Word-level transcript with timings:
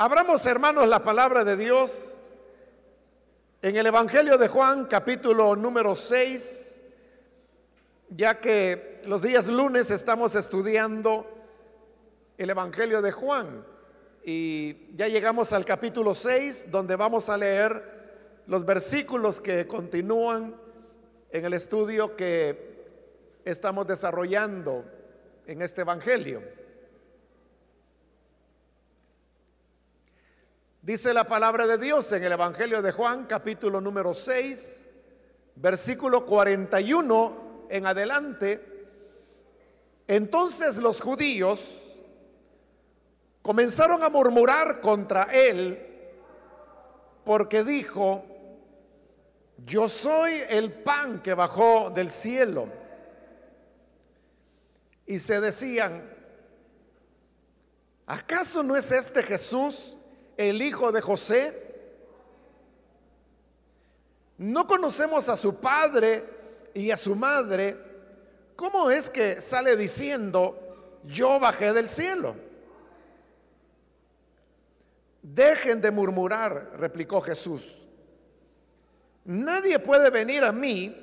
Abramos, 0.00 0.46
hermanos, 0.46 0.86
la 0.86 1.02
palabra 1.02 1.42
de 1.42 1.56
Dios 1.56 2.20
en 3.62 3.74
el 3.74 3.84
Evangelio 3.84 4.38
de 4.38 4.46
Juan, 4.46 4.84
capítulo 4.84 5.56
número 5.56 5.96
6, 5.96 6.82
ya 8.10 8.38
que 8.38 9.02
los 9.06 9.22
días 9.22 9.48
lunes 9.48 9.90
estamos 9.90 10.36
estudiando 10.36 11.26
el 12.36 12.48
Evangelio 12.48 13.02
de 13.02 13.10
Juan 13.10 13.66
y 14.24 14.94
ya 14.94 15.08
llegamos 15.08 15.52
al 15.52 15.64
capítulo 15.64 16.14
6, 16.14 16.70
donde 16.70 16.94
vamos 16.94 17.28
a 17.28 17.36
leer 17.36 18.44
los 18.46 18.64
versículos 18.64 19.40
que 19.40 19.66
continúan 19.66 20.54
en 21.32 21.44
el 21.44 21.54
estudio 21.54 22.14
que 22.14 22.86
estamos 23.44 23.84
desarrollando 23.88 24.84
en 25.44 25.60
este 25.60 25.80
Evangelio. 25.80 26.57
Dice 30.88 31.12
la 31.12 31.24
palabra 31.24 31.66
de 31.66 31.76
Dios 31.76 32.10
en 32.12 32.24
el 32.24 32.32
Evangelio 32.32 32.80
de 32.80 32.92
Juan, 32.92 33.26
capítulo 33.26 33.78
número 33.78 34.14
6, 34.14 34.86
versículo 35.56 36.24
41 36.24 37.66
en 37.68 37.84
adelante. 37.84 38.86
Entonces 40.06 40.78
los 40.78 41.02
judíos 41.02 42.02
comenzaron 43.42 44.02
a 44.02 44.08
murmurar 44.08 44.80
contra 44.80 45.24
él 45.24 45.78
porque 47.22 47.64
dijo, 47.64 48.24
yo 49.66 49.90
soy 49.90 50.40
el 50.48 50.72
pan 50.72 51.20
que 51.20 51.34
bajó 51.34 51.90
del 51.90 52.10
cielo. 52.10 52.66
Y 55.04 55.18
se 55.18 55.38
decían, 55.38 56.10
¿acaso 58.06 58.62
no 58.62 58.74
es 58.74 58.90
este 58.90 59.22
Jesús? 59.22 59.97
El 60.38 60.62
hijo 60.62 60.90
de 60.92 61.02
José? 61.02 61.52
No 64.38 64.66
conocemos 64.66 65.28
a 65.28 65.36
su 65.36 65.60
padre 65.60 66.24
y 66.72 66.92
a 66.92 66.96
su 66.96 67.16
madre. 67.16 67.76
¿Cómo 68.54 68.90
es 68.90 69.10
que 69.10 69.40
sale 69.40 69.76
diciendo, 69.76 70.56
yo 71.04 71.40
bajé 71.40 71.72
del 71.72 71.88
cielo? 71.88 72.36
Dejen 75.22 75.80
de 75.80 75.90
murmurar, 75.90 76.70
replicó 76.78 77.20
Jesús. 77.20 77.82
Nadie 79.24 79.78
puede 79.80 80.08
venir 80.08 80.44
a 80.44 80.52
mí 80.52 80.94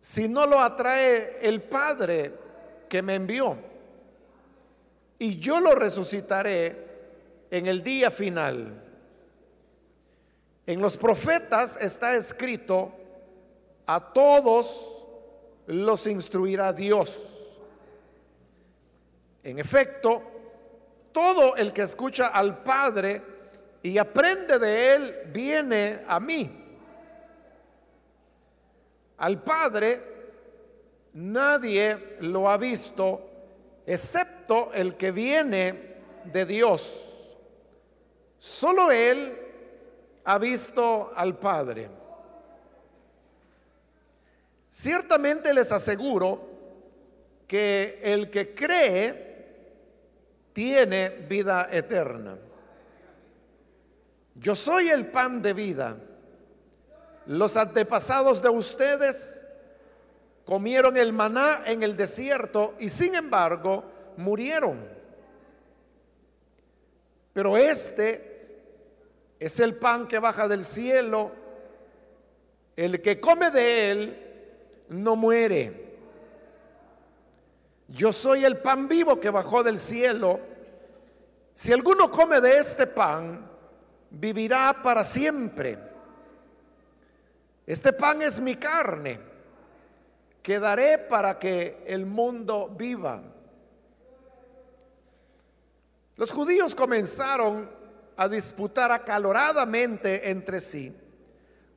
si 0.00 0.28
no 0.28 0.46
lo 0.46 0.58
atrae 0.60 1.38
el 1.46 1.62
Padre 1.62 2.32
que 2.88 3.02
me 3.02 3.14
envió. 3.14 3.56
Y 5.18 5.36
yo 5.36 5.60
lo 5.60 5.74
resucitaré 5.74 6.83
en 7.54 7.66
el 7.66 7.84
día 7.84 8.10
final. 8.10 8.82
En 10.66 10.80
los 10.80 10.96
profetas 10.96 11.76
está 11.80 12.16
escrito, 12.16 12.92
a 13.86 14.12
todos 14.12 15.06
los 15.68 16.04
instruirá 16.08 16.72
Dios. 16.72 17.16
En 19.44 19.60
efecto, 19.60 20.20
todo 21.12 21.54
el 21.54 21.72
que 21.72 21.82
escucha 21.82 22.26
al 22.26 22.64
Padre 22.64 23.22
y 23.84 23.98
aprende 23.98 24.58
de 24.58 24.94
Él 24.96 25.16
viene 25.32 26.00
a 26.08 26.18
mí. 26.18 26.50
Al 29.18 29.40
Padre 29.44 30.00
nadie 31.12 32.16
lo 32.18 32.50
ha 32.50 32.56
visto 32.56 33.30
excepto 33.86 34.72
el 34.72 34.96
que 34.96 35.12
viene 35.12 35.94
de 36.24 36.46
Dios. 36.46 37.13
Solo 38.44 38.92
Él 38.92 39.34
ha 40.24 40.38
visto 40.38 41.10
al 41.16 41.38
Padre. 41.38 41.88
Ciertamente 44.68 45.54
les 45.54 45.72
aseguro 45.72 46.46
que 47.48 48.00
el 48.02 48.28
que 48.28 48.54
cree 48.54 49.46
tiene 50.52 51.08
vida 51.26 51.70
eterna. 51.72 52.36
Yo 54.34 54.54
soy 54.54 54.90
el 54.90 55.06
pan 55.06 55.40
de 55.40 55.54
vida. 55.54 55.96
Los 57.24 57.56
antepasados 57.56 58.42
de 58.42 58.50
ustedes 58.50 59.46
comieron 60.44 60.98
el 60.98 61.14
maná 61.14 61.62
en 61.64 61.82
el 61.82 61.96
desierto 61.96 62.74
y 62.78 62.90
sin 62.90 63.14
embargo 63.14 63.84
murieron. 64.18 64.86
Pero 67.32 67.56
este 67.56 68.33
es 69.38 69.60
el 69.60 69.74
pan 69.76 70.06
que 70.06 70.18
baja 70.18 70.48
del 70.48 70.64
cielo. 70.64 71.32
El 72.76 73.00
que 73.00 73.20
come 73.20 73.50
de 73.50 73.90
él 73.90 74.24
no 74.88 75.16
muere. 75.16 75.84
Yo 77.88 78.12
soy 78.12 78.44
el 78.44 78.58
pan 78.58 78.88
vivo 78.88 79.20
que 79.20 79.30
bajó 79.30 79.62
del 79.62 79.78
cielo. 79.78 80.40
Si 81.54 81.72
alguno 81.72 82.10
come 82.10 82.40
de 82.40 82.58
este 82.58 82.86
pan, 82.86 83.48
vivirá 84.10 84.76
para 84.82 85.04
siempre. 85.04 85.78
Este 87.66 87.92
pan 87.92 88.22
es 88.22 88.40
mi 88.40 88.56
carne, 88.56 89.18
que 90.42 90.58
daré 90.58 90.98
para 90.98 91.38
que 91.38 91.82
el 91.86 92.04
mundo 92.04 92.68
viva. 92.76 93.22
Los 96.16 96.30
judíos 96.30 96.74
comenzaron 96.74 97.70
a 98.16 98.28
disputar 98.28 98.92
acaloradamente 98.92 100.30
entre 100.30 100.60
sí, 100.60 100.96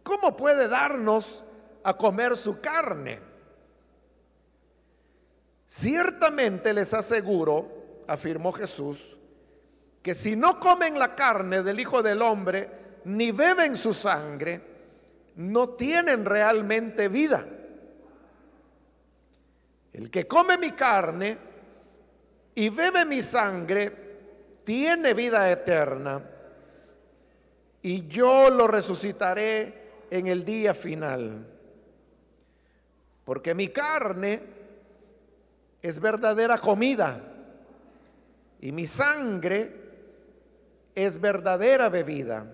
¿cómo 0.04 0.36
puede 0.36 0.68
darnos 0.68 1.44
a 1.84 1.96
comer 1.96 2.36
su 2.36 2.62
carne? 2.62 3.20
Ciertamente 5.66 6.74
les 6.74 6.94
aseguro, 6.94 8.04
afirmó 8.08 8.52
Jesús, 8.52 9.18
que 10.02 10.14
si 10.14 10.36
no 10.36 10.60
comen 10.60 10.98
la 10.98 11.16
carne 11.16 11.64
del 11.64 11.80
Hijo 11.80 12.02
del 12.02 12.22
Hombre, 12.22 12.70
ni 13.04 13.32
beben 13.32 13.76
su 13.76 13.94
sangre, 13.94 14.62
no 15.36 15.70
tienen 15.70 16.26
realmente 16.26 17.10
vida. 17.10 17.46
El 19.92 20.10
que 20.10 20.28
come 20.28 20.58
mi 20.58 20.72
carne 20.72 21.38
y 22.56 22.70
bebe 22.70 23.04
mi 23.04 23.22
sangre, 23.22 24.07
tiene 24.68 25.14
vida 25.14 25.50
eterna 25.50 26.22
y 27.82 28.06
yo 28.06 28.50
lo 28.50 28.68
resucitaré 28.68 29.74
en 30.12 30.28
el 30.28 30.44
día 30.44 30.74
final. 30.74 31.48
Porque 33.24 33.56
mi 33.56 33.70
carne 33.70 34.42
es 35.82 36.02
verdadera 36.02 36.58
comida 36.58 37.18
y 38.60 38.74
mi 38.74 38.86
sangre 38.86 39.72
es 40.94 41.22
verdadera 41.22 41.88
bebida. 41.88 42.46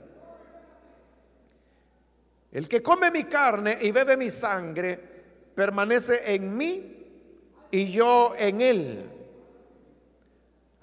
El 2.51 2.69
que 2.69 2.84
come 2.84 3.09
mi 3.09 3.24
carne 3.24 3.80
y 3.81 3.90
bebe 3.90 4.18
mi 4.18 4.30
sangre 4.30 5.00
permanece 5.56 6.35
en 6.35 6.56
mí 6.56 6.95
y 7.72 7.91
yo 7.91 8.35
en 8.38 8.62
él. 8.62 9.23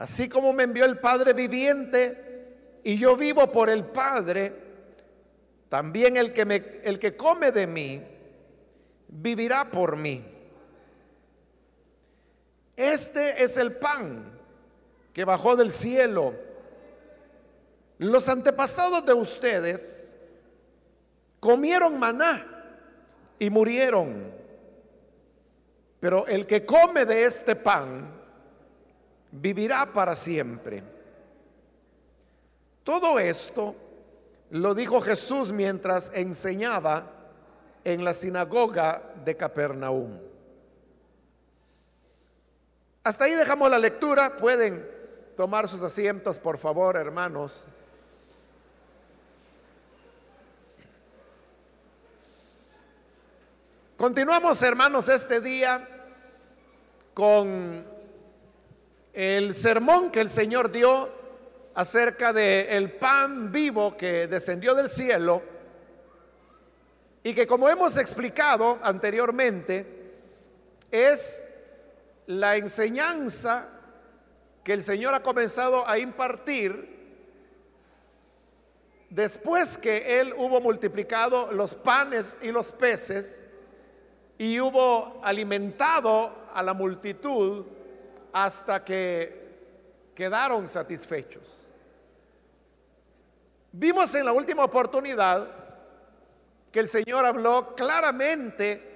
Así 0.01 0.31
como 0.31 0.55
me 0.55 0.63
envió 0.63 0.87
el 0.87 0.99
Padre 0.99 1.35
viviente 1.35 2.81
y 2.83 2.97
yo 2.97 3.19
vivo 3.19 3.53
por 3.53 3.69
el 3.69 3.85
Padre, 3.85 4.51
también 5.69 6.17
el 6.17 6.33
que, 6.33 6.47
me, 6.47 6.57
el 6.85 6.99
que 6.99 7.19
come 7.19 7.53
de 7.53 7.67
mí 7.67 8.03
vivirá 9.09 9.71
por 9.71 9.97
mí. 9.97 10.25
Este 12.75 13.45
es 13.45 13.59
el 13.59 13.77
pan 13.77 14.41
que 15.13 15.27
bajó 15.27 15.55
del 15.55 15.71
cielo. 15.71 16.33
Los 17.99 18.27
antepasados 18.31 19.05
de 19.05 19.13
ustedes 19.13 20.19
comieron 21.41 21.99
maná 21.99 22.43
y 23.39 23.51
murieron. 23.51 24.33
Pero 26.01 26.27
el 26.27 26.47
que 26.47 26.65
come 26.65 27.05
de 27.05 27.25
este 27.25 27.55
pan 27.55 28.20
vivirá 29.33 29.93
para 29.93 30.15
siempre. 30.15 30.83
Todo 32.85 33.19
esto 33.19 33.75
lo 34.51 34.75
dijo 34.75 35.01
Jesús 35.01 35.53
mientras 35.53 36.13
enseñaba 36.15 37.07
en 37.85 38.05
la 38.05 38.13
sinagoga 38.13 39.03
de 39.25 39.37
Capernaum. 39.37 40.19
Hasta 43.03 43.25
ahí 43.25 43.35
dejamos 43.35 43.71
la 43.71 43.79
lectura. 43.79 44.37
Pueden 44.37 44.87
tomar 45.37 45.69
sus 45.69 45.83
asientos, 45.83 46.39
por 46.39 46.59
favor, 46.59 46.97
hermanos. 46.97 47.67
Continuamos, 53.97 54.63
hermanos, 54.63 55.09
este 55.11 55.41
día 55.41 55.87
con 57.13 57.85
el 59.13 59.55
sermón 59.55 60.11
que 60.11 60.21
el 60.21 60.29
Señor 60.29 60.71
dio 60.71 61.09
acerca 61.75 62.33
del 62.33 62.67
el 62.69 62.93
pan 62.93 63.53
vivo 63.53 63.97
que 63.97 64.27
descendió 64.27 64.75
del 64.75 64.89
cielo 64.89 65.43
y 67.23 67.35
que 67.35 67.47
como 67.47 67.69
hemos 67.69 67.99
explicado 67.99 68.79
anteriormente, 68.83 69.87
es 70.91 71.47
la 72.27 72.57
enseñanza 72.57 73.69
que 74.65 74.73
el 74.73 74.83
Señor 74.83 75.15
ha 75.15 75.23
comenzado 75.23 75.87
a 75.87 75.99
impartir 75.99 76.99
después 79.11 79.77
que 79.77 80.21
Él 80.21 80.35
hubo 80.37 80.61
multiplicado 80.61 81.53
los 81.53 81.75
panes 81.75 82.39
y 82.43 82.53
los 82.53 82.73
peces 82.73 83.43
y 84.39 84.59
hubo 84.61 85.21
alimentado 85.23 86.33
a 86.55 86.63
la 86.63 86.73
multitud 86.73 87.67
hasta 88.33 88.85
que 88.85 89.41
quedaron 90.15 90.69
satisfechos. 90.69 91.71
Vimos 93.73 94.15
en 94.15 94.25
la 94.25 94.33
última 94.33 94.65
oportunidad 94.65 95.49
que 96.73 96.81
el 96.81 96.89
Señor 96.89 97.25
habló 97.25 97.75
claramente 97.75 98.91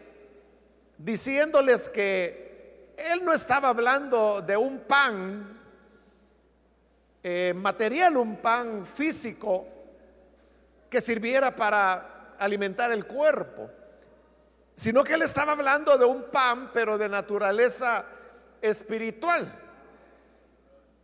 diciéndoles 0.99 1.89
que 1.89 2.95
Él 2.97 3.25
no 3.25 3.33
estaba 3.33 3.69
hablando 3.69 4.43
de 4.43 4.57
un 4.57 4.81
pan 4.81 5.61
eh, 7.23 7.53
material, 7.55 8.17
un 8.17 8.37
pan 8.37 8.85
físico 8.85 9.67
que 10.91 11.01
sirviera 11.01 11.55
para 11.55 12.35
alimentar 12.39 12.93
el 12.93 13.07
cuerpo, 13.07 13.71
sino 14.75 15.03
que 15.03 15.15
Él 15.15 15.23
estaba 15.23 15.53
hablando 15.53 15.97
de 15.97 16.05
un 16.05 16.25
pan, 16.25 16.71
pero 16.73 16.99
de 16.99 17.09
naturaleza 17.09 18.05
espiritual. 18.65 19.47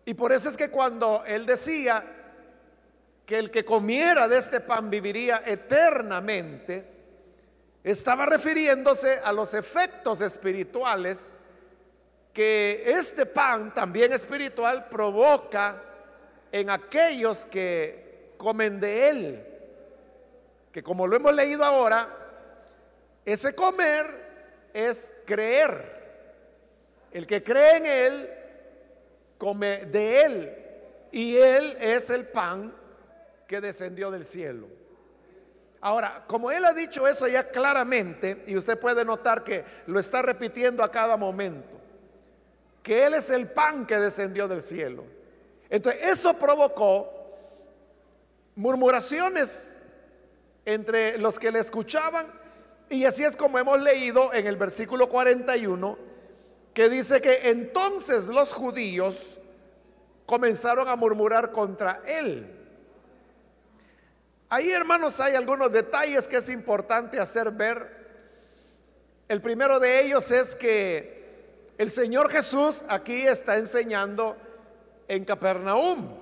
Y 0.05 0.15
por 0.15 0.33
eso 0.33 0.49
es 0.49 0.57
que 0.57 0.71
cuando 0.71 1.25
Él 1.27 1.47
decía, 1.47 2.05
que 3.31 3.39
el 3.39 3.53
que 3.53 3.65
comiera 3.65 4.27
de 4.27 4.39
este 4.39 4.59
pan 4.59 4.91
viviría 4.91 5.41
eternamente, 5.47 6.85
estaba 7.85 8.27
refiriéndose 8.27 9.21
a 9.23 9.33
los 9.33 9.55
efectos 9.55 10.21
espirituales 10.21 11.37
que 12.33 12.83
este 12.87 13.27
pan 13.27 13.73
también 13.73 14.13
espiritual 14.13 14.89
provoca 14.89 15.81
en 16.51 16.71
aquellos 16.71 17.47
que 17.47 18.35
comen 18.37 18.81
de 18.81 19.11
él. 19.11 19.47
Que 20.73 20.83
como 20.83 21.07
lo 21.07 21.15
hemos 21.15 21.33
leído 21.33 21.65
ahora, 21.65 22.09
ese 23.25 23.55
comer 23.55 24.71
es 24.75 25.15
creer. 25.25 26.00
El 27.13 27.27
que 27.27 27.43
cree 27.43 27.77
en 27.77 27.87
él, 27.87 28.31
come 29.39 29.87
de 29.87 30.23
él. 30.23 30.57
Y 31.13 31.37
él 31.37 31.77
es 31.81 32.11
el 32.11 32.27
pan 32.27 32.73
que 33.47 33.61
descendió 33.61 34.11
del 34.11 34.25
cielo. 34.25 34.69
Ahora, 35.81 36.25
como 36.27 36.51
él 36.51 36.65
ha 36.65 36.73
dicho 36.73 37.09
eso 37.09 37.27
ya 37.27 37.49
claramente, 37.49 38.45
y 38.47 38.57
usted 38.57 38.79
puede 38.79 39.05
notar 39.05 39.43
que 39.43 39.65
lo 39.87 39.99
está 39.99 40.21
repitiendo 40.21 40.85
a 40.85 40.91
cada 40.91 41.17
momento, 41.17 41.81
que 42.83 43.07
él 43.07 43.15
es 43.15 43.31
el 43.31 43.49
pan 43.49 43.87
que 43.87 43.97
descendió 43.97 44.47
del 44.47 44.61
cielo. 44.61 45.05
Entonces, 45.71 46.03
eso 46.05 46.35
provocó 46.35 47.11
murmuraciones 48.57 49.79
entre 50.67 51.17
los 51.17 51.39
que 51.39 51.51
le 51.51 51.61
escuchaban, 51.61 52.27
y 52.91 53.05
así 53.07 53.25
es 53.25 53.35
como 53.35 53.59
hemos 53.59 53.81
leído 53.81 54.35
en 54.35 54.47
el 54.47 54.57
versículo 54.57 55.09
41, 55.09 56.10
que 56.75 56.89
dice 56.89 57.21
que 57.21 57.51
entonces 57.51 58.29
los 58.29 58.53
judíos 58.53 59.39
comenzaron 60.27 60.89
a 60.89 60.97
murmurar 60.97 61.51
contra 61.51 62.03
él. 62.07 62.47
Ahí, 64.49 64.71
hermanos, 64.71 65.21
hay 65.21 65.35
algunos 65.35 65.73
detalles 65.73 66.27
que 66.27 66.37
es 66.37 66.49
importante 66.49 67.19
hacer 67.19 67.51
ver. 67.51 68.01
El 69.29 69.41
primero 69.41 69.79
de 69.79 70.05
ellos 70.05 70.31
es 70.31 70.57
que 70.57 71.21
el 71.79 71.91
Señor 71.91 72.31
Jesús 72.31 72.85
aquí 72.89 73.27
está 73.27 73.57
enseñando 73.57 74.37
en 75.09 75.25
Capernaum, 75.25 76.17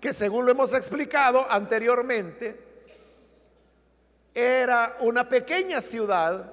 que 0.00 0.12
según 0.12 0.44
lo 0.44 0.52
hemos 0.52 0.72
explicado 0.74 1.50
anteriormente, 1.50 2.58
era 4.34 4.96
una 5.00 5.28
pequeña 5.28 5.80
ciudad 5.80 6.52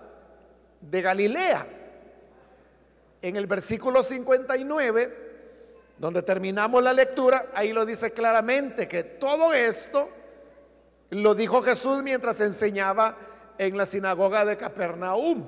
de 0.82 1.02
Galilea. 1.02 1.75
En 3.26 3.36
el 3.38 3.48
versículo 3.48 4.04
59, 4.04 5.18
donde 5.98 6.22
terminamos 6.22 6.84
la 6.84 6.94
lectura, 6.94 7.48
ahí 7.56 7.74
lo 7.74 7.84
dice 7.84 8.12
claramente 8.12 8.88
que 8.88 9.02
todo 9.02 9.52
esto 9.52 10.08
lo 11.10 11.34
dijo 11.34 11.64
Jesús 11.64 12.04
mientras 12.04 12.40
enseñaba 12.42 13.18
en 13.58 13.76
la 13.76 13.88
sinagoga 13.88 14.46
de 14.46 14.58
Capernaum. 14.58 15.44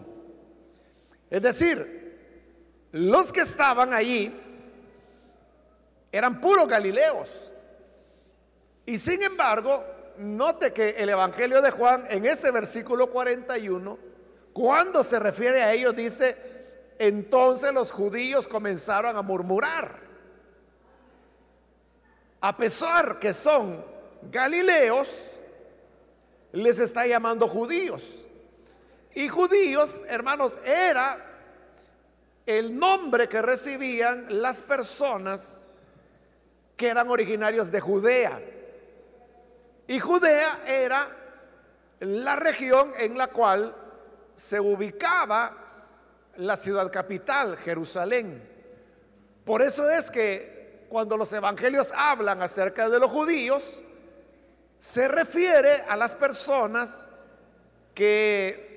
Es 1.29 1.39
decir, 1.39 2.17
los 2.93 3.31
que 3.31 3.41
estaban 3.41 3.93
allí 3.93 4.33
eran 6.11 6.41
puros 6.41 6.67
galileos. 6.67 7.51
Y 8.87 8.97
sin 8.97 9.21
embargo, 9.21 9.85
note 10.17 10.73
que 10.73 10.95
el 10.97 11.09
Evangelio 11.09 11.61
de 11.61 11.69
Juan 11.69 12.07
en 12.09 12.25
ese 12.25 12.49
versículo 12.49 13.11
41, 13.11 13.99
cuando 14.51 15.03
se 15.03 15.19
refiere 15.19 15.61
a 15.61 15.73
ellos, 15.73 15.95
dice, 15.95 16.46
entonces 16.99 17.73
los 17.73 17.91
judíos 17.91 18.47
comenzaron 18.47 19.17
a 19.17 19.21
murmurar. 19.21 19.99
A 22.41 22.55
pesar 22.55 23.19
que 23.19 23.33
son 23.33 23.83
galileos, 24.31 25.41
les 26.51 26.79
está 26.79 27.05
llamando 27.05 27.47
judíos. 27.47 28.25
Y 29.13 29.29
judíos, 29.29 30.03
hermanos, 30.07 30.57
era 30.63 31.25
el 32.45 32.77
nombre 32.77 33.27
que 33.27 33.41
recibían 33.41 34.41
las 34.41 34.63
personas 34.63 35.67
que 36.75 36.87
eran 36.87 37.09
originarios 37.09 37.71
de 37.71 37.81
Judea. 37.81 38.39
Y 39.87 39.99
Judea 39.99 40.63
era 40.67 41.09
la 41.99 42.35
región 42.35 42.91
en 42.99 43.17
la 43.17 43.27
cual 43.27 43.75
se 44.35 44.59
ubicaba 44.59 45.66
la 46.37 46.55
ciudad 46.55 46.91
capital, 46.91 47.57
Jerusalén. 47.57 48.41
Por 49.45 49.61
eso 49.61 49.89
es 49.89 50.11
que 50.11 50.85
cuando 50.89 51.17
los 51.17 51.31
evangelios 51.33 51.91
hablan 51.95 52.41
acerca 52.41 52.89
de 52.89 52.99
los 52.99 53.11
judíos, 53.11 53.81
se 54.79 55.07
refiere 55.07 55.83
a 55.87 55.95
las 55.95 56.15
personas 56.15 57.05
que 57.93 58.67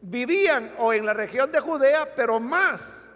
vivían 0.00 0.72
o 0.78 0.92
en 0.92 1.06
la 1.06 1.12
región 1.12 1.52
de 1.52 1.60
Judea, 1.60 2.14
pero 2.16 2.40
más, 2.40 3.12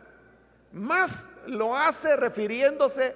más 0.73 1.43
lo 1.47 1.77
hace 1.77 2.17
refiriéndose 2.17 3.15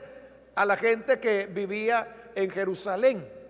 a 0.54 0.64
la 0.64 0.76
gente 0.76 1.20
que 1.20 1.46
vivía 1.46 2.32
en 2.34 2.50
Jerusalén. 2.50 3.40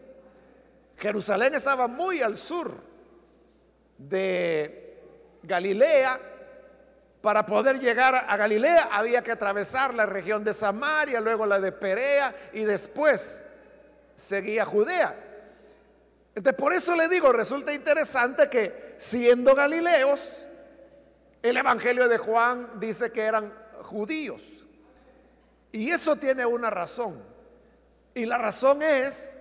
Jerusalén 0.96 1.54
estaba 1.54 1.86
muy 1.86 2.20
al 2.20 2.36
sur 2.36 2.72
de 3.96 5.00
Galilea. 5.42 6.20
Para 7.20 7.44
poder 7.44 7.78
llegar 7.78 8.14
a 8.14 8.36
Galilea 8.36 8.88
había 8.92 9.22
que 9.22 9.32
atravesar 9.32 9.92
la 9.94 10.06
región 10.06 10.42
de 10.42 10.54
Samaria, 10.54 11.20
luego 11.20 11.44
la 11.44 11.60
de 11.60 11.70
Perea 11.70 12.34
y 12.52 12.64
después 12.64 13.44
seguía 14.14 14.64
Judea. 14.64 15.14
Entonces, 16.34 16.58
por 16.58 16.72
eso 16.72 16.96
le 16.96 17.08
digo, 17.08 17.32
resulta 17.32 17.72
interesante 17.72 18.48
que 18.48 18.94
siendo 18.96 19.54
Galileos, 19.54 20.46
el 21.42 21.56
Evangelio 21.56 22.08
de 22.08 22.18
Juan 22.18 22.68
dice 22.80 23.12
que 23.12 23.22
eran 23.22 23.52
judíos. 23.82 24.42
Y 25.72 25.90
eso 25.90 26.16
tiene 26.16 26.46
una 26.46 26.70
razón. 26.70 27.22
Y 28.14 28.26
la 28.26 28.38
razón 28.38 28.82
es 28.82 29.38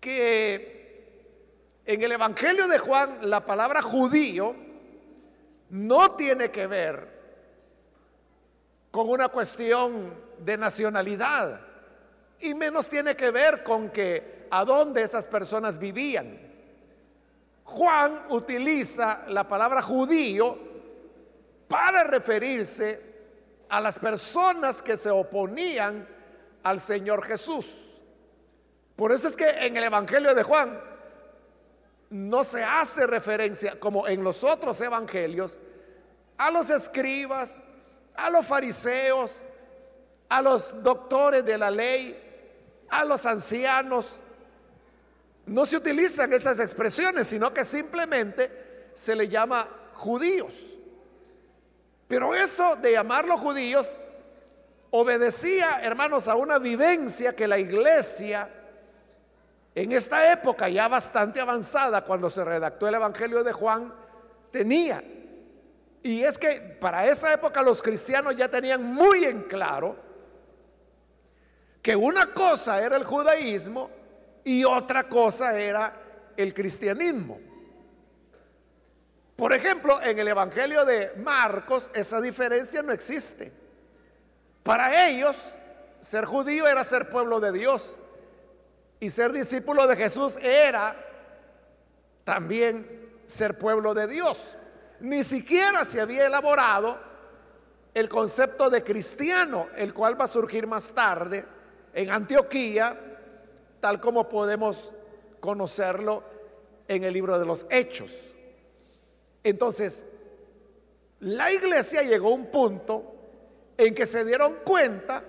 que 0.00 0.72
en 1.84 2.02
el 2.02 2.12
Evangelio 2.12 2.68
de 2.68 2.78
Juan 2.78 3.18
la 3.22 3.44
palabra 3.44 3.82
judío 3.82 4.54
no 5.72 6.16
tiene 6.16 6.50
que 6.50 6.66
ver 6.66 7.08
con 8.90 9.08
una 9.08 9.30
cuestión 9.30 10.14
de 10.38 10.58
nacionalidad 10.58 11.60
y 12.40 12.54
menos 12.54 12.90
tiene 12.90 13.16
que 13.16 13.30
ver 13.30 13.62
con 13.62 13.88
que 13.88 14.46
a 14.50 14.66
dónde 14.66 15.02
esas 15.02 15.26
personas 15.26 15.78
vivían. 15.78 16.38
Juan 17.64 18.26
utiliza 18.28 19.24
la 19.28 19.48
palabra 19.48 19.80
judío 19.80 20.58
para 21.68 22.04
referirse 22.04 23.00
a 23.70 23.80
las 23.80 23.98
personas 23.98 24.82
que 24.82 24.98
se 24.98 25.08
oponían 25.08 26.06
al 26.64 26.80
Señor 26.80 27.22
Jesús. 27.22 27.78
Por 28.94 29.10
eso 29.10 29.26
es 29.26 29.36
que 29.36 29.48
en 29.48 29.74
el 29.78 29.84
Evangelio 29.84 30.34
de 30.34 30.42
Juan 30.42 30.91
no 32.12 32.44
se 32.44 32.62
hace 32.62 33.06
referencia, 33.06 33.80
como 33.80 34.06
en 34.06 34.22
los 34.22 34.44
otros 34.44 34.78
evangelios, 34.82 35.56
a 36.36 36.50
los 36.50 36.68
escribas, 36.68 37.64
a 38.14 38.28
los 38.28 38.46
fariseos, 38.46 39.46
a 40.28 40.42
los 40.42 40.82
doctores 40.82 41.42
de 41.42 41.56
la 41.56 41.70
ley, 41.70 42.84
a 42.90 43.06
los 43.06 43.24
ancianos. 43.24 44.22
No 45.46 45.64
se 45.64 45.78
utilizan 45.78 46.30
esas 46.34 46.58
expresiones, 46.58 47.28
sino 47.28 47.54
que 47.54 47.64
simplemente 47.64 48.90
se 48.94 49.16
le 49.16 49.28
llama 49.28 49.66
judíos. 49.94 50.52
Pero 52.08 52.34
eso 52.34 52.76
de 52.76 52.92
llamarlos 52.92 53.40
judíos 53.40 54.04
obedecía, 54.90 55.80
hermanos, 55.80 56.28
a 56.28 56.34
una 56.34 56.58
vivencia 56.58 57.34
que 57.34 57.48
la 57.48 57.58
iglesia 57.58 58.50
en 59.74 59.92
esta 59.92 60.32
época 60.32 60.68
ya 60.68 60.86
bastante 60.88 61.40
avanzada, 61.40 62.04
cuando 62.04 62.28
se 62.28 62.44
redactó 62.44 62.88
el 62.88 62.94
Evangelio 62.94 63.42
de 63.42 63.52
Juan, 63.52 63.92
tenía. 64.50 65.02
Y 66.02 66.22
es 66.22 66.38
que 66.38 66.76
para 66.80 67.06
esa 67.06 67.32
época 67.32 67.62
los 67.62 67.82
cristianos 67.82 68.36
ya 68.36 68.48
tenían 68.48 68.82
muy 68.84 69.24
en 69.24 69.42
claro 69.44 69.96
que 71.80 71.96
una 71.96 72.26
cosa 72.26 72.82
era 72.82 72.96
el 72.96 73.04
judaísmo 73.04 73.90
y 74.44 74.64
otra 74.64 75.04
cosa 75.04 75.58
era 75.58 75.94
el 76.36 76.52
cristianismo. 76.52 77.40
Por 79.36 79.54
ejemplo, 79.54 80.02
en 80.02 80.18
el 80.18 80.28
Evangelio 80.28 80.84
de 80.84 81.12
Marcos 81.16 81.90
esa 81.94 82.20
diferencia 82.20 82.82
no 82.82 82.92
existe. 82.92 83.50
Para 84.62 85.08
ellos, 85.08 85.56
ser 86.00 86.26
judío 86.26 86.66
era 86.66 86.84
ser 86.84 87.08
pueblo 87.08 87.40
de 87.40 87.52
Dios 87.52 87.98
y 89.02 89.10
ser 89.10 89.32
discípulo 89.32 89.88
de 89.88 89.96
Jesús 89.96 90.36
era 90.36 90.94
también 92.22 93.10
ser 93.26 93.58
pueblo 93.58 93.94
de 93.94 94.06
Dios. 94.06 94.54
Ni 95.00 95.24
siquiera 95.24 95.84
se 95.84 96.00
había 96.00 96.24
elaborado 96.24 97.00
el 97.94 98.08
concepto 98.08 98.70
de 98.70 98.84
cristiano, 98.84 99.66
el 99.76 99.92
cual 99.92 100.20
va 100.20 100.26
a 100.26 100.28
surgir 100.28 100.68
más 100.68 100.92
tarde 100.92 101.44
en 101.92 102.12
Antioquía, 102.12 102.96
tal 103.80 104.00
como 104.00 104.28
podemos 104.28 104.92
conocerlo 105.40 106.22
en 106.86 107.02
el 107.02 107.12
libro 107.12 107.40
de 107.40 107.44
los 107.44 107.66
Hechos. 107.70 108.12
Entonces, 109.42 110.06
la 111.18 111.50
iglesia 111.50 112.04
llegó 112.04 112.28
a 112.28 112.34
un 112.34 112.52
punto 112.52 113.16
en 113.76 113.96
que 113.96 114.06
se 114.06 114.24
dieron 114.24 114.58
cuenta 114.64 115.24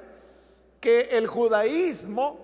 que 0.80 1.10
el 1.14 1.26
judaísmo 1.26 2.43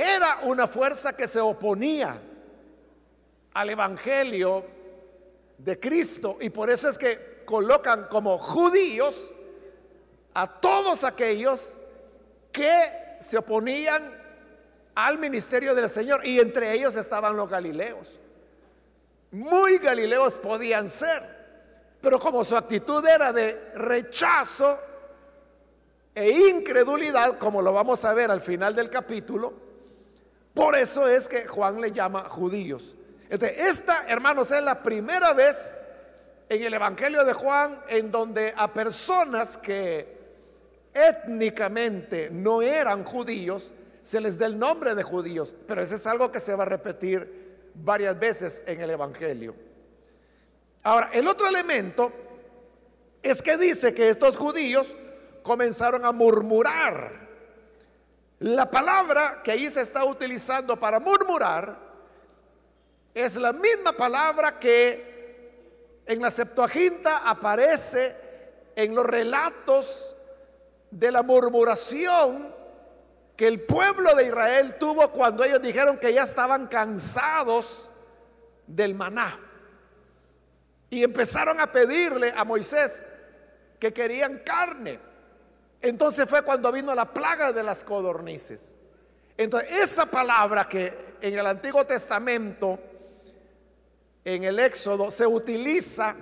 era 0.00 0.40
una 0.42 0.66
fuerza 0.66 1.16
que 1.16 1.28
se 1.28 1.40
oponía 1.40 2.20
al 3.54 3.70
evangelio 3.70 4.64
de 5.58 5.78
Cristo 5.80 6.38
y 6.40 6.50
por 6.50 6.70
eso 6.70 6.88
es 6.88 6.96
que 6.96 7.42
colocan 7.44 8.06
como 8.08 8.38
judíos 8.38 9.34
a 10.34 10.46
todos 10.46 11.02
aquellos 11.04 11.76
que 12.52 13.16
se 13.20 13.38
oponían 13.38 14.02
al 14.94 15.18
ministerio 15.18 15.74
del 15.74 15.88
Señor 15.88 16.26
y 16.26 16.38
entre 16.40 16.72
ellos 16.72 16.96
estaban 16.96 17.36
los 17.36 17.48
galileos. 17.48 18.18
Muy 19.30 19.78
galileos 19.78 20.36
podían 20.38 20.88
ser, 20.88 21.22
pero 22.00 22.18
como 22.18 22.44
su 22.44 22.56
actitud 22.56 23.06
era 23.06 23.32
de 23.32 23.72
rechazo 23.74 24.78
e 26.14 26.30
incredulidad, 26.30 27.38
como 27.38 27.62
lo 27.62 27.72
vamos 27.72 28.04
a 28.04 28.14
ver 28.14 28.30
al 28.30 28.40
final 28.40 28.74
del 28.74 28.90
capítulo, 28.90 29.67
por 30.58 30.74
eso 30.74 31.06
es 31.06 31.28
que 31.28 31.46
Juan 31.46 31.80
le 31.80 31.92
llama 31.92 32.28
judíos. 32.28 32.96
esta, 33.30 34.08
hermanos, 34.08 34.50
es 34.50 34.60
la 34.60 34.82
primera 34.82 35.32
vez 35.32 35.80
en 36.48 36.64
el 36.64 36.74
Evangelio 36.74 37.24
de 37.24 37.32
Juan 37.32 37.80
en 37.88 38.10
donde 38.10 38.52
a 38.56 38.74
personas 38.74 39.56
que 39.56 40.18
étnicamente 40.92 42.28
no 42.32 42.60
eran 42.60 43.04
judíos, 43.04 43.72
se 44.02 44.20
les 44.20 44.36
da 44.36 44.46
el 44.46 44.58
nombre 44.58 44.96
de 44.96 45.04
judíos, 45.04 45.54
pero 45.68 45.80
eso 45.80 45.94
es 45.94 46.04
algo 46.08 46.32
que 46.32 46.40
se 46.40 46.56
va 46.56 46.64
a 46.64 46.66
repetir 46.66 47.70
varias 47.74 48.18
veces 48.18 48.64
en 48.66 48.80
el 48.80 48.90
Evangelio. 48.90 49.54
Ahora, 50.82 51.10
el 51.12 51.28
otro 51.28 51.46
elemento 51.46 52.10
es 53.22 53.42
que 53.42 53.56
dice 53.56 53.94
que 53.94 54.08
estos 54.08 54.36
judíos 54.36 54.92
comenzaron 55.44 56.04
a 56.04 56.10
murmurar. 56.10 57.27
La 58.40 58.70
palabra 58.70 59.40
que 59.42 59.50
ahí 59.50 59.68
se 59.68 59.80
está 59.80 60.04
utilizando 60.04 60.78
para 60.78 61.00
murmurar 61.00 61.76
es 63.12 63.36
la 63.36 63.52
misma 63.52 63.92
palabra 63.92 64.60
que 64.60 66.02
en 66.06 66.22
la 66.22 66.30
Septuaginta 66.30 67.28
aparece 67.28 68.14
en 68.76 68.94
los 68.94 69.04
relatos 69.04 70.14
de 70.90 71.10
la 71.10 71.22
murmuración 71.22 72.54
que 73.36 73.48
el 73.48 73.60
pueblo 73.60 74.14
de 74.14 74.26
Israel 74.26 74.76
tuvo 74.78 75.10
cuando 75.10 75.44
ellos 75.44 75.60
dijeron 75.60 75.98
que 75.98 76.12
ya 76.12 76.22
estaban 76.22 76.66
cansados 76.68 77.88
del 78.66 78.94
maná. 78.94 79.38
Y 80.90 81.02
empezaron 81.02 81.60
a 81.60 81.70
pedirle 81.70 82.32
a 82.36 82.44
Moisés 82.44 83.04
que 83.78 83.92
querían 83.92 84.38
carne. 84.44 85.07
Entonces 85.80 86.28
fue 86.28 86.42
cuando 86.42 86.72
vino 86.72 86.94
la 86.94 87.12
plaga 87.12 87.52
de 87.52 87.62
las 87.62 87.84
codornices. 87.84 88.76
Entonces, 89.36 89.70
esa 89.70 90.06
palabra 90.06 90.64
que 90.64 91.16
en 91.20 91.38
el 91.38 91.46
Antiguo 91.46 91.86
Testamento, 91.86 92.78
en 94.24 94.44
el 94.44 94.58
Éxodo, 94.58 95.10
se 95.10 95.26
utiliza 95.26 96.16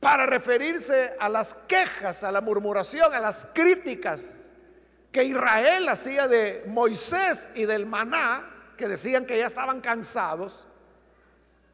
para 0.00 0.26
referirse 0.26 1.14
a 1.20 1.28
las 1.28 1.54
quejas, 1.54 2.24
a 2.24 2.32
la 2.32 2.40
murmuración, 2.40 3.14
a 3.14 3.20
las 3.20 3.46
críticas 3.52 4.50
que 5.12 5.22
Israel 5.24 5.88
hacía 5.88 6.26
de 6.26 6.64
Moisés 6.66 7.50
y 7.54 7.64
del 7.64 7.86
maná, 7.86 8.48
que 8.76 8.88
decían 8.88 9.26
que 9.26 9.38
ya 9.38 9.46
estaban 9.46 9.80
cansados, 9.80 10.66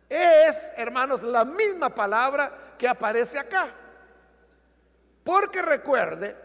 es, 0.09 0.73
hermanos, 0.77 1.23
la 1.23 1.45
misma 1.45 1.95
palabra 1.95 2.75
que 2.79 2.89
aparece 2.89 3.39
acá. 3.39 3.71
Porque 5.27 5.61
recuerde 5.61 6.37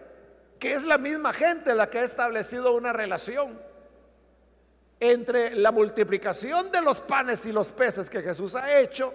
que 0.58 0.74
es 0.74 0.82
la 0.82 0.98
misma 0.98 1.34
gente 1.34 1.76
la 1.76 1.88
que 1.88 2.00
ha 2.00 2.04
establecido 2.04 2.74
una 2.74 2.92
relación 2.92 3.62
entre 5.00 5.54
la 5.54 5.72
multiplicación 5.72 6.72
de 6.72 6.82
los 6.82 7.00
panes 7.00 7.46
y 7.46 7.52
los 7.52 7.72
peces 7.74 8.10
que 8.10 8.24
Jesús 8.24 8.56
ha 8.56 8.80
hecho 8.80 9.14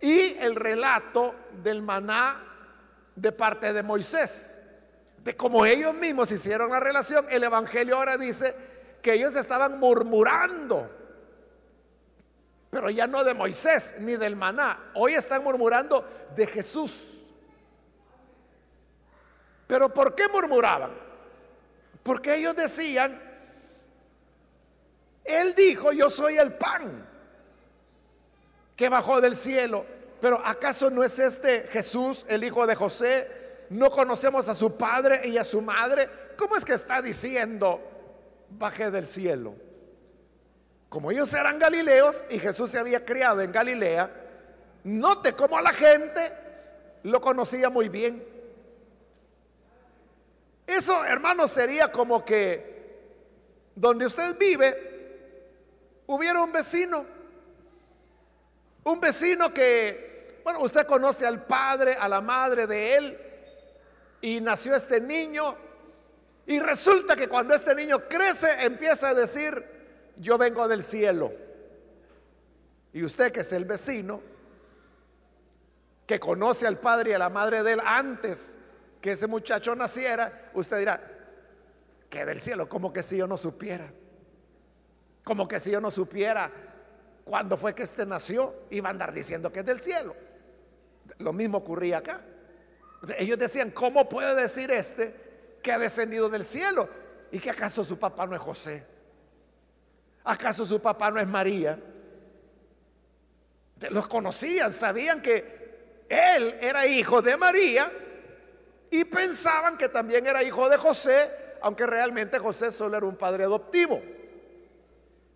y 0.00 0.36
el 0.40 0.56
relato 0.56 1.32
del 1.62 1.80
maná 1.80 2.42
de 3.14 3.30
parte 3.30 3.72
de 3.72 3.84
Moisés. 3.84 4.62
De 5.22 5.36
cómo 5.36 5.64
ellos 5.64 5.94
mismos 5.94 6.32
hicieron 6.32 6.72
la 6.72 6.80
relación, 6.80 7.24
el 7.30 7.44
Evangelio 7.44 7.98
ahora 7.98 8.16
dice 8.16 8.52
que 9.00 9.12
ellos 9.12 9.36
estaban 9.36 9.78
murmurando, 9.78 10.90
pero 12.68 12.90
ya 12.90 13.06
no 13.06 13.22
de 13.22 13.34
Moisés 13.34 13.98
ni 14.00 14.16
del 14.16 14.34
maná, 14.34 14.90
hoy 14.94 15.14
están 15.14 15.44
murmurando 15.44 16.04
de 16.34 16.48
Jesús. 16.48 17.17
Pero 19.68 19.94
¿por 19.94 20.16
qué 20.16 20.26
murmuraban? 20.26 20.90
Porque 22.02 22.34
ellos 22.34 22.56
decían, 22.56 23.20
Él 25.22 25.54
dijo, 25.54 25.92
yo 25.92 26.10
soy 26.10 26.38
el 26.38 26.54
pan 26.54 27.06
que 28.74 28.88
bajó 28.88 29.20
del 29.20 29.36
cielo. 29.36 29.84
Pero 30.20 30.40
¿acaso 30.44 30.90
no 30.90 31.04
es 31.04 31.18
este 31.18 31.64
Jesús, 31.68 32.24
el 32.28 32.42
hijo 32.42 32.66
de 32.66 32.74
José? 32.74 33.30
¿No 33.70 33.90
conocemos 33.90 34.48
a 34.48 34.54
su 34.54 34.76
padre 34.78 35.28
y 35.28 35.36
a 35.36 35.44
su 35.44 35.60
madre? 35.60 36.08
¿Cómo 36.36 36.56
es 36.56 36.64
que 36.64 36.72
está 36.72 37.02
diciendo, 37.02 37.80
bajé 38.48 38.90
del 38.90 39.04
cielo? 39.04 39.54
Como 40.88 41.10
ellos 41.10 41.32
eran 41.34 41.58
galileos 41.58 42.24
y 42.30 42.38
Jesús 42.38 42.70
se 42.70 42.78
había 42.78 43.04
criado 43.04 43.42
en 43.42 43.52
Galilea, 43.52 44.10
note 44.84 45.34
cómo 45.34 45.60
la 45.60 45.74
gente 45.74 46.32
lo 47.02 47.20
conocía 47.20 47.68
muy 47.68 47.90
bien. 47.90 48.24
Eso, 50.68 51.04
hermanos, 51.04 51.50
sería 51.50 51.90
como 51.90 52.24
que 52.24 52.78
donde 53.74 54.06
usted 54.06 54.38
vive 54.38 54.86
hubiera 56.06 56.40
un 56.40 56.52
vecino 56.52 57.18
un 58.84 59.00
vecino 59.00 59.52
que, 59.52 60.40
bueno, 60.44 60.60
usted 60.60 60.86
conoce 60.86 61.26
al 61.26 61.44
padre, 61.44 61.94
a 61.94 62.08
la 62.08 62.20
madre 62.20 62.66
de 62.66 62.96
él, 62.96 63.18
y 64.20 64.40
nació 64.40 64.74
este 64.74 65.00
niño, 65.00 65.54
y 66.46 66.58
resulta 66.58 67.14
que 67.14 67.28
cuando 67.28 67.54
este 67.54 67.74
niño 67.74 68.08
crece 68.08 68.64
empieza 68.64 69.10
a 69.10 69.14
decir, 69.14 69.62
yo 70.16 70.38
vengo 70.38 70.66
del 70.66 70.82
cielo. 70.82 71.30
Y 72.94 73.04
usted 73.04 73.30
que 73.30 73.40
es 73.40 73.52
el 73.52 73.66
vecino, 73.66 74.22
que 76.06 76.18
conoce 76.18 76.66
al 76.66 76.78
padre 76.78 77.10
y 77.10 77.12
a 77.12 77.18
la 77.18 77.28
madre 77.28 77.62
de 77.62 77.72
él 77.72 77.82
antes 77.84 78.56
que 79.00 79.12
ese 79.12 79.26
muchacho 79.26 79.74
naciera, 79.74 80.50
usted 80.54 80.78
dirá, 80.78 81.00
que 82.08 82.24
del 82.24 82.40
cielo, 82.40 82.68
como 82.68 82.92
que 82.92 83.02
si 83.02 83.16
yo 83.16 83.26
no 83.26 83.36
supiera, 83.36 83.90
como 85.24 85.46
que 85.46 85.60
si 85.60 85.70
yo 85.70 85.80
no 85.80 85.90
supiera 85.90 86.50
cuando 87.24 87.56
fue 87.56 87.74
que 87.74 87.82
este 87.82 88.06
nació, 88.06 88.54
iba 88.70 88.88
a 88.88 88.92
andar 88.92 89.12
diciendo 89.12 89.52
que 89.52 89.60
es 89.60 89.66
del 89.66 89.80
cielo. 89.80 90.16
Lo 91.18 91.32
mismo 91.32 91.58
ocurría 91.58 91.98
acá. 91.98 92.22
Ellos 93.18 93.38
decían, 93.38 93.70
¿cómo 93.70 94.08
puede 94.08 94.34
decir 94.34 94.70
este 94.70 95.14
que 95.62 95.72
ha 95.72 95.78
descendido 95.78 96.30
del 96.30 96.44
cielo? 96.44 96.88
¿y 97.30 97.38
que 97.38 97.50
acaso 97.50 97.84
su 97.84 97.98
papá 97.98 98.26
no 98.26 98.34
es 98.34 98.40
José? 98.40 98.84
¿Acaso 100.24 100.64
su 100.64 100.80
papá 100.80 101.10
no 101.10 101.20
es 101.20 101.26
María? 101.26 101.78
Los 103.90 104.08
conocían, 104.08 104.72
sabían 104.72 105.22
que 105.22 106.04
él 106.08 106.54
era 106.60 106.86
hijo 106.86 107.22
de 107.22 107.36
María 107.36 107.90
y 108.90 109.04
pensaban 109.04 109.76
que 109.76 109.88
también 109.88 110.26
era 110.26 110.42
hijo 110.42 110.68
de 110.68 110.76
José, 110.76 111.30
aunque 111.60 111.86
realmente 111.86 112.38
José 112.38 112.70
solo 112.70 112.96
era 112.96 113.06
un 113.06 113.16
padre 113.16 113.44
adoptivo. 113.44 114.00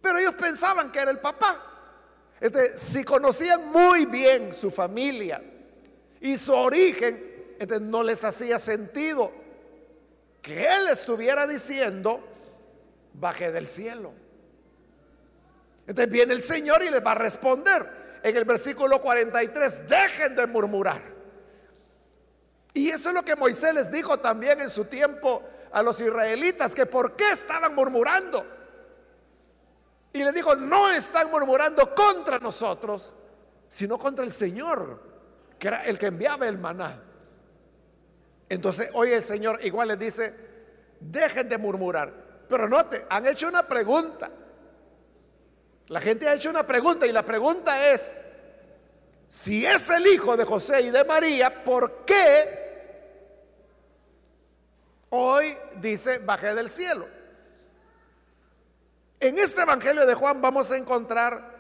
Pero 0.00 0.18
ellos 0.18 0.34
pensaban 0.34 0.90
que 0.90 1.00
era 1.00 1.10
el 1.10 1.18
papá. 1.18 1.68
Entonces, 2.40 2.80
si 2.80 3.04
conocían 3.04 3.70
muy 3.70 4.06
bien 4.06 4.52
su 4.54 4.70
familia 4.70 5.42
y 6.20 6.36
su 6.36 6.52
origen, 6.52 7.32
no 7.80 8.02
les 8.02 8.24
hacía 8.24 8.58
sentido 8.58 9.30
que 10.40 10.66
él 10.66 10.88
estuviera 10.88 11.46
diciendo, 11.46 12.20
bajé 13.14 13.52
del 13.52 13.68
cielo. 13.68 14.12
Entonces 15.86 16.12
viene 16.12 16.32
el 16.34 16.42
Señor 16.42 16.82
y 16.82 16.90
les 16.90 17.04
va 17.04 17.12
a 17.12 17.16
responder 17.16 17.86
en 18.22 18.36
el 18.36 18.44
versículo 18.44 19.00
43, 19.00 19.88
dejen 19.88 20.34
de 20.36 20.46
murmurar. 20.46 21.11
Y 22.74 22.88
eso 22.90 23.10
es 23.10 23.14
lo 23.14 23.24
que 23.24 23.36
Moisés 23.36 23.74
les 23.74 23.90
dijo 23.90 24.18
también 24.18 24.60
en 24.60 24.70
su 24.70 24.86
tiempo 24.86 25.42
a 25.72 25.82
los 25.82 26.00
israelitas, 26.00 26.74
que 26.74 26.86
por 26.86 27.16
qué 27.16 27.30
estaban 27.30 27.74
murmurando. 27.74 28.46
Y 30.12 30.22
les 30.22 30.34
dijo, 30.34 30.54
no 30.54 30.90
están 30.90 31.30
murmurando 31.30 31.94
contra 31.94 32.38
nosotros, 32.38 33.12
sino 33.68 33.98
contra 33.98 34.24
el 34.24 34.32
Señor, 34.32 35.00
que 35.58 35.68
era 35.68 35.84
el 35.84 35.98
que 35.98 36.06
enviaba 36.06 36.46
el 36.46 36.58
maná. 36.58 37.02
Entonces 38.48 38.90
hoy 38.92 39.12
el 39.12 39.22
Señor 39.22 39.58
igual 39.64 39.88
les 39.88 39.98
dice, 39.98 40.34
dejen 41.00 41.48
de 41.48 41.56
murmurar. 41.56 42.12
Pero 42.48 42.68
note, 42.68 43.06
han 43.08 43.26
hecho 43.26 43.48
una 43.48 43.62
pregunta. 43.62 44.30
La 45.88 46.00
gente 46.00 46.28
ha 46.28 46.34
hecho 46.34 46.50
una 46.50 46.66
pregunta 46.66 47.06
y 47.06 47.12
la 47.12 47.24
pregunta 47.24 47.90
es, 47.90 48.20
si 49.32 49.64
es 49.64 49.88
el 49.88 50.06
hijo 50.08 50.36
de 50.36 50.44
José 50.44 50.82
y 50.82 50.90
de 50.90 51.04
María, 51.04 51.64
¿por 51.64 52.04
qué 52.04 52.60
hoy 55.08 55.56
dice 55.80 56.18
bajé 56.18 56.54
del 56.54 56.68
cielo? 56.68 57.08
En 59.18 59.38
este 59.38 59.62
Evangelio 59.62 60.04
de 60.04 60.12
Juan 60.12 60.42
vamos 60.42 60.70
a 60.70 60.76
encontrar 60.76 61.50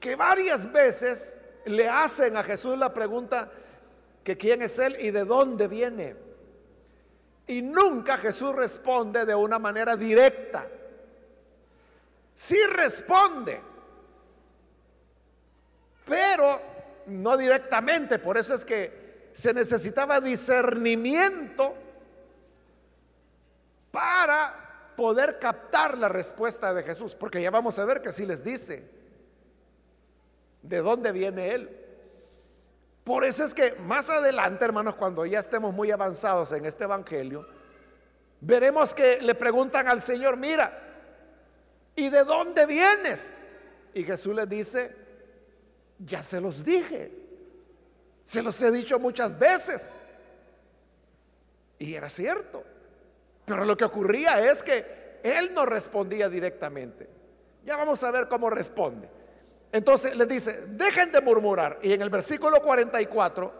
que 0.00 0.16
varias 0.16 0.72
veces 0.72 1.36
le 1.66 1.86
hacen 1.86 2.34
a 2.38 2.42
Jesús 2.42 2.78
la 2.78 2.94
pregunta 2.94 3.50
que 4.24 4.38
quién 4.38 4.62
es 4.62 4.78
él 4.78 4.96
y 5.00 5.10
de 5.10 5.26
dónde 5.26 5.68
viene. 5.68 6.16
Y 7.46 7.60
nunca 7.60 8.16
Jesús 8.16 8.56
responde 8.56 9.26
de 9.26 9.34
una 9.34 9.58
manera 9.58 9.96
directa. 9.96 10.66
Sí 12.34 12.58
responde, 12.72 13.67
pero 16.08 16.60
no 17.06 17.36
directamente. 17.36 18.18
Por 18.18 18.38
eso 18.38 18.54
es 18.54 18.64
que 18.64 19.28
se 19.32 19.52
necesitaba 19.52 20.20
discernimiento 20.20 21.74
para 23.90 24.94
poder 24.96 25.38
captar 25.38 25.96
la 25.98 26.08
respuesta 26.08 26.72
de 26.72 26.82
Jesús. 26.82 27.14
Porque 27.14 27.40
ya 27.42 27.50
vamos 27.50 27.78
a 27.78 27.84
ver 27.84 28.00
que 28.00 28.08
así 28.08 28.26
les 28.26 28.42
dice 28.42 28.90
de 30.62 30.78
dónde 30.78 31.12
viene 31.12 31.54
Él. 31.54 31.84
Por 33.04 33.24
eso 33.24 33.44
es 33.44 33.54
que 33.54 33.74
más 33.86 34.10
adelante, 34.10 34.64
hermanos, 34.64 34.94
cuando 34.94 35.24
ya 35.24 35.38
estemos 35.38 35.72
muy 35.72 35.90
avanzados 35.90 36.52
en 36.52 36.66
este 36.66 36.84
Evangelio, 36.84 37.46
veremos 38.40 38.94
que 38.94 39.22
le 39.22 39.34
preguntan 39.34 39.88
al 39.88 40.02
Señor, 40.02 40.36
mira, 40.36 40.88
¿Y 41.98 42.10
de 42.10 42.22
dónde 42.22 42.64
vienes? 42.64 43.34
Y 43.92 44.04
Jesús 44.04 44.32
les 44.32 44.48
dice, 44.48 44.94
ya 45.98 46.22
se 46.22 46.40
los 46.40 46.64
dije, 46.64 47.12
se 48.24 48.42
los 48.42 48.60
he 48.62 48.70
dicho 48.70 48.98
muchas 48.98 49.38
veces. 49.38 50.00
Y 51.78 51.94
era 51.94 52.08
cierto. 52.08 52.64
Pero 53.44 53.64
lo 53.64 53.76
que 53.76 53.84
ocurría 53.84 54.44
es 54.44 54.62
que 54.62 55.20
él 55.22 55.54
no 55.54 55.64
respondía 55.64 56.28
directamente. 56.28 57.08
Ya 57.64 57.76
vamos 57.76 58.02
a 58.02 58.10
ver 58.10 58.28
cómo 58.28 58.50
responde. 58.50 59.08
Entonces 59.72 60.16
les 60.16 60.28
dice, 60.28 60.66
dejen 60.68 61.12
de 61.12 61.20
murmurar. 61.20 61.78
Y 61.82 61.92
en 61.92 62.02
el 62.02 62.10
versículo 62.10 62.60
44, 62.62 63.52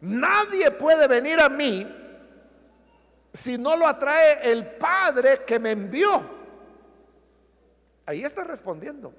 nadie 0.00 0.70
puede 0.72 1.06
venir 1.06 1.40
a 1.40 1.48
mí 1.48 1.86
si 3.32 3.58
no 3.58 3.76
lo 3.76 3.86
atrae 3.86 4.50
el 4.50 4.66
Padre 4.66 5.44
que 5.46 5.58
me 5.58 5.72
envió. 5.72 6.22
Ahí 8.06 8.24
está 8.24 8.42
respondiendo. 8.44 9.12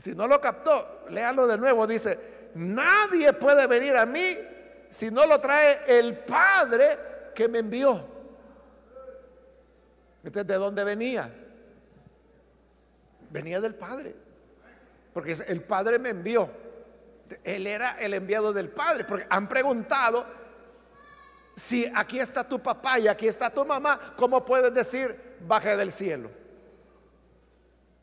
Si 0.00 0.14
no 0.14 0.26
lo 0.26 0.40
captó, 0.40 1.04
léalo 1.10 1.46
de 1.46 1.58
nuevo. 1.58 1.86
Dice, 1.86 2.50
nadie 2.54 3.34
puede 3.34 3.66
venir 3.66 3.94
a 3.98 4.06
mí 4.06 4.38
si 4.88 5.10
no 5.10 5.26
lo 5.26 5.38
trae 5.38 5.80
el 5.86 6.16
Padre 6.20 6.98
que 7.34 7.46
me 7.48 7.58
envió. 7.58 8.02
¿De 10.22 10.54
dónde 10.54 10.84
venía? 10.84 11.30
Venía 13.28 13.60
del 13.60 13.74
Padre. 13.74 14.14
Porque 15.12 15.36
el 15.46 15.60
Padre 15.60 15.98
me 15.98 16.08
envió. 16.08 16.50
Él 17.44 17.66
era 17.66 17.98
el 17.98 18.14
enviado 18.14 18.54
del 18.54 18.70
Padre. 18.70 19.04
Porque 19.04 19.26
han 19.28 19.50
preguntado 19.50 20.24
si 21.54 21.92
aquí 21.94 22.18
está 22.18 22.42
tu 22.48 22.58
papá 22.58 22.98
y 22.98 23.06
aquí 23.06 23.28
está 23.28 23.50
tu 23.50 23.66
mamá, 23.66 24.14
¿cómo 24.16 24.46
puedes 24.46 24.72
decir 24.72 25.30
baje 25.46 25.76
del 25.76 25.92
cielo. 25.92 26.39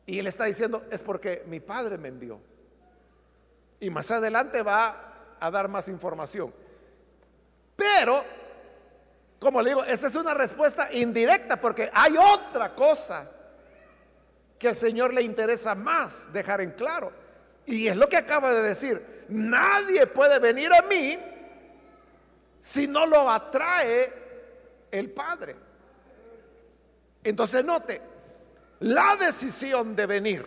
Y 0.08 0.20
él 0.20 0.28
está 0.28 0.46
diciendo, 0.46 0.86
es 0.90 1.04
porque 1.04 1.44
mi 1.48 1.60
padre 1.60 1.98
me 1.98 2.08
envió. 2.08 2.40
Y 3.82 3.90
más 3.90 4.10
adelante 4.10 4.62
va 4.62 5.36
a 5.38 5.52
dar 5.52 5.68
más 5.68 5.90
información. 5.90 6.52
Pero, 7.76 8.24
como 9.38 9.62
le 9.62 9.72
digo, 9.72 9.84
esa 9.84 10.08
es 10.08 10.16
una 10.16 10.34
respuesta 10.34 10.92
indirecta 10.94 11.58
porque 11.58 11.92
hay 11.94 12.16
otra 12.18 12.74
cosa 12.74 13.30
que 14.58 14.70
al 14.70 14.76
Señor 14.76 15.14
le 15.14 15.22
interesa 15.22 15.76
más 15.76 16.32
dejar 16.32 16.62
en 16.62 16.72
claro. 16.72 17.12
Y 17.66 17.88
es 17.88 17.98
lo 17.98 18.08
que 18.08 18.16
acaba 18.16 18.54
de 18.54 18.64
decir. 18.64 19.26
Nadie 19.28 20.08
puede 20.08 20.40
venir 20.40 20.74
a 20.74 20.84
mí 20.84 21.20
si 22.62 22.88
no 22.88 23.06
lo 23.06 23.30
atrae 23.30 24.14
el 24.90 25.12
Padre. 25.12 25.56
Entonces 27.26 27.66
note, 27.66 28.02
la 28.80 29.16
decisión 29.16 29.96
de 29.96 30.06
venir 30.06 30.46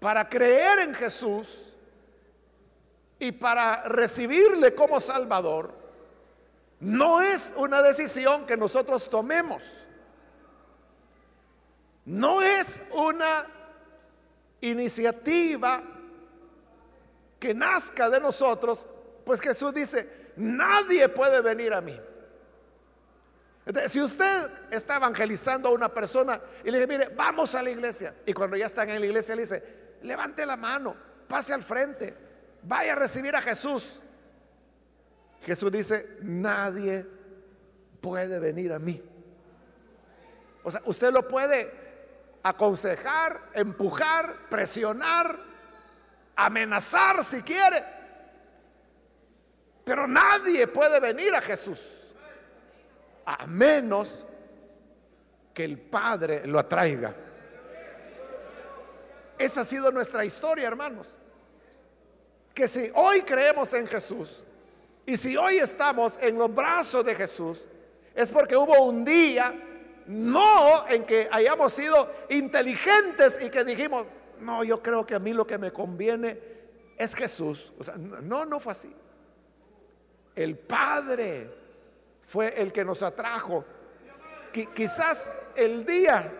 para 0.00 0.28
creer 0.28 0.80
en 0.80 0.94
Jesús 0.94 1.74
y 3.18 3.32
para 3.32 3.84
recibirle 3.84 4.74
como 4.74 5.00
Salvador, 5.00 5.72
no 6.80 7.22
es 7.22 7.54
una 7.56 7.80
decisión 7.82 8.46
que 8.46 8.56
nosotros 8.56 9.08
tomemos. 9.08 9.86
No 12.04 12.42
es 12.42 12.82
una 12.92 13.46
iniciativa 14.60 15.82
que 17.38 17.54
nazca 17.54 18.10
de 18.10 18.20
nosotros, 18.20 18.86
pues 19.24 19.40
Jesús 19.40 19.72
dice, 19.72 20.32
nadie 20.36 21.08
puede 21.08 21.40
venir 21.40 21.72
a 21.72 21.80
mí 21.80 21.98
si 23.86 24.00
usted 24.00 24.50
está 24.70 24.96
evangelizando 24.96 25.68
a 25.68 25.72
una 25.72 25.88
persona 25.88 26.40
y 26.64 26.70
le 26.70 26.78
dice, 26.78 26.86
mire, 26.88 27.08
vamos 27.14 27.54
a 27.54 27.62
la 27.62 27.70
iglesia, 27.70 28.12
y 28.26 28.32
cuando 28.32 28.56
ya 28.56 28.66
están 28.66 28.90
en 28.90 28.98
la 28.98 29.06
iglesia 29.06 29.36
le 29.36 29.42
dice, 29.42 29.62
levante 30.02 30.44
la 30.44 30.56
mano, 30.56 30.96
pase 31.28 31.54
al 31.54 31.62
frente, 31.62 32.14
vaya 32.62 32.92
a 32.92 32.96
recibir 32.96 33.36
a 33.36 33.40
Jesús. 33.42 34.00
Jesús 35.42 35.70
dice, 35.70 36.18
nadie 36.22 37.06
puede 38.00 38.40
venir 38.40 38.72
a 38.72 38.80
mí. 38.80 39.00
O 40.64 40.70
sea, 40.70 40.82
usted 40.84 41.12
lo 41.12 41.26
puede 41.28 41.72
aconsejar, 42.42 43.40
empujar, 43.54 44.34
presionar, 44.50 45.38
amenazar 46.34 47.24
si 47.24 47.42
quiere, 47.42 47.84
pero 49.84 50.08
nadie 50.08 50.66
puede 50.66 50.98
venir 50.98 51.32
a 51.34 51.40
Jesús 51.40 52.01
a 53.24 53.46
menos 53.46 54.26
que 55.52 55.64
el 55.64 55.78
Padre 55.78 56.46
lo 56.46 56.58
atraiga. 56.58 57.14
Esa 59.38 59.62
ha 59.62 59.64
sido 59.64 59.90
nuestra 59.90 60.24
historia, 60.24 60.68
hermanos. 60.68 61.18
Que 62.54 62.68
si 62.68 62.90
hoy 62.94 63.22
creemos 63.22 63.72
en 63.74 63.86
Jesús 63.86 64.44
y 65.06 65.16
si 65.16 65.36
hoy 65.36 65.58
estamos 65.58 66.18
en 66.20 66.38
los 66.38 66.54
brazos 66.54 67.04
de 67.04 67.14
Jesús, 67.14 67.66
es 68.14 68.30
porque 68.30 68.56
hubo 68.56 68.84
un 68.84 69.04
día, 69.04 69.54
no 70.06 70.86
en 70.88 71.04
que 71.04 71.28
hayamos 71.30 71.72
sido 71.72 72.10
inteligentes 72.28 73.40
y 73.42 73.50
que 73.50 73.64
dijimos, 73.64 74.04
no, 74.40 74.64
yo 74.64 74.82
creo 74.82 75.06
que 75.06 75.14
a 75.14 75.18
mí 75.18 75.32
lo 75.32 75.46
que 75.46 75.58
me 75.58 75.72
conviene 75.72 76.38
es 76.96 77.14
Jesús. 77.14 77.72
O 77.78 77.84
sea, 77.84 77.96
no, 77.96 78.44
no 78.44 78.60
fue 78.60 78.72
así. 78.72 78.94
El 80.34 80.56
Padre 80.56 81.61
fue 82.32 82.54
el 82.56 82.72
que 82.72 82.82
nos 82.82 83.02
atrajo. 83.02 83.62
quizás 84.74 85.30
el 85.54 85.84
día 85.84 86.32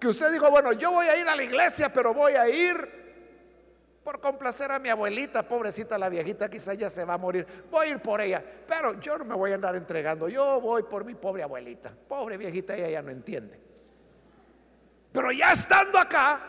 que 0.00 0.08
usted 0.08 0.32
dijo, 0.32 0.50
bueno, 0.50 0.72
yo 0.72 0.90
voy 0.90 1.06
a 1.06 1.16
ir 1.16 1.28
a 1.28 1.36
la 1.36 1.44
iglesia, 1.44 1.92
pero 1.94 2.12
voy 2.12 2.32
a 2.32 2.48
ir 2.48 4.00
por 4.02 4.20
complacer 4.20 4.72
a 4.72 4.80
mi 4.80 4.88
abuelita, 4.88 5.46
pobrecita 5.46 5.96
la 5.96 6.08
viejita, 6.08 6.50
quizás 6.50 6.76
ya 6.76 6.90
se 6.90 7.04
va 7.04 7.14
a 7.14 7.18
morir. 7.18 7.46
Voy 7.70 7.86
a 7.86 7.90
ir 7.92 8.02
por 8.02 8.20
ella, 8.20 8.42
pero 8.66 8.98
yo 9.00 9.16
no 9.16 9.24
me 9.24 9.36
voy 9.36 9.52
a 9.52 9.54
andar 9.54 9.76
entregando. 9.76 10.28
Yo 10.28 10.60
voy 10.60 10.82
por 10.82 11.04
mi 11.04 11.14
pobre 11.14 11.44
abuelita. 11.44 11.94
Pobre 12.08 12.36
viejita, 12.36 12.74
ella 12.74 12.90
ya 12.90 13.02
no 13.02 13.12
entiende. 13.12 13.60
Pero 15.12 15.30
ya 15.30 15.52
estando 15.52 16.00
acá, 16.00 16.40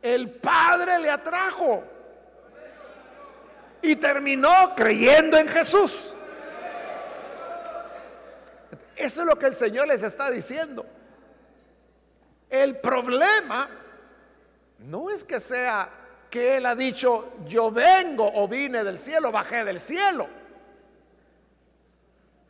el 0.00 0.30
Padre 0.30 1.00
le 1.00 1.10
atrajo 1.10 1.82
y 3.82 3.96
terminó 3.96 4.76
creyendo 4.76 5.36
en 5.36 5.48
Jesús. 5.48 6.14
Eso 9.00 9.22
es 9.22 9.26
lo 9.26 9.38
que 9.38 9.46
el 9.46 9.54
Señor 9.54 9.88
les 9.88 10.02
está 10.02 10.30
diciendo. 10.30 10.84
El 12.50 12.76
problema 12.76 13.66
no 14.80 15.08
es 15.08 15.24
que 15.24 15.40
sea 15.40 15.88
que 16.28 16.58
Él 16.58 16.66
ha 16.66 16.74
dicho, 16.74 17.32
yo 17.48 17.70
vengo 17.70 18.30
o 18.34 18.46
vine 18.46 18.84
del 18.84 18.98
cielo, 18.98 19.32
bajé 19.32 19.64
del 19.64 19.80
cielo. 19.80 20.28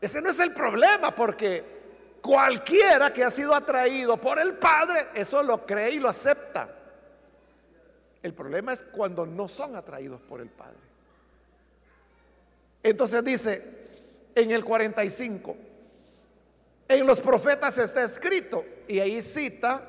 Ese 0.01 0.21
no 0.21 0.31
es 0.31 0.41
el 0.41 0.53
problema 0.53 1.15
porque 1.15 2.19
cualquiera 2.21 3.13
que 3.13 3.23
ha 3.23 3.31
sido 3.31 3.55
atraído 3.55 4.17
por 4.21 4.41
el 4.41 4.55
Padre, 4.55 5.07
eso 5.15 5.45
lo 5.45 5.65
cree 5.65 5.93
y 5.93 6.01
lo 6.01 6.09
acepta. 6.09 6.69
El 8.25 8.35
problema 8.35 8.73
es 8.73 8.83
cuando 8.83 9.25
no 9.25 9.47
son 9.47 9.77
atraídos 9.77 10.21
por 10.23 10.41
el 10.41 10.49
Padre. 10.49 10.79
Entonces 12.83 13.23
dice 13.25 13.79
en 14.35 14.51
el 14.51 14.65
45, 14.65 15.70
en 16.91 17.07
los 17.07 17.21
profetas 17.21 17.79
está 17.79 18.03
escrito, 18.03 18.65
y 18.89 18.99
ahí 18.99 19.23
cita 19.23 19.81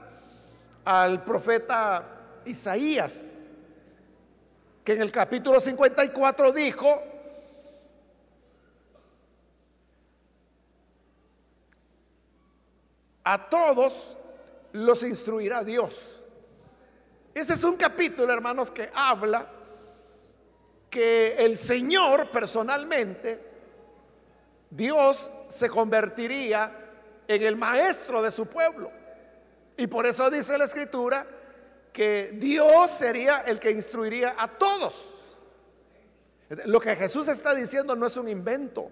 al 0.85 1.23
profeta 1.23 2.41
Isaías, 2.45 3.47
que 4.83 4.93
en 4.93 5.01
el 5.01 5.11
capítulo 5.11 5.59
54 5.59 6.51
dijo, 6.51 7.01
a 13.23 13.49
todos 13.49 14.15
los 14.73 15.01
instruirá 15.01 15.63
Dios. 15.63 16.21
Ese 17.33 17.53
es 17.53 17.63
un 17.63 17.77
capítulo, 17.77 18.31
hermanos, 18.31 18.69
que 18.69 18.91
habla 18.93 19.47
que 20.87 21.33
el 21.39 21.57
Señor 21.57 22.29
personalmente, 22.29 23.49
Dios 24.69 25.31
se 25.47 25.67
convertiría 25.67 26.77
en 27.35 27.43
el 27.43 27.55
maestro 27.55 28.21
de 28.21 28.29
su 28.29 28.45
pueblo. 28.45 28.91
Y 29.77 29.87
por 29.87 30.05
eso 30.05 30.29
dice 30.29 30.57
la 30.57 30.65
escritura 30.65 31.25
que 31.93 32.31
Dios 32.33 32.91
sería 32.91 33.43
el 33.47 33.59
que 33.59 33.71
instruiría 33.71 34.35
a 34.37 34.47
todos. 34.47 35.39
Lo 36.65 36.81
que 36.81 36.95
Jesús 36.95 37.29
está 37.29 37.55
diciendo 37.55 37.95
no 37.95 38.05
es 38.05 38.17
un 38.17 38.27
invento. 38.27 38.89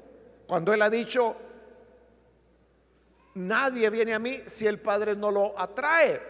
Cuando 0.48 0.74
Él 0.74 0.82
ha 0.82 0.90
dicho, 0.90 1.36
nadie 3.36 3.90
viene 3.90 4.14
a 4.14 4.20
mí 4.20 4.42
si 4.46 4.66
el 4.66 4.80
Padre 4.80 5.16
no 5.16 5.32
lo 5.32 5.60
atrae. 5.60 6.22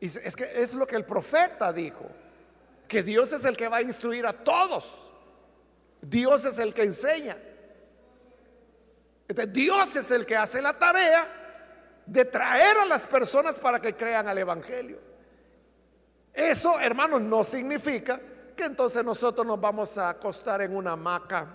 Y 0.00 0.06
es 0.06 0.36
que 0.36 0.44
es 0.54 0.74
lo 0.74 0.86
que 0.86 0.94
el 0.94 1.04
profeta 1.04 1.72
dijo, 1.72 2.06
que 2.86 3.02
Dios 3.02 3.32
es 3.32 3.44
el 3.44 3.56
que 3.56 3.66
va 3.66 3.78
a 3.78 3.82
instruir 3.82 4.24
a 4.24 4.32
todos. 4.32 5.10
Dios 6.00 6.44
es 6.44 6.60
el 6.60 6.72
que 6.72 6.82
enseña. 6.82 7.36
Dios 9.48 9.96
es 9.96 10.10
el 10.10 10.24
que 10.24 10.36
hace 10.36 10.62
la 10.62 10.78
tarea 10.78 11.26
de 12.06 12.24
traer 12.24 12.78
a 12.78 12.84
las 12.84 13.06
personas 13.06 13.58
para 13.58 13.80
que 13.80 13.94
crean 13.94 14.28
al 14.28 14.38
Evangelio. 14.38 15.00
Eso, 16.32 16.78
hermanos, 16.78 17.20
no 17.20 17.42
significa 17.42 18.20
que 18.54 18.64
entonces 18.64 19.04
nosotros 19.04 19.46
nos 19.46 19.60
vamos 19.60 19.98
a 19.98 20.10
acostar 20.10 20.62
en 20.62 20.76
una 20.76 20.92
hamaca 20.92 21.46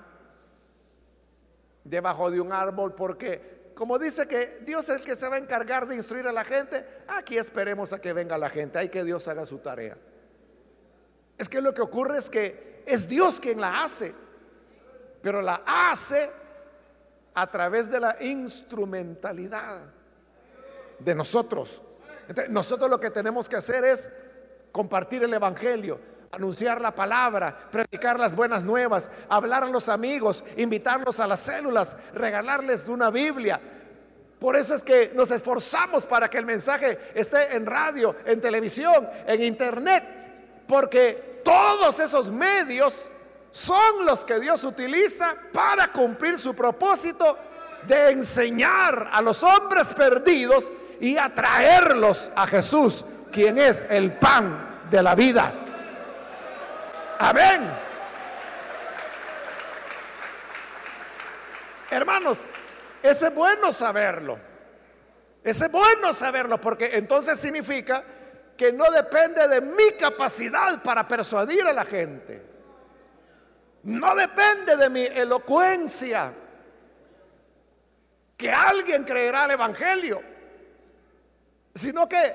debajo 1.84 2.30
de 2.30 2.42
un 2.42 2.52
árbol 2.52 2.94
porque, 2.94 3.72
como 3.76 3.98
dice 3.98 4.28
que 4.28 4.60
Dios 4.64 4.90
es 4.90 4.98
el 4.98 5.06
que 5.06 5.16
se 5.16 5.28
va 5.28 5.36
a 5.36 5.40
encargar 5.40 5.88
de 5.88 5.96
instruir 5.96 6.28
a 6.28 6.32
la 6.32 6.44
gente, 6.44 6.86
aquí 7.08 7.38
esperemos 7.38 7.94
a 7.94 8.00
que 8.00 8.12
venga 8.12 8.38
la 8.38 8.50
gente, 8.50 8.80
hay 8.80 8.90
que 8.90 9.04
Dios 9.04 9.28
haga 9.28 9.46
su 9.46 9.60
tarea. 9.60 9.98
Es 11.38 11.48
que 11.48 11.62
lo 11.62 11.74
que 11.74 11.82
ocurre 11.82 12.18
es 12.18 12.30
que 12.30 12.84
es 12.86 13.08
Dios 13.08 13.40
quien 13.40 13.62
la 13.62 13.84
hace, 13.84 14.14
pero 15.22 15.42
la 15.42 15.64
hace 15.66 16.30
a 17.34 17.48
través 17.50 17.90
de 17.90 18.00
la 18.00 18.16
instrumentalidad 18.22 19.82
de 21.00 21.16
nosotros. 21.16 21.82
nosotros 22.50 22.90
lo 22.90 23.00
que 23.00 23.10
tenemos 23.10 23.48
que 23.50 23.56
hacer 23.56 23.84
es 23.84 24.10
compartir 24.72 25.24
el 25.24 25.34
Evangelio, 25.34 26.00
anunciar 26.32 26.80
la 26.80 26.94
palabra, 26.94 27.70
predicar 27.72 28.20
las 28.20 28.36
buenas 28.36 28.64
nuevas, 28.64 29.10
hablar 29.30 29.64
a 29.64 29.68
los 29.68 29.90
amigos, 29.90 30.44
invitarlos 30.58 31.20
a 31.20 31.28
las 31.28 31.42
células, 31.42 31.98
regalarles 32.14 32.88
una 32.88 33.10
Biblia. 33.10 33.60
Por 34.40 34.56
eso 34.56 34.74
es 34.74 34.84
que 34.84 35.12
nos 35.14 35.30
esforzamos 35.30 36.06
para 36.06 36.30
que 36.30 36.38
el 36.38 36.46
mensaje 36.46 36.98
esté 37.14 37.56
en 37.56 37.66
radio, 37.66 38.16
en 38.26 38.42
televisión, 38.42 39.08
en 39.28 39.42
internet, 39.44 40.04
porque 40.68 41.42
todos 41.44 42.00
esos 42.00 42.32
medios 42.32 43.06
son 43.52 44.06
los 44.06 44.24
que 44.24 44.40
Dios 44.40 44.64
utiliza 44.64 45.36
para 45.52 45.92
cumplir 45.92 46.40
su 46.40 46.56
propósito 46.56 47.38
de 47.86 48.12
enseñar 48.12 49.10
a 49.12 49.22
los 49.22 49.44
hombres 49.44 49.94
perdidos 49.94 50.72
y 51.00 51.18
atraerlos 51.18 52.32
a 52.36 52.48
Jesús, 52.48 53.04
quien 53.32 53.58
es 53.58 53.86
el 53.90 54.14
pan 54.14 54.82
de 54.90 55.04
la 55.04 55.16
vida. 55.16 55.52
Amén. 57.20 57.62
Hermanos, 61.90 62.46
es 63.04 63.36
bueno 63.36 63.74
saberlo. 63.74 64.40
Es 65.44 65.72
bueno 65.72 66.14
saberlo 66.14 66.62
porque 66.62 66.92
entonces 66.94 67.40
significa 67.40 68.04
que 68.56 68.72
no 68.72 68.90
depende 68.92 69.48
de 69.48 69.60
mi 69.60 69.92
capacidad 70.00 70.82
para 70.84 71.08
persuadir 71.08 71.66
a 71.68 71.74
la 71.74 71.84
gente. 71.84 72.51
No 73.84 74.16
depende 74.16 74.78
de 74.78 74.90
mi 74.90 75.06
elocuencia. 75.06 76.34
Que 78.38 78.52
alguien 78.52 79.04
creerá 79.04 79.46
el 79.46 79.52
Evangelio, 79.52 80.22
sino 81.76 82.10
que 82.10 82.34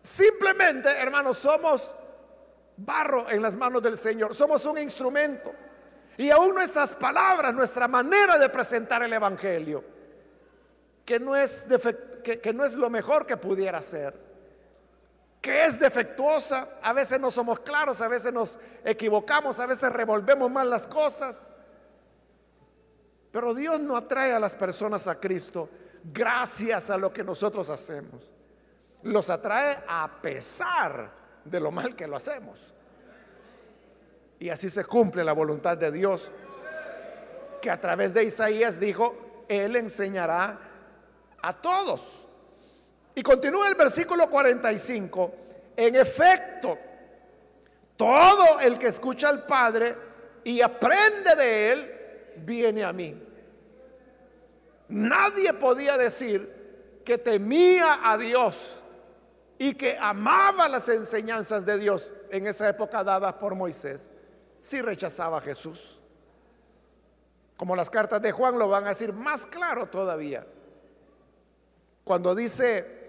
simplemente, 0.00 0.88
hermanos, 0.88 1.38
somos 1.38 1.94
barro 2.76 3.30
en 3.30 3.42
las 3.42 3.54
manos 3.54 3.82
del 3.82 3.98
Señor, 3.98 4.34
somos 4.34 4.64
un 4.64 4.78
instrumento. 4.78 5.52
Y 6.16 6.30
aún 6.30 6.54
nuestras 6.54 6.94
palabras, 6.94 7.54
nuestra 7.54 7.86
manera 7.86 8.38
de 8.38 8.48
presentar 8.48 9.02
el 9.02 9.12
Evangelio, 9.12 9.84
que 11.04 11.20
no 11.20 11.36
es, 11.36 11.66
que, 12.22 12.40
que 12.40 12.52
no 12.54 12.64
es 12.64 12.76
lo 12.76 12.88
mejor 12.88 13.26
que 13.26 13.36
pudiera 13.36 13.82
ser, 13.82 14.23
que 15.44 15.66
es 15.66 15.78
defectuosa, 15.78 16.78
a 16.80 16.94
veces 16.94 17.20
no 17.20 17.30
somos 17.30 17.60
claros, 17.60 18.00
a 18.00 18.08
veces 18.08 18.32
nos 18.32 18.58
equivocamos, 18.82 19.60
a 19.60 19.66
veces 19.66 19.92
revolvemos 19.92 20.50
mal 20.50 20.70
las 20.70 20.86
cosas. 20.86 21.50
Pero 23.30 23.52
Dios 23.52 23.78
no 23.78 23.94
atrae 23.94 24.32
a 24.32 24.40
las 24.40 24.56
personas 24.56 25.06
a 25.06 25.20
Cristo 25.20 25.68
gracias 26.02 26.88
a 26.88 26.96
lo 26.96 27.12
que 27.12 27.22
nosotros 27.22 27.68
hacemos. 27.68 28.22
Los 29.02 29.28
atrae 29.28 29.80
a 29.86 30.10
pesar 30.22 31.10
de 31.44 31.60
lo 31.60 31.70
mal 31.70 31.94
que 31.94 32.08
lo 32.08 32.16
hacemos. 32.16 32.72
Y 34.38 34.48
así 34.48 34.70
se 34.70 34.86
cumple 34.86 35.24
la 35.24 35.34
voluntad 35.34 35.76
de 35.76 35.92
Dios, 35.92 36.30
que 37.60 37.70
a 37.70 37.78
través 37.78 38.14
de 38.14 38.24
Isaías 38.24 38.80
dijo, 38.80 39.44
Él 39.46 39.76
enseñará 39.76 40.58
a 41.42 41.52
todos. 41.52 42.28
Y 43.14 43.22
continúa 43.22 43.68
el 43.68 43.74
versículo 43.74 44.28
45. 44.28 45.34
En 45.76 45.94
efecto, 45.96 46.78
todo 47.96 48.60
el 48.60 48.78
que 48.78 48.88
escucha 48.88 49.28
al 49.28 49.44
Padre 49.44 49.96
y 50.44 50.60
aprende 50.60 51.34
de 51.36 51.72
Él, 51.72 51.94
viene 52.36 52.84
a 52.84 52.92
mí. 52.92 53.20
Nadie 54.88 55.52
podía 55.54 55.96
decir 55.96 57.02
que 57.04 57.18
temía 57.18 58.00
a 58.02 58.18
Dios 58.18 58.76
y 59.58 59.74
que 59.74 59.96
amaba 59.98 60.68
las 60.68 60.88
enseñanzas 60.88 61.64
de 61.64 61.78
Dios 61.78 62.12
en 62.30 62.46
esa 62.46 62.68
época 62.68 63.04
dadas 63.04 63.34
por 63.34 63.54
Moisés 63.54 64.08
si 64.60 64.82
rechazaba 64.82 65.38
a 65.38 65.40
Jesús. 65.40 66.00
Como 67.56 67.76
las 67.76 67.88
cartas 67.88 68.20
de 68.20 68.32
Juan 68.32 68.58
lo 68.58 68.68
van 68.68 68.84
a 68.84 68.88
decir 68.88 69.12
más 69.12 69.46
claro 69.46 69.86
todavía. 69.86 70.44
Cuando 72.02 72.34
dice 72.34 73.03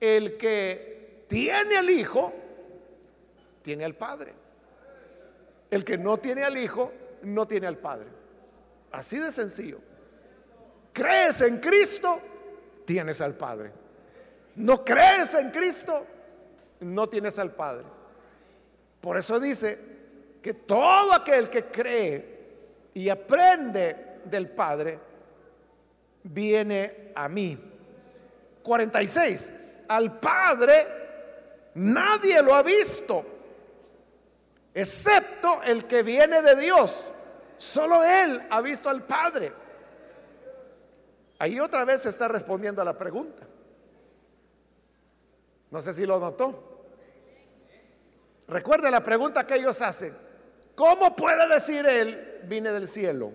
el 0.00 0.36
que 0.36 1.24
tiene 1.28 1.76
al 1.76 1.90
Hijo, 1.90 2.32
tiene 3.62 3.84
al 3.84 3.94
Padre. 3.94 4.32
El 5.70 5.84
que 5.84 5.98
no 5.98 6.16
tiene 6.18 6.44
al 6.44 6.56
Hijo, 6.56 6.92
no 7.22 7.46
tiene 7.46 7.66
al 7.66 7.78
Padre. 7.78 8.08
Así 8.92 9.18
de 9.18 9.32
sencillo. 9.32 9.78
¿Crees 10.92 11.40
en 11.40 11.58
Cristo? 11.58 12.20
Tienes 12.84 13.20
al 13.20 13.34
Padre. 13.34 13.72
¿No 14.56 14.84
crees 14.84 15.34
en 15.34 15.50
Cristo? 15.50 16.06
No 16.80 17.08
tienes 17.08 17.38
al 17.38 17.54
Padre. 17.54 17.84
Por 19.00 19.16
eso 19.16 19.38
dice 19.38 19.78
que 20.40 20.54
todo 20.54 21.12
aquel 21.12 21.50
que 21.50 21.64
cree 21.64 22.36
y 22.94 23.08
aprende 23.08 24.20
del 24.24 24.48
Padre, 24.48 24.98
viene 26.22 27.12
a 27.14 27.28
mí. 27.28 27.58
46. 28.62 29.52
Al 29.88 30.18
Padre 30.18 30.86
nadie 31.74 32.42
lo 32.42 32.54
ha 32.54 32.62
visto, 32.62 33.24
excepto 34.74 35.62
el 35.62 35.86
que 35.86 36.02
viene 36.02 36.42
de 36.42 36.56
Dios. 36.56 37.06
Solo 37.56 38.04
Él 38.04 38.42
ha 38.50 38.60
visto 38.60 38.88
al 38.88 39.02
Padre. 39.04 39.52
Ahí 41.38 41.60
otra 41.60 41.84
vez 41.84 42.02
se 42.02 42.08
está 42.08 42.28
respondiendo 42.28 42.80
a 42.82 42.84
la 42.84 42.96
pregunta. 42.96 43.46
No 45.70 45.80
sé 45.82 45.92
si 45.92 46.06
lo 46.06 46.18
notó. 46.18 46.76
Recuerde 48.48 48.90
la 48.90 49.02
pregunta 49.02 49.46
que 49.46 49.56
ellos 49.56 49.82
hacen. 49.82 50.14
¿Cómo 50.74 51.16
puede 51.16 51.48
decir 51.48 51.84
Él, 51.86 52.40
vine 52.44 52.70
del 52.70 52.86
cielo? 52.86 53.32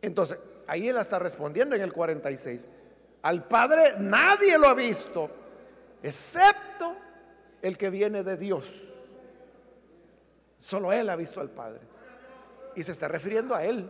Entonces, 0.00 0.38
ahí 0.66 0.88
Él 0.88 0.96
está 0.96 1.18
respondiendo 1.18 1.74
en 1.76 1.82
el 1.82 1.92
46. 1.92 2.68
Al 3.22 3.46
Padre 3.46 3.94
nadie 3.98 4.56
lo 4.58 4.68
ha 4.68 4.74
visto, 4.74 5.30
excepto 6.02 6.96
el 7.62 7.76
que 7.76 7.90
viene 7.90 8.22
de 8.22 8.36
Dios. 8.36 8.68
Solo 10.58 10.92
Él 10.92 11.08
ha 11.08 11.16
visto 11.16 11.40
al 11.40 11.50
Padre. 11.50 11.80
Y 12.74 12.82
se 12.82 12.92
está 12.92 13.08
refiriendo 13.08 13.54
a 13.54 13.64
Él. 13.64 13.88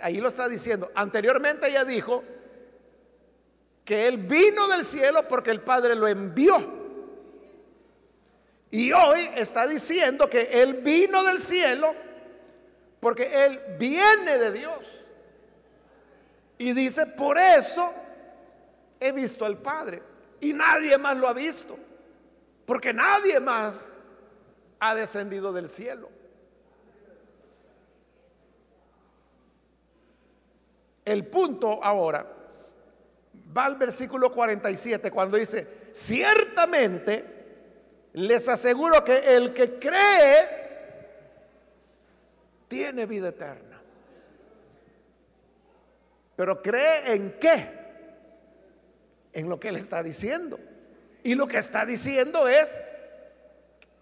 ahí 0.00 0.18
lo 0.18 0.28
está 0.28 0.48
diciendo. 0.48 0.90
Anteriormente 0.94 1.70
ya 1.70 1.84
dijo 1.84 2.22
que 3.84 4.08
Él 4.08 4.18
vino 4.18 4.68
del 4.68 4.84
cielo 4.84 5.26
porque 5.28 5.50
el 5.50 5.60
Padre 5.60 5.94
lo 5.94 6.08
envió. 6.08 6.86
Y 8.70 8.92
hoy 8.92 9.28
está 9.36 9.66
diciendo 9.66 10.28
que 10.28 10.62
Él 10.62 10.74
vino 10.74 11.22
del 11.24 11.40
cielo 11.40 11.94
porque 13.00 13.44
Él 13.44 13.60
viene 13.78 14.38
de 14.38 14.52
Dios. 14.52 15.05
Y 16.58 16.72
dice, 16.72 17.06
por 17.06 17.38
eso 17.38 17.92
he 18.98 19.12
visto 19.12 19.44
al 19.44 19.58
Padre. 19.58 20.02
Y 20.40 20.52
nadie 20.52 20.96
más 20.98 21.16
lo 21.16 21.28
ha 21.28 21.32
visto. 21.32 21.76
Porque 22.64 22.92
nadie 22.92 23.38
más 23.40 23.96
ha 24.80 24.94
descendido 24.94 25.52
del 25.52 25.68
cielo. 25.68 26.08
El 31.04 31.26
punto 31.26 31.82
ahora 31.84 32.26
va 33.56 33.64
al 33.64 33.76
versículo 33.76 34.32
47 34.32 35.10
cuando 35.10 35.36
dice, 35.36 35.90
ciertamente 35.92 37.36
les 38.14 38.48
aseguro 38.48 39.04
que 39.04 39.36
el 39.36 39.52
que 39.52 39.78
cree 39.78 40.66
tiene 42.66 43.06
vida 43.06 43.28
eterna. 43.28 43.65
Pero 46.36 46.60
cree 46.60 47.12
en 47.12 47.38
qué? 47.40 47.66
En 49.32 49.48
lo 49.48 49.58
que 49.58 49.68
él 49.68 49.76
está 49.76 50.02
diciendo. 50.02 50.58
Y 51.22 51.34
lo 51.34 51.48
que 51.48 51.58
está 51.58 51.84
diciendo 51.84 52.46
es 52.46 52.78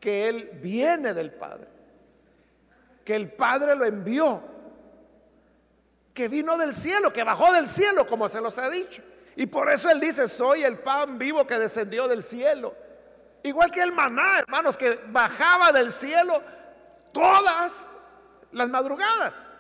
que 0.00 0.28
él 0.28 0.50
viene 0.60 1.14
del 1.14 1.32
Padre. 1.32 1.68
Que 3.04 3.14
el 3.14 3.32
Padre 3.32 3.74
lo 3.76 3.84
envió. 3.86 4.42
Que 6.12 6.28
vino 6.28 6.58
del 6.58 6.74
cielo, 6.74 7.12
que 7.12 7.24
bajó 7.24 7.52
del 7.52 7.66
cielo, 7.66 8.06
como 8.06 8.28
se 8.28 8.40
los 8.40 8.58
ha 8.58 8.68
dicho. 8.68 9.02
Y 9.36 9.46
por 9.46 9.70
eso 9.70 9.90
él 9.90 10.00
dice, 10.00 10.28
soy 10.28 10.62
el 10.62 10.78
pan 10.78 11.18
vivo 11.18 11.46
que 11.46 11.58
descendió 11.58 12.06
del 12.06 12.22
cielo. 12.22 12.74
Igual 13.42 13.70
que 13.70 13.82
el 13.82 13.92
maná, 13.92 14.38
hermanos, 14.38 14.78
que 14.78 14.98
bajaba 15.08 15.72
del 15.72 15.90
cielo 15.90 16.40
todas 17.12 17.90
las 18.52 18.68
madrugadas. 18.68 19.56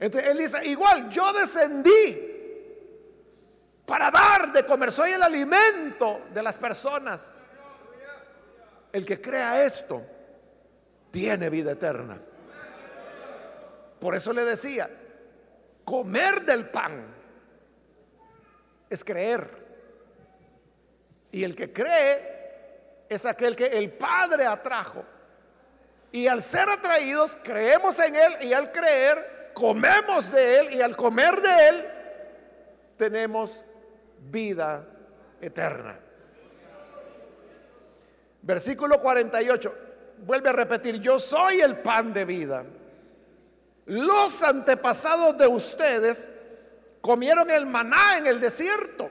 Entonces 0.00 0.30
él 0.30 0.38
dice, 0.38 0.66
igual 0.66 1.10
yo 1.10 1.32
descendí 1.32 2.30
para 3.84 4.10
dar 4.10 4.50
de 4.50 4.64
comer, 4.64 4.90
soy 4.90 5.12
el 5.12 5.22
alimento 5.22 6.22
de 6.32 6.42
las 6.42 6.56
personas. 6.56 7.46
El 8.92 9.04
que 9.04 9.20
crea 9.20 9.62
esto 9.62 10.02
tiene 11.10 11.50
vida 11.50 11.72
eterna. 11.72 12.18
Por 14.00 14.16
eso 14.16 14.32
le 14.32 14.44
decía, 14.44 14.88
comer 15.84 16.42
del 16.42 16.70
pan 16.70 17.04
es 18.88 19.04
creer. 19.04 19.60
Y 21.32 21.44
el 21.44 21.54
que 21.54 21.72
cree 21.72 23.04
es 23.08 23.26
aquel 23.26 23.54
que 23.54 23.66
el 23.66 23.92
Padre 23.92 24.46
atrajo. 24.46 25.04
Y 26.12 26.26
al 26.26 26.42
ser 26.42 26.68
atraídos, 26.68 27.36
creemos 27.42 27.98
en 28.00 28.16
Él 28.16 28.36
y 28.42 28.52
al 28.52 28.72
creer, 28.72 29.39
comemos 29.54 30.30
de 30.30 30.58
Él 30.58 30.74
y 30.74 30.82
al 30.82 30.96
comer 30.96 31.40
de 31.40 31.68
Él, 31.68 31.84
tenemos 32.96 33.62
vida 34.30 34.86
eterna. 35.40 35.98
Versículo 38.42 39.00
48, 39.00 39.74
vuelve 40.24 40.48
a 40.48 40.52
repetir, 40.52 40.96
yo 40.96 41.18
soy 41.18 41.60
el 41.60 41.78
pan 41.78 42.12
de 42.12 42.24
vida. 42.24 42.64
Los 43.86 44.42
antepasados 44.42 45.36
de 45.36 45.46
ustedes 45.46 46.30
comieron 47.00 47.50
el 47.50 47.66
maná 47.66 48.18
en 48.18 48.26
el 48.26 48.40
desierto 48.40 49.10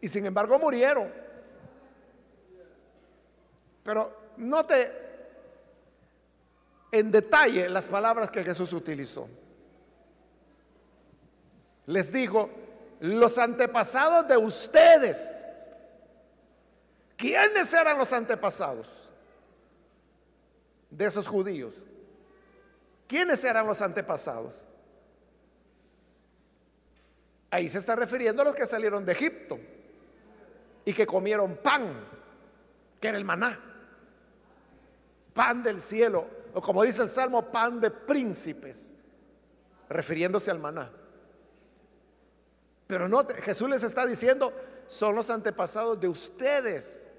y 0.00 0.08
sin 0.08 0.26
embargo 0.26 0.58
murieron. 0.58 1.10
Pero 3.82 4.32
note 4.36 5.01
en 6.92 7.10
detalle 7.10 7.70
las 7.70 7.88
palabras 7.88 8.30
que 8.30 8.44
Jesús 8.44 8.72
utilizó. 8.74 9.26
Les 11.86 12.12
dijo, 12.12 12.50
los 13.00 13.38
antepasados 13.38 14.28
de 14.28 14.36
ustedes. 14.36 15.46
¿Quiénes 17.16 17.72
eran 17.72 17.98
los 17.98 18.12
antepasados 18.12 19.12
de 20.90 21.06
esos 21.06 21.26
judíos? 21.26 21.74
¿Quiénes 23.08 23.42
eran 23.42 23.66
los 23.66 23.80
antepasados? 23.80 24.66
Ahí 27.50 27.68
se 27.68 27.78
está 27.78 27.96
refiriendo 27.96 28.42
a 28.42 28.44
los 28.44 28.54
que 28.54 28.66
salieron 28.66 29.04
de 29.04 29.12
Egipto 29.12 29.58
y 30.84 30.92
que 30.92 31.06
comieron 31.06 31.56
pan, 31.56 32.06
que 33.00 33.08
era 33.08 33.18
el 33.18 33.24
maná, 33.24 33.58
pan 35.34 35.62
del 35.62 35.80
cielo 35.80 36.41
o 36.54 36.60
como 36.60 36.82
dice 36.82 37.02
el 37.02 37.08
Salmo, 37.08 37.50
pan 37.50 37.80
de 37.80 37.90
príncipes, 37.90 38.94
refiriéndose 39.88 40.50
al 40.50 40.58
maná. 40.58 40.90
Pero 42.86 43.08
no, 43.08 43.24
Jesús 43.26 43.68
les 43.70 43.82
está 43.82 44.04
diciendo, 44.06 44.52
son 44.86 45.14
los 45.14 45.30
antepasados 45.30 45.98
de 45.98 46.08
ustedes. 46.08 47.10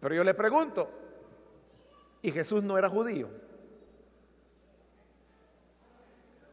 Pero 0.00 0.14
yo 0.16 0.24
le 0.24 0.34
pregunto, 0.34 0.90
¿y 2.22 2.32
Jesús 2.32 2.62
no 2.62 2.76
era 2.76 2.88
judío? 2.88 3.28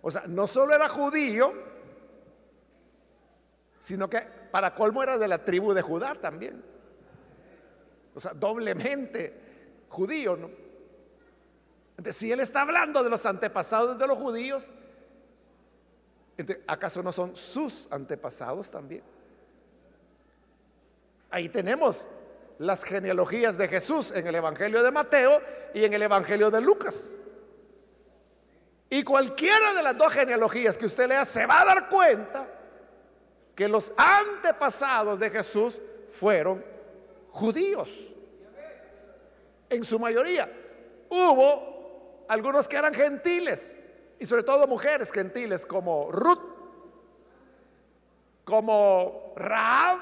O 0.02 0.12
sea, 0.12 0.24
no 0.28 0.46
solo 0.46 0.74
era 0.76 0.88
judío, 0.88 1.52
sino 3.80 4.10
que 4.10 4.22
para 4.52 4.76
colmo 4.76 5.02
era 5.02 5.18
de 5.18 5.28
la 5.28 5.44
tribu 5.44 5.74
de 5.74 5.82
Judá 5.82 6.14
también. 6.16 6.64
O 8.14 8.20
sea, 8.20 8.34
doblemente 8.34 9.49
judío, 9.90 10.38
¿no? 10.38 10.50
Si 12.12 12.32
él 12.32 12.40
está 12.40 12.62
hablando 12.62 13.04
de 13.04 13.10
los 13.10 13.26
antepasados 13.26 13.98
de 13.98 14.08
los 14.08 14.18
judíos, 14.18 14.72
¿acaso 16.66 17.04
no 17.04 17.12
son 17.12 17.36
sus 17.36 17.92
antepasados 17.92 18.72
también? 18.72 19.04
Ahí 21.30 21.50
tenemos 21.50 22.08
las 22.58 22.84
genealogías 22.84 23.58
de 23.58 23.68
Jesús 23.68 24.12
en 24.12 24.26
el 24.26 24.36
Evangelio 24.36 24.82
de 24.82 24.92
Mateo 24.92 25.42
y 25.74 25.84
en 25.84 25.94
el 25.94 26.02
Evangelio 26.02 26.50
de 26.50 26.62
Lucas. 26.62 27.20
Y 28.90 29.04
cualquiera 29.04 29.74
de 29.74 29.84
las 29.84 29.98
dos 29.98 30.12
genealogías 30.14 30.78
que 30.78 30.86
usted 30.86 31.08
lea 31.08 31.26
se 31.26 31.46
va 31.46 31.62
a 31.62 31.66
dar 31.66 31.90
cuenta 31.90 32.48
que 33.56 33.68
los 33.68 33.92
antepasados 33.98 35.20
de 35.20 35.30
Jesús 35.30 35.80
fueron 36.12 36.64
judíos 37.30 37.90
en 39.70 39.84
su 39.84 40.00
mayoría. 40.00 40.52
Hubo 41.10 42.26
algunos 42.28 42.68
que 42.68 42.78
eran 42.78 42.94
gentiles, 42.94 43.80
y 44.20 44.26
sobre 44.26 44.44
todo 44.44 44.68
mujeres 44.68 45.12
gentiles 45.12 45.66
como 45.66 46.12
Ruth, 46.12 46.60
como 48.44 49.34
Raab, 49.36 50.00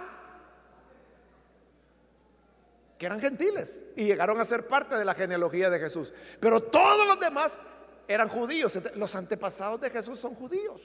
que 2.97 3.05
eran 3.05 3.19
gentiles 3.19 3.85
y 3.95 4.05
llegaron 4.05 4.39
a 4.39 4.45
ser 4.45 4.67
parte 4.67 4.95
de 4.95 5.05
la 5.05 5.13
genealogía 5.13 5.69
de 5.69 5.79
Jesús. 5.79 6.11
Pero 6.39 6.61
todos 6.63 7.07
los 7.07 7.19
demás 7.19 7.61
eran 8.07 8.27
judíos. 8.27 8.79
Los 8.95 9.15
antepasados 9.15 9.79
de 9.81 9.89
Jesús 9.89 10.19
son 10.19 10.33
judíos. 10.33 10.81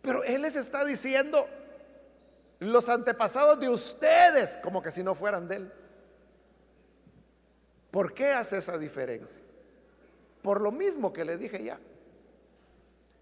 Pero 0.00 0.24
Él 0.24 0.42
les 0.42 0.56
está 0.56 0.84
diciendo, 0.84 1.46
los 2.60 2.88
antepasados 2.88 3.60
de 3.60 3.68
ustedes, 3.68 4.56
como 4.62 4.80
que 4.80 4.90
si 4.90 5.02
no 5.02 5.14
fueran 5.14 5.46
de 5.48 5.56
Él. 5.56 5.72
¿Por 7.90 8.12
qué 8.12 8.32
hace 8.32 8.58
esa 8.58 8.76
diferencia? 8.78 9.42
Por 10.42 10.60
lo 10.60 10.70
mismo 10.70 11.12
que 11.12 11.24
le 11.24 11.36
dije 11.36 11.62
ya. 11.62 11.78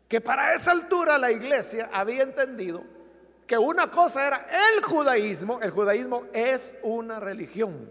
Que 0.08 0.20
para 0.20 0.54
esa 0.54 0.72
altura 0.72 1.18
la 1.18 1.30
iglesia 1.30 1.90
había 1.92 2.22
entendido 2.22 2.84
que 3.46 3.58
una 3.58 3.90
cosa 3.90 4.26
era 4.26 4.46
el 4.74 4.82
judaísmo, 4.82 5.60
el 5.62 5.70
judaísmo 5.70 6.24
es 6.32 6.76
una 6.82 7.20
religión, 7.20 7.90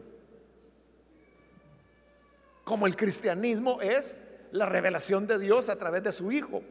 como 2.64 2.88
el 2.88 2.96
cristianismo 2.96 3.82
es 3.82 4.22
la 4.52 4.66
revelación 4.66 5.28
de 5.28 5.40
Dios 5.40 5.70
a 5.70 5.78
través 5.78 6.04
de 6.04 6.12
su 6.12 6.32
Hijo. 6.32 6.62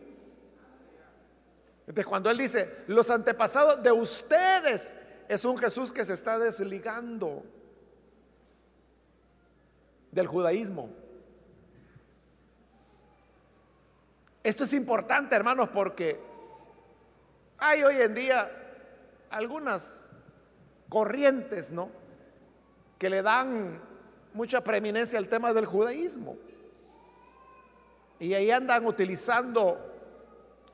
De 1.87 2.05
cuando 2.05 2.31
Él 2.31 2.39
dice, 2.39 2.85
los 2.87 3.11
antepasados 3.11 3.83
de 3.83 3.93
ustedes, 3.93 4.97
es 5.29 5.45
un 5.45 5.57
Jesús 5.57 5.93
que 5.93 6.05
se 6.05 6.15
está 6.15 6.39
desligando 6.39 7.45
del 10.15 10.27
judaísmo. 10.29 10.89
Esto 14.43 14.65
es 14.65 14.73
importante, 14.75 15.35
hermanos, 15.35 15.71
porque 15.73 16.21
hay 17.59 17.83
hoy 17.83 17.97
en 18.01 18.15
día 18.15 18.51
algunas 19.31 20.11
corrientes, 20.89 21.73
¿no? 21.73 21.91
Que 22.99 23.11
le 23.11 23.23
dan 23.23 23.81
mucha 24.33 24.63
preeminencia 24.63 25.19
al 25.19 25.29
tema 25.29 25.53
del 25.53 25.67
judaísmo. 25.67 26.37
Y 28.21 28.35
ahí 28.35 28.51
andan 28.51 28.87
utilizando 28.87 29.79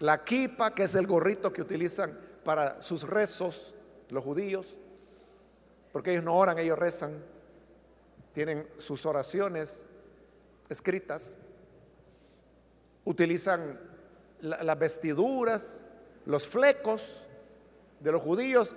la 0.01 0.25
kipa, 0.25 0.75
que 0.75 0.83
es 0.83 0.95
el 0.95 1.07
gorrito 1.07 1.53
que 1.53 1.63
utilizan 1.63 2.17
para 2.45 2.83
sus 2.83 3.09
rezos 3.09 3.75
los 4.09 4.25
judíos, 4.25 4.77
porque 5.93 6.13
ellos 6.13 6.25
no 6.25 6.37
oran, 6.37 6.59
ellos 6.59 6.79
rezan, 6.79 7.13
tienen 8.33 8.69
sus 8.79 9.07
oraciones 9.07 9.87
escritas, 10.69 11.39
utilizan 13.05 13.79
las 14.41 14.79
vestiduras, 14.79 15.83
los 16.27 16.47
flecos, 16.47 17.27
de 18.01 18.13
los 18.13 18.23
judíos 18.23 18.75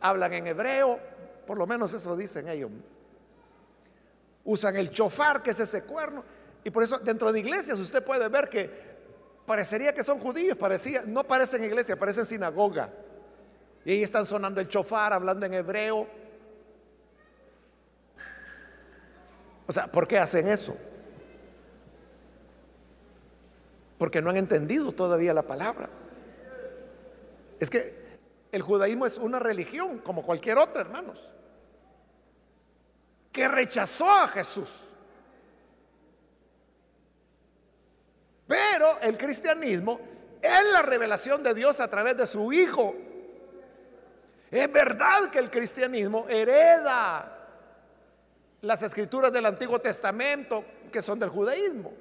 hablan 0.00 0.32
en 0.32 0.46
hebreo, 0.48 0.98
por 1.46 1.56
lo 1.56 1.66
menos 1.66 1.92
eso 1.94 2.16
dicen 2.16 2.48
ellos. 2.48 2.70
Usan 4.44 4.76
el 4.76 4.90
chofar, 4.90 5.42
que 5.42 5.50
es 5.50 5.60
ese 5.60 5.84
cuerno, 5.84 6.24
y 6.64 6.70
por 6.70 6.82
eso 6.82 6.98
dentro 6.98 7.32
de 7.32 7.40
iglesias 7.40 7.78
usted 7.78 8.04
puede 8.04 8.28
ver 8.28 8.48
que 8.48 8.70
parecería 9.46 9.94
que 9.94 10.02
son 10.02 10.18
judíos, 10.18 10.56
parecía, 10.56 11.02
no 11.06 11.24
parecen 11.24 11.64
iglesia, 11.64 11.96
parecen 11.96 12.26
sinagoga. 12.26 12.90
Y 13.84 13.92
ahí 13.92 14.02
están 14.02 14.26
sonando 14.26 14.60
el 14.60 14.68
chofar, 14.68 15.12
hablando 15.12 15.46
en 15.46 15.54
hebreo. 15.54 16.06
O 19.72 19.74
sea, 19.74 19.86
¿por 19.86 20.06
qué 20.06 20.18
hacen 20.18 20.48
eso? 20.48 20.76
Porque 23.96 24.20
no 24.20 24.28
han 24.28 24.36
entendido 24.36 24.92
todavía 24.92 25.32
la 25.32 25.40
palabra. 25.40 25.88
Es 27.58 27.70
que 27.70 28.18
el 28.52 28.60
judaísmo 28.60 29.06
es 29.06 29.16
una 29.16 29.38
religión 29.38 30.00
como 30.00 30.22
cualquier 30.22 30.58
otra, 30.58 30.82
hermanos, 30.82 31.26
que 33.32 33.48
rechazó 33.48 34.10
a 34.10 34.28
Jesús. 34.28 34.90
Pero 38.46 39.00
el 39.00 39.16
cristianismo 39.16 39.98
es 40.42 40.72
la 40.74 40.82
revelación 40.82 41.42
de 41.42 41.54
Dios 41.54 41.80
a 41.80 41.88
través 41.88 42.14
de 42.18 42.26
su 42.26 42.52
Hijo. 42.52 42.94
Es 44.50 44.70
verdad 44.70 45.30
que 45.30 45.38
el 45.38 45.50
cristianismo 45.50 46.28
hereda 46.28 47.38
las 48.62 48.82
escrituras 48.82 49.32
del 49.32 49.46
Antiguo 49.46 49.78
Testamento 49.80 50.64
que 50.90 51.02
son 51.02 51.18
del 51.18 51.28
judaísmo 51.28 51.92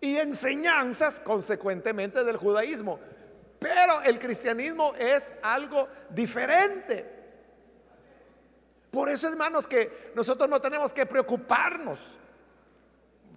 y 0.00 0.16
enseñanzas 0.16 1.20
consecuentemente 1.20 2.22
del 2.22 2.36
judaísmo. 2.36 3.00
Pero 3.58 4.02
el 4.02 4.18
cristianismo 4.18 4.94
es 4.94 5.32
algo 5.42 5.88
diferente. 6.10 7.14
Por 8.90 9.08
eso, 9.08 9.28
hermanos, 9.28 9.66
que 9.66 10.12
nosotros 10.14 10.48
no 10.48 10.60
tenemos 10.60 10.92
que 10.92 11.06
preocuparnos 11.06 12.18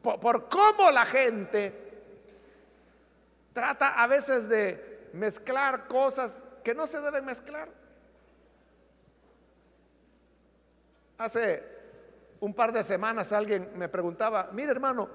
por, 0.01 0.47
cómo 0.47 0.91
la 0.91 1.05
gente 1.05 1.73
trata 3.53 4.01
a 4.01 4.07
veces 4.07 4.47
de 4.47 5.09
mezclar 5.13 5.87
cosas 5.87 6.43
que 6.63 6.73
no 6.73 6.87
se 6.87 7.01
deben 7.01 7.25
mezclar. 7.25 7.78
Hace 11.19 11.63
un 12.39 12.55
par 12.55 12.73
de 12.73 12.83
semanas 12.83 13.31
alguien 13.31 13.69
me 13.75 13.87
preguntaba, 13.87 14.49
mire 14.51 14.71
hermano, 14.71 15.07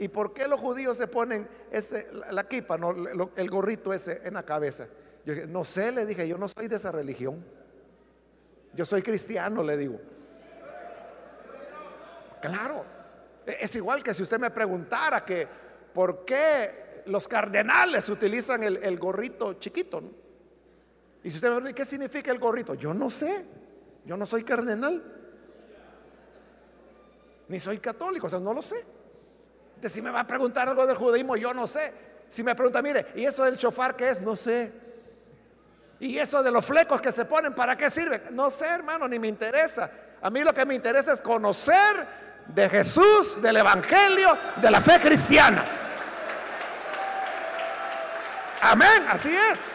¿Y 0.00 0.08
por 0.08 0.32
qué 0.32 0.48
los 0.48 0.58
judíos 0.58 0.96
se 0.96 1.06
ponen 1.08 1.46
ese, 1.70 2.08
la 2.30 2.48
kipa, 2.48 2.78
no, 2.78 2.94
el 3.36 3.50
gorrito 3.50 3.92
ese 3.92 4.22
en 4.24 4.32
la 4.32 4.42
cabeza? 4.42 4.88
Yo 5.26 5.34
dije, 5.34 5.46
no 5.46 5.62
sé, 5.62 5.92
le 5.92 6.06
dije, 6.06 6.26
yo 6.26 6.38
no 6.38 6.48
soy 6.48 6.68
de 6.68 6.76
esa 6.76 6.90
religión. 6.90 7.44
Yo 8.72 8.86
soy 8.86 9.02
cristiano, 9.02 9.62
le 9.62 9.76
digo. 9.76 10.00
Claro, 12.40 12.86
e, 13.46 13.58
es 13.60 13.74
igual 13.74 14.02
que 14.02 14.14
si 14.14 14.22
usted 14.22 14.38
me 14.38 14.50
preguntara 14.50 15.22
que 15.22 15.46
por 15.92 16.24
qué 16.24 17.02
los 17.04 17.28
cardenales 17.28 18.08
utilizan 18.08 18.62
el, 18.62 18.98
gorrito 18.98 19.52
chiquito. 19.54 20.02
Y 21.22 21.30
si 21.30 21.36
usted 21.36 21.48
me 21.48 21.56
pregunta, 21.56 21.74
¿qué 21.74 21.84
significa 21.84 22.32
el 22.32 22.38
gorrito? 22.38 22.72
Yo 22.72 22.94
no 22.94 23.10
sé, 23.10 23.44
yo 24.06 24.16
no 24.16 24.24
soy 24.24 24.44
cardenal, 24.44 25.19
ni 27.50 27.58
soy 27.58 27.78
católico, 27.78 28.28
o 28.28 28.30
sea, 28.30 28.38
no 28.38 28.54
lo 28.54 28.62
sé 28.62 28.82
si 29.88 30.02
me 30.02 30.10
va 30.10 30.20
a 30.20 30.26
preguntar 30.26 30.68
algo 30.68 30.86
del 30.86 30.96
judaísmo, 30.96 31.36
yo 31.36 31.54
no 31.54 31.66
sé. 31.66 31.92
Si 32.28 32.42
me 32.42 32.54
pregunta, 32.54 32.82
mire, 32.82 33.06
¿y 33.14 33.24
eso 33.24 33.44
del 33.44 33.56
chofar 33.56 33.96
qué 33.96 34.10
es? 34.10 34.20
No 34.20 34.36
sé. 34.36 34.72
¿Y 36.00 36.18
eso 36.18 36.42
de 36.42 36.50
los 36.50 36.64
flecos 36.64 37.00
que 37.00 37.12
se 37.12 37.24
ponen, 37.24 37.54
para 37.54 37.76
qué 37.76 37.88
sirve? 37.88 38.24
No 38.30 38.50
sé, 38.50 38.66
hermano, 38.66 39.08
ni 39.08 39.18
me 39.18 39.28
interesa. 39.28 39.90
A 40.22 40.30
mí 40.30 40.42
lo 40.42 40.52
que 40.52 40.66
me 40.66 40.74
interesa 40.74 41.12
es 41.12 41.22
conocer 41.22 42.06
de 42.46 42.68
Jesús, 42.68 43.40
del 43.40 43.56
Evangelio, 43.56 44.36
de 44.56 44.70
la 44.70 44.80
fe 44.80 45.00
cristiana. 45.00 45.64
Amén, 48.62 49.06
así 49.08 49.34
es. 49.34 49.72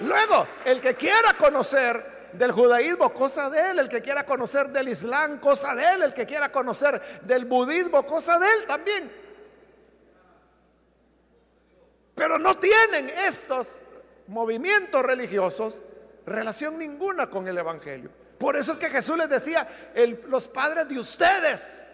Luego, 0.00 0.46
el 0.64 0.80
que 0.80 0.94
quiera 0.94 1.34
conocer 1.34 2.09
del 2.32 2.52
judaísmo, 2.52 3.12
cosa 3.12 3.50
de 3.50 3.70
él. 3.70 3.78
El 3.78 3.88
que 3.88 4.00
quiera 4.00 4.24
conocer 4.24 4.68
del 4.68 4.88
islam, 4.88 5.38
cosa 5.38 5.74
de 5.74 5.84
él. 5.94 6.02
El 6.02 6.14
que 6.14 6.26
quiera 6.26 6.50
conocer 6.50 7.00
del 7.22 7.44
budismo, 7.44 8.04
cosa 8.04 8.38
de 8.38 8.46
él 8.46 8.66
también. 8.66 9.12
Pero 12.14 12.38
no 12.38 12.54
tienen 12.56 13.08
estos 13.10 13.82
movimientos 14.26 15.02
religiosos 15.02 15.80
relación 16.26 16.78
ninguna 16.78 17.28
con 17.28 17.46
el 17.48 17.58
Evangelio. 17.58 18.10
Por 18.38 18.56
eso 18.56 18.72
es 18.72 18.78
que 18.78 18.88
Jesús 18.88 19.18
les 19.18 19.28
decía, 19.28 19.66
los 20.28 20.48
padres 20.48 20.88
de 20.88 20.98
ustedes, 20.98 21.86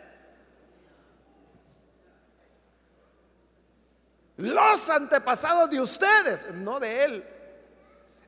los 4.37 4.91
antepasados 4.91 5.71
de 5.71 5.81
ustedes, 5.81 6.47
no 6.55 6.79
de 6.79 7.05
él, 7.05 7.36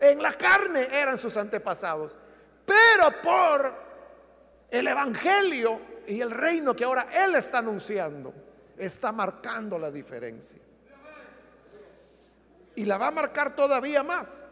en 0.00 0.22
la 0.22 0.32
carne 0.34 0.88
eran 0.92 1.18
sus 1.18 1.36
antepasados. 1.36 2.16
Pero 2.64 3.10
por 3.22 3.72
el 4.70 4.86
Evangelio 4.86 5.80
y 6.06 6.20
el 6.20 6.30
reino 6.30 6.74
que 6.74 6.84
ahora 6.84 7.08
Él 7.12 7.34
está 7.34 7.58
anunciando, 7.58 8.32
está 8.76 9.12
marcando 9.12 9.78
la 9.78 9.90
diferencia. 9.90 10.60
Y 12.76 12.84
la 12.84 12.96
va 12.96 13.08
a 13.08 13.12
marcar 13.12 13.56
todavía 13.56 14.02
más. 14.02 14.44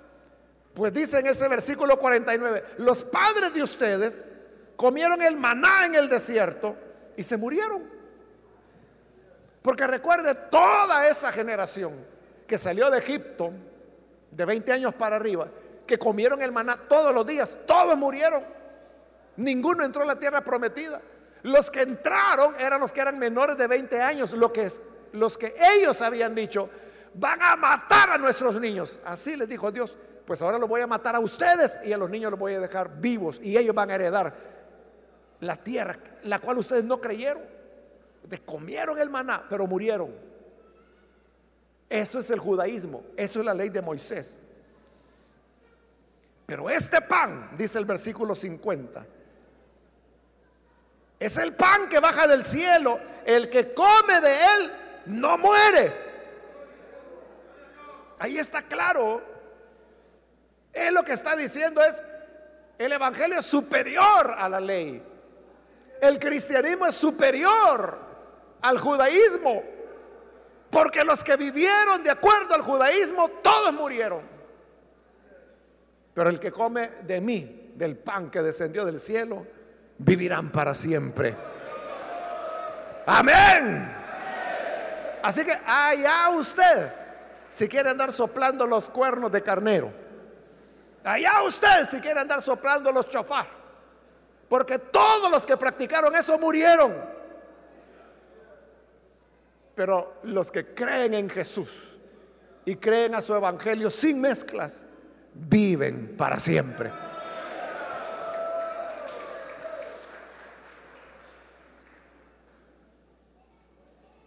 Pues 0.74 0.92
dice 0.92 1.20
en 1.20 1.28
ese 1.28 1.48
versículo 1.48 1.98
49, 1.98 2.64
los 2.78 3.04
padres 3.04 3.54
de 3.54 3.62
ustedes 3.62 4.26
comieron 4.76 5.22
el 5.22 5.36
maná 5.36 5.86
en 5.86 5.94
el 5.94 6.08
desierto 6.08 6.76
y 7.16 7.22
se 7.22 7.36
murieron. 7.36 7.82
Porque 9.62 9.86
recuerde 9.86 10.34
toda 10.34 11.08
esa 11.08 11.32
generación 11.32 11.94
que 12.46 12.58
salió 12.58 12.90
de 12.90 12.98
Egipto 12.98 13.52
de 14.36 14.44
20 14.44 14.70
años 14.70 14.94
para 14.94 15.16
arriba, 15.16 15.48
que 15.86 15.98
comieron 15.98 16.42
el 16.42 16.52
maná 16.52 16.76
todos 16.88 17.14
los 17.14 17.26
días, 17.26 17.56
todos 17.66 17.96
murieron. 17.96 18.42
Ninguno 19.36 19.82
entró 19.82 20.02
a 20.02 20.06
la 20.06 20.18
tierra 20.18 20.42
prometida. 20.42 21.00
Los 21.42 21.70
que 21.70 21.82
entraron 21.82 22.54
eran 22.58 22.80
los 22.80 22.92
que 22.92 23.00
eran 23.00 23.18
menores 23.18 23.56
de 23.56 23.66
20 23.66 24.00
años, 24.00 24.32
lo 24.32 24.52
que 24.52 24.64
es, 24.64 24.80
los 25.12 25.38
que 25.38 25.54
ellos 25.76 26.02
habían 26.02 26.34
dicho, 26.34 26.68
van 27.14 27.40
a 27.40 27.56
matar 27.56 28.10
a 28.10 28.18
nuestros 28.18 28.60
niños. 28.60 28.98
Así 29.04 29.36
les 29.36 29.48
dijo 29.48 29.70
Dios, 29.70 29.96
pues 30.26 30.42
ahora 30.42 30.58
los 30.58 30.68
voy 30.68 30.82
a 30.82 30.86
matar 30.86 31.14
a 31.16 31.20
ustedes 31.20 31.78
y 31.84 31.92
a 31.92 31.98
los 31.98 32.10
niños 32.10 32.30
los 32.30 32.38
voy 32.38 32.54
a 32.54 32.60
dejar 32.60 33.00
vivos 33.00 33.40
y 33.42 33.56
ellos 33.56 33.74
van 33.74 33.90
a 33.90 33.94
heredar 33.94 34.34
la 35.40 35.56
tierra, 35.56 35.96
la 36.24 36.40
cual 36.40 36.58
ustedes 36.58 36.84
no 36.84 37.00
creyeron. 37.00 37.42
De 38.24 38.40
comieron 38.40 38.98
el 38.98 39.08
maná, 39.08 39.46
pero 39.48 39.66
murieron. 39.66 40.10
Eso 41.88 42.18
es 42.18 42.30
el 42.30 42.38
judaísmo, 42.38 43.04
eso 43.16 43.40
es 43.40 43.46
la 43.46 43.54
ley 43.54 43.68
de 43.68 43.80
Moisés. 43.80 44.40
Pero 46.46 46.70
este 46.70 47.00
pan, 47.00 47.50
dice 47.56 47.78
el 47.78 47.84
versículo 47.84 48.34
50, 48.34 49.06
es 51.18 51.36
el 51.38 51.54
pan 51.54 51.88
que 51.88 51.98
baja 51.98 52.26
del 52.26 52.44
cielo. 52.44 52.98
El 53.24 53.48
que 53.48 53.72
come 53.72 54.20
de 54.20 54.32
él 54.32 54.72
no 55.06 55.38
muere. 55.38 55.92
Ahí 58.18 58.38
está 58.38 58.62
claro. 58.62 59.22
Él 60.72 60.94
lo 60.94 61.04
que 61.04 61.14
está 61.14 61.34
diciendo 61.34 61.82
es, 61.82 62.02
el 62.78 62.92
Evangelio 62.92 63.38
es 63.38 63.46
superior 63.46 64.34
a 64.36 64.48
la 64.48 64.60
ley. 64.60 65.02
El 66.00 66.18
cristianismo 66.18 66.86
es 66.86 66.94
superior 66.94 67.98
al 68.60 68.78
judaísmo. 68.78 69.62
Porque 70.70 71.04
los 71.04 71.22
que 71.22 71.36
vivieron 71.36 72.02
de 72.02 72.10
acuerdo 72.10 72.54
al 72.54 72.62
judaísmo, 72.62 73.28
todos 73.42 73.72
murieron. 73.72 74.22
Pero 76.14 76.30
el 76.30 76.40
que 76.40 76.50
come 76.50 76.88
de 77.02 77.20
mí, 77.20 77.72
del 77.74 77.96
pan 77.96 78.30
que 78.30 78.42
descendió 78.42 78.84
del 78.84 78.98
cielo, 78.98 79.46
vivirán 79.98 80.50
para 80.50 80.74
siempre. 80.74 81.36
Amén. 83.06 83.94
Así 85.22 85.44
que 85.44 85.52
allá 85.66 86.28
usted, 86.30 86.92
si 87.48 87.68
quiere 87.68 87.90
andar 87.90 88.12
soplando 88.12 88.66
los 88.66 88.88
cuernos 88.90 89.30
de 89.30 89.42
carnero, 89.42 89.92
allá 91.04 91.42
usted 91.42 91.84
si 91.84 92.00
quiere 92.00 92.20
andar 92.20 92.42
soplando 92.42 92.90
los 92.92 93.08
chofar, 93.08 93.46
porque 94.48 94.78
todos 94.78 95.30
los 95.30 95.46
que 95.46 95.56
practicaron 95.56 96.14
eso 96.16 96.38
murieron. 96.38 97.15
Pero 99.76 100.20
los 100.24 100.50
que 100.50 100.74
creen 100.74 101.12
en 101.14 101.28
Jesús 101.28 101.98
y 102.64 102.76
creen 102.76 103.14
a 103.14 103.20
su 103.20 103.34
evangelio 103.34 103.90
sin 103.90 104.20
mezclas, 104.20 104.84
viven 105.34 106.16
para 106.16 106.40
siempre. 106.40 106.90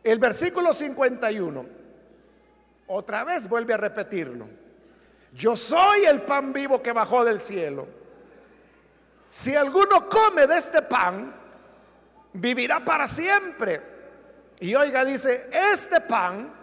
El 0.03 0.19
versículo 0.19 0.71
51, 0.71 1.65
otra 2.87 3.23
vez 3.23 3.49
vuelve 3.49 3.73
a 3.73 3.77
repetirlo. 3.77 4.47
Yo 5.33 5.55
soy 5.55 6.05
el 6.05 6.21
pan 6.21 6.53
vivo 6.53 6.81
que 6.81 6.91
bajó 6.91 7.25
del 7.25 7.39
cielo. 7.39 7.87
Si 9.27 9.55
alguno 9.55 10.07
come 10.07 10.45
de 10.45 10.57
este 10.57 10.83
pan, 10.83 11.33
vivirá 12.33 12.85
para 12.85 13.07
siempre. 13.07 13.88
Y 14.59 14.75
oiga, 14.75 15.05
dice, 15.05 15.49
este 15.51 16.01
pan 16.01 16.53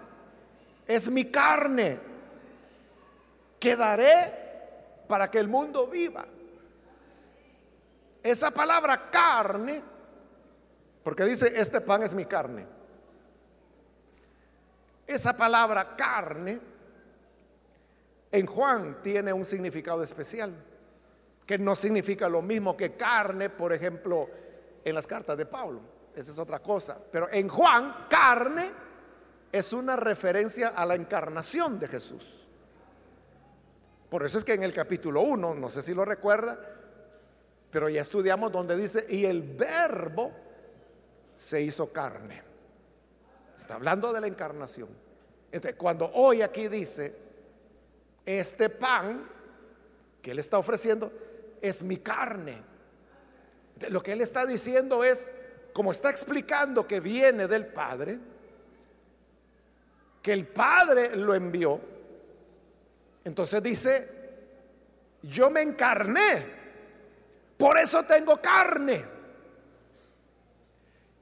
es 0.87 1.11
mi 1.11 1.25
carne 1.27 1.99
que 3.59 3.75
daré 3.75 4.33
para 5.09 5.31
que 5.31 5.39
el 5.39 5.49
mundo 5.49 5.87
viva. 5.87 6.27
Esa 8.23 8.51
palabra 8.51 9.11
carne, 9.11 9.83
porque 11.03 11.25
dice, 11.25 11.53
este 11.59 11.81
pan 11.81 12.03
es 12.03 12.13
mi 12.13 12.27
carne. 12.27 12.67
Esa 15.07 15.37
palabra 15.37 15.97
carne 15.97 16.61
en 18.33 18.47
Juan 18.47 19.01
tiene 19.03 19.33
un 19.33 19.45
significado 19.45 20.03
especial, 20.03 20.53
que 21.47 21.57
no 21.57 21.75
significa 21.75 22.29
lo 22.29 22.43
mismo 22.43 22.77
que 22.77 22.93
carne, 22.93 23.49
por 23.49 23.73
ejemplo, 23.73 24.29
en 24.85 24.95
las 24.95 25.07
cartas 25.07 25.39
de 25.39 25.47
Pablo. 25.47 25.96
Esa 26.17 26.31
es 26.31 26.39
otra 26.39 26.61
cosa. 26.61 26.99
Pero 27.13 27.31
en 27.31 27.47
Juan, 27.49 28.07
carne 28.09 28.73
es 29.53 29.73
una 29.75 29.97
referencia 29.97 30.69
a 30.69 30.87
la 30.87 30.95
encarnación 30.95 31.79
de 31.79 31.89
Jesús. 31.89 32.47
Por 34.09 34.25
eso 34.25 34.39
es 34.39 34.45
que 34.45 34.55
en 34.55 34.63
el 34.63 34.73
capítulo 34.73 35.21
1, 35.21 35.55
no 35.55 35.69
sé 35.69 35.83
si 35.83 35.93
lo 35.93 36.07
recuerda, 36.07 36.59
pero 37.71 37.91
ya 37.91 38.01
estudiamos 38.01 38.51
donde 38.51 38.77
dice, 38.77 39.05
y 39.11 39.27
el 39.27 39.43
verbo 39.43 40.33
se 41.37 41.61
hizo 41.61 41.93
carne. 41.93 42.43
Está 43.55 43.75
hablando 43.75 44.11
de 44.13 44.23
la 44.23 44.27
encarnación. 44.27 44.89
Entonces, 45.53 45.79
cuando 45.79 46.11
hoy 46.15 46.41
aquí 46.41 46.69
dice, 46.69 47.15
este 48.25 48.71
pan 48.71 49.29
que 50.23 50.31
él 50.31 50.39
está 50.39 50.57
ofreciendo 50.57 51.13
es 51.61 51.83
mi 51.83 51.99
carne. 51.99 52.63
Lo 53.91 54.03
que 54.03 54.13
él 54.13 54.23
está 54.23 54.47
diciendo 54.47 55.05
es, 55.05 55.31
como 55.77 55.91
está 55.91 56.09
explicando 56.09 56.87
que 56.87 57.01
viene 57.01 57.47
del 57.47 57.67
Padre, 57.67 58.19
que 60.23 60.33
el 60.33 60.47
Padre 60.47 61.15
lo 61.15 61.35
envió, 61.35 61.79
entonces 63.23 63.63
dice, 63.63 64.11
yo 65.21 65.51
me 65.51 65.61
encarné, 65.61 66.47
por 67.59 67.77
eso 67.77 68.05
tengo 68.05 68.41
carne. 68.41 69.05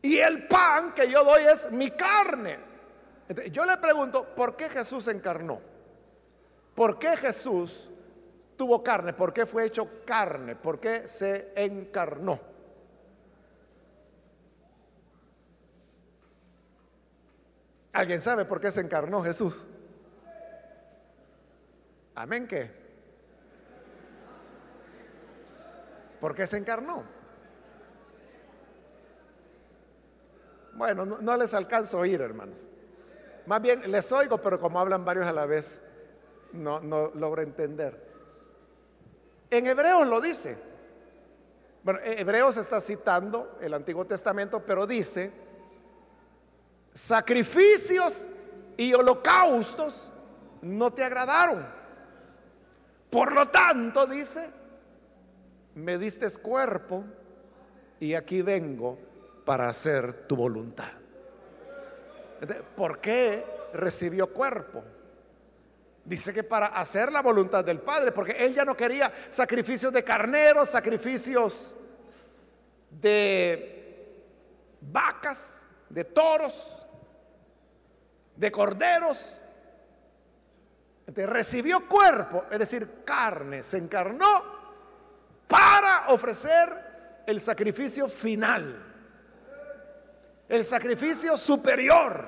Y 0.03 0.19
el 0.19 0.47
pan 0.47 0.95
que 0.95 1.11
yo 1.11 1.25
doy 1.25 1.43
es 1.47 1.73
mi 1.73 1.91
carne. 1.91 2.57
yo 3.51 3.67
le 3.67 3.77
pregunto, 3.79 4.37
¿por 4.37 4.55
qué 4.55 4.69
Jesús 4.69 5.09
encarnó? 5.09 5.61
¿Por 6.77 7.01
qué 7.01 7.17
Jesús 7.17 7.91
tuvo 8.57 8.85
carne? 8.85 9.15
¿Por 9.15 9.33
qué 9.33 9.47
fue 9.47 9.65
hecho 9.65 10.05
carne? 10.05 10.55
¿Por 10.55 10.79
qué 10.79 11.09
se 11.09 11.51
encarnó? 11.57 12.54
¿Alguien 17.95 18.21
sabe 18.21 18.45
por 18.45 18.61
qué 18.61 18.73
se 18.73 18.81
encarnó 18.81 19.23
Jesús? 19.23 19.67
Amén 22.17 22.49
que. 22.49 22.69
¿Por 26.21 26.35
qué 26.35 26.45
se 26.47 26.57
encarnó? 26.57 27.05
Bueno, 30.73 31.07
no, 31.07 31.37
les 31.37 31.55
alcanzo 31.55 31.99
a 31.99 32.01
oír, 32.01 32.21
hermanos. 32.21 32.67
Más 33.47 33.63
bien 33.63 33.89
les 33.89 34.11
oigo, 34.11 34.39
pero 34.39 34.59
como 34.59 34.81
hablan 34.81 35.05
varios 35.05 35.27
a 35.27 35.33
la 35.33 35.47
vez, 35.47 35.83
no, 36.53 36.81
no 36.81 37.13
logro 37.15 37.43
entender. 37.43 38.13
En 39.51 39.69
Hebreos 39.69 40.09
lo 40.09 40.21
dice. 40.21 40.59
Bueno, 41.85 42.01
Hebreos 42.03 42.57
está 42.57 42.81
citando 42.81 43.57
el 43.61 43.73
Antiguo 43.73 44.05
Testamento, 44.05 44.65
pero 44.65 44.85
dice, 44.85 45.44
sacrificios 46.95 48.29
y 48.77 48.95
holocaustos 48.95 50.13
no 50.63 50.93
te 50.93 51.05
agradaron. 51.05 51.67
Por 53.11 53.33
lo 53.33 53.49
tanto, 53.49 54.07
dice, 54.07 54.49
me 55.75 55.99
diste 55.99 56.29
cuerpo 56.41 57.05
y 58.01 58.15
aquí 58.15 58.43
vengo 58.43 58.99
para 59.45 59.69
hacer 59.69 60.27
tu 60.27 60.37
voluntad. 60.37 60.91
¿Por 62.77 63.01
qué 63.01 63.45
recibió 63.73 64.33
cuerpo? 64.33 64.83
Dice 66.05 66.35
que 66.35 66.43
para 66.43 66.67
hacer 66.67 67.11
la 67.11 67.23
voluntad 67.23 67.65
del 67.65 67.81
Padre, 67.81 68.13
porque 68.13 68.33
él 68.33 68.55
ya 68.55 68.65
no 68.65 68.77
quería 68.77 69.13
sacrificios 69.31 69.93
de 69.93 70.05
carneros, 70.05 70.69
sacrificios 70.69 71.75
de 72.91 74.23
vacas, 74.81 75.69
de 75.89 76.05
toros, 76.05 76.84
de 78.37 78.51
corderos. 78.51 79.41
recibió 81.15 81.89
cuerpo, 81.89 82.45
es 82.51 82.59
decir, 82.59 83.05
carne, 83.05 83.63
se 83.63 83.79
encarnó 83.79 84.43
para 85.47 86.09
ofrecer 86.09 87.23
el 87.27 87.41
sacrificio 87.41 88.09
final 88.09 88.95
el 90.49 90.65
sacrificio 90.65 91.37
superior 91.37 92.27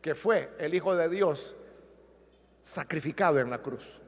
que 0.00 0.14
fue 0.14 0.54
el 0.58 0.74
Hijo 0.74 0.94
de 0.96 1.08
Dios 1.08 1.56
sacrificado 2.62 3.40
en 3.40 3.50
la 3.50 3.58
cruz. 3.58 4.00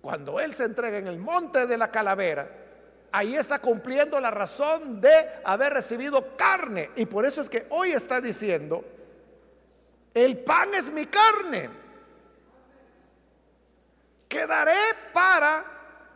Cuando 0.00 0.40
Él 0.40 0.52
se 0.52 0.64
entrega 0.64 0.98
en 0.98 1.06
el 1.06 1.18
monte 1.18 1.66
de 1.66 1.78
la 1.78 1.90
calavera, 1.90 2.48
ahí 3.12 3.36
está 3.36 3.58
cumpliendo 3.58 4.18
la 4.18 4.30
razón 4.30 5.00
de 5.00 5.30
haber 5.44 5.74
recibido 5.74 6.36
carne. 6.36 6.90
Y 6.96 7.06
por 7.06 7.26
eso 7.26 7.42
es 7.42 7.50
que 7.50 7.66
hoy 7.68 7.92
está 7.92 8.20
diciendo, 8.20 8.82
el 10.14 10.38
pan 10.38 10.74
es 10.74 10.90
mi 10.90 11.06
carne. 11.06 11.70
Quedaré 14.28 14.80
para 15.12 15.64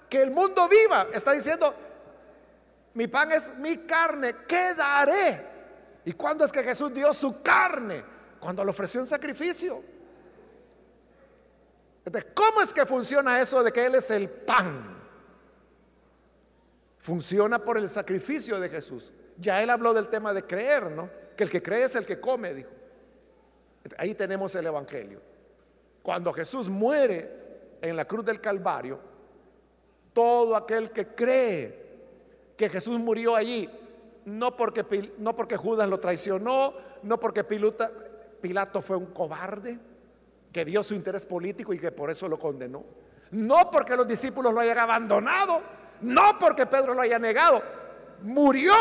que 0.08 0.22
el 0.22 0.30
mundo 0.30 0.66
viva. 0.68 1.06
Está 1.12 1.32
diciendo, 1.32 1.74
mi 2.94 3.06
pan 3.08 3.30
es 3.32 3.54
mi 3.58 3.76
carne, 3.78 4.34
¿qué 4.48 4.74
daré? 4.74 5.40
¿Y 6.06 6.12
cuándo 6.12 6.44
es 6.44 6.52
que 6.52 6.62
Jesús 6.62 6.94
dio 6.94 7.12
su 7.12 7.42
carne? 7.42 8.02
Cuando 8.40 8.64
lo 8.64 8.70
ofreció 8.70 9.00
en 9.00 9.06
sacrificio. 9.06 9.82
Entonces, 12.04 12.30
¿cómo 12.34 12.62
es 12.62 12.72
que 12.72 12.86
funciona 12.86 13.40
eso 13.40 13.62
de 13.62 13.72
que 13.72 13.84
Él 13.84 13.96
es 13.96 14.10
el 14.10 14.30
pan? 14.30 14.95
Funciona 17.06 17.60
por 17.60 17.78
el 17.78 17.88
sacrificio 17.88 18.58
de 18.58 18.68
Jesús. 18.68 19.12
Ya 19.38 19.62
Él 19.62 19.70
habló 19.70 19.94
del 19.94 20.08
tema 20.08 20.34
de 20.34 20.42
creer, 20.42 20.90
¿no? 20.90 21.08
Que 21.36 21.44
el 21.44 21.50
que 21.50 21.62
cree 21.62 21.84
es 21.84 21.94
el 21.94 22.04
que 22.04 22.20
come, 22.20 22.52
dijo. 22.52 22.70
Ahí 23.96 24.12
tenemos 24.16 24.52
el 24.56 24.66
Evangelio. 24.66 25.20
Cuando 26.02 26.32
Jesús 26.32 26.68
muere 26.68 27.78
en 27.80 27.94
la 27.94 28.06
cruz 28.06 28.24
del 28.24 28.40
Calvario, 28.40 28.98
todo 30.12 30.56
aquel 30.56 30.90
que 30.90 31.06
cree 31.06 31.86
que 32.56 32.68
Jesús 32.68 32.98
murió 32.98 33.36
allí, 33.36 33.70
no 34.24 34.56
porque, 34.56 35.12
no 35.18 35.36
porque 35.36 35.56
Judas 35.56 35.88
lo 35.88 36.00
traicionó, 36.00 36.74
no 37.04 37.20
porque 37.20 37.44
Pilato 37.44 38.82
fue 38.82 38.96
un 38.96 39.06
cobarde, 39.06 39.78
que 40.52 40.64
dio 40.64 40.82
su 40.82 40.94
interés 40.94 41.24
político 41.24 41.72
y 41.72 41.78
que 41.78 41.92
por 41.92 42.10
eso 42.10 42.28
lo 42.28 42.36
condenó. 42.36 42.82
No 43.30 43.70
porque 43.70 43.94
los 43.94 44.08
discípulos 44.08 44.52
lo 44.52 44.58
hayan 44.58 44.78
abandonado, 44.78 45.62
no 46.02 46.38
porque 46.38 46.66
Pedro 46.66 46.94
lo 46.94 47.02
haya 47.02 47.18
negado. 47.18 47.62
Murió 48.22 48.74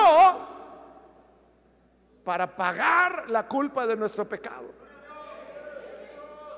para 2.24 2.56
pagar 2.56 3.30
la 3.30 3.48
culpa 3.48 3.86
de 3.86 3.96
nuestro 3.96 4.28
pecado. 4.28 4.72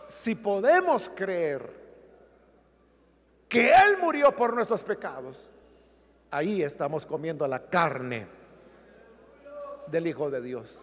Si 0.07 0.35
podemos 0.35 1.09
creer 1.09 1.69
que 3.49 3.71
Él 3.71 3.97
murió 4.01 4.35
por 4.35 4.53
nuestros 4.53 4.83
pecados, 4.83 5.49
ahí 6.31 6.61
estamos 6.61 7.05
comiendo 7.05 7.47
la 7.47 7.67
carne 7.67 8.27
del 9.87 10.07
Hijo 10.07 10.29
de 10.29 10.41
Dios. 10.41 10.81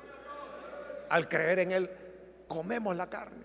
Al 1.08 1.28
creer 1.28 1.60
en 1.60 1.72
Él, 1.72 1.90
comemos 2.48 2.94
la 2.96 3.08
carne. 3.08 3.44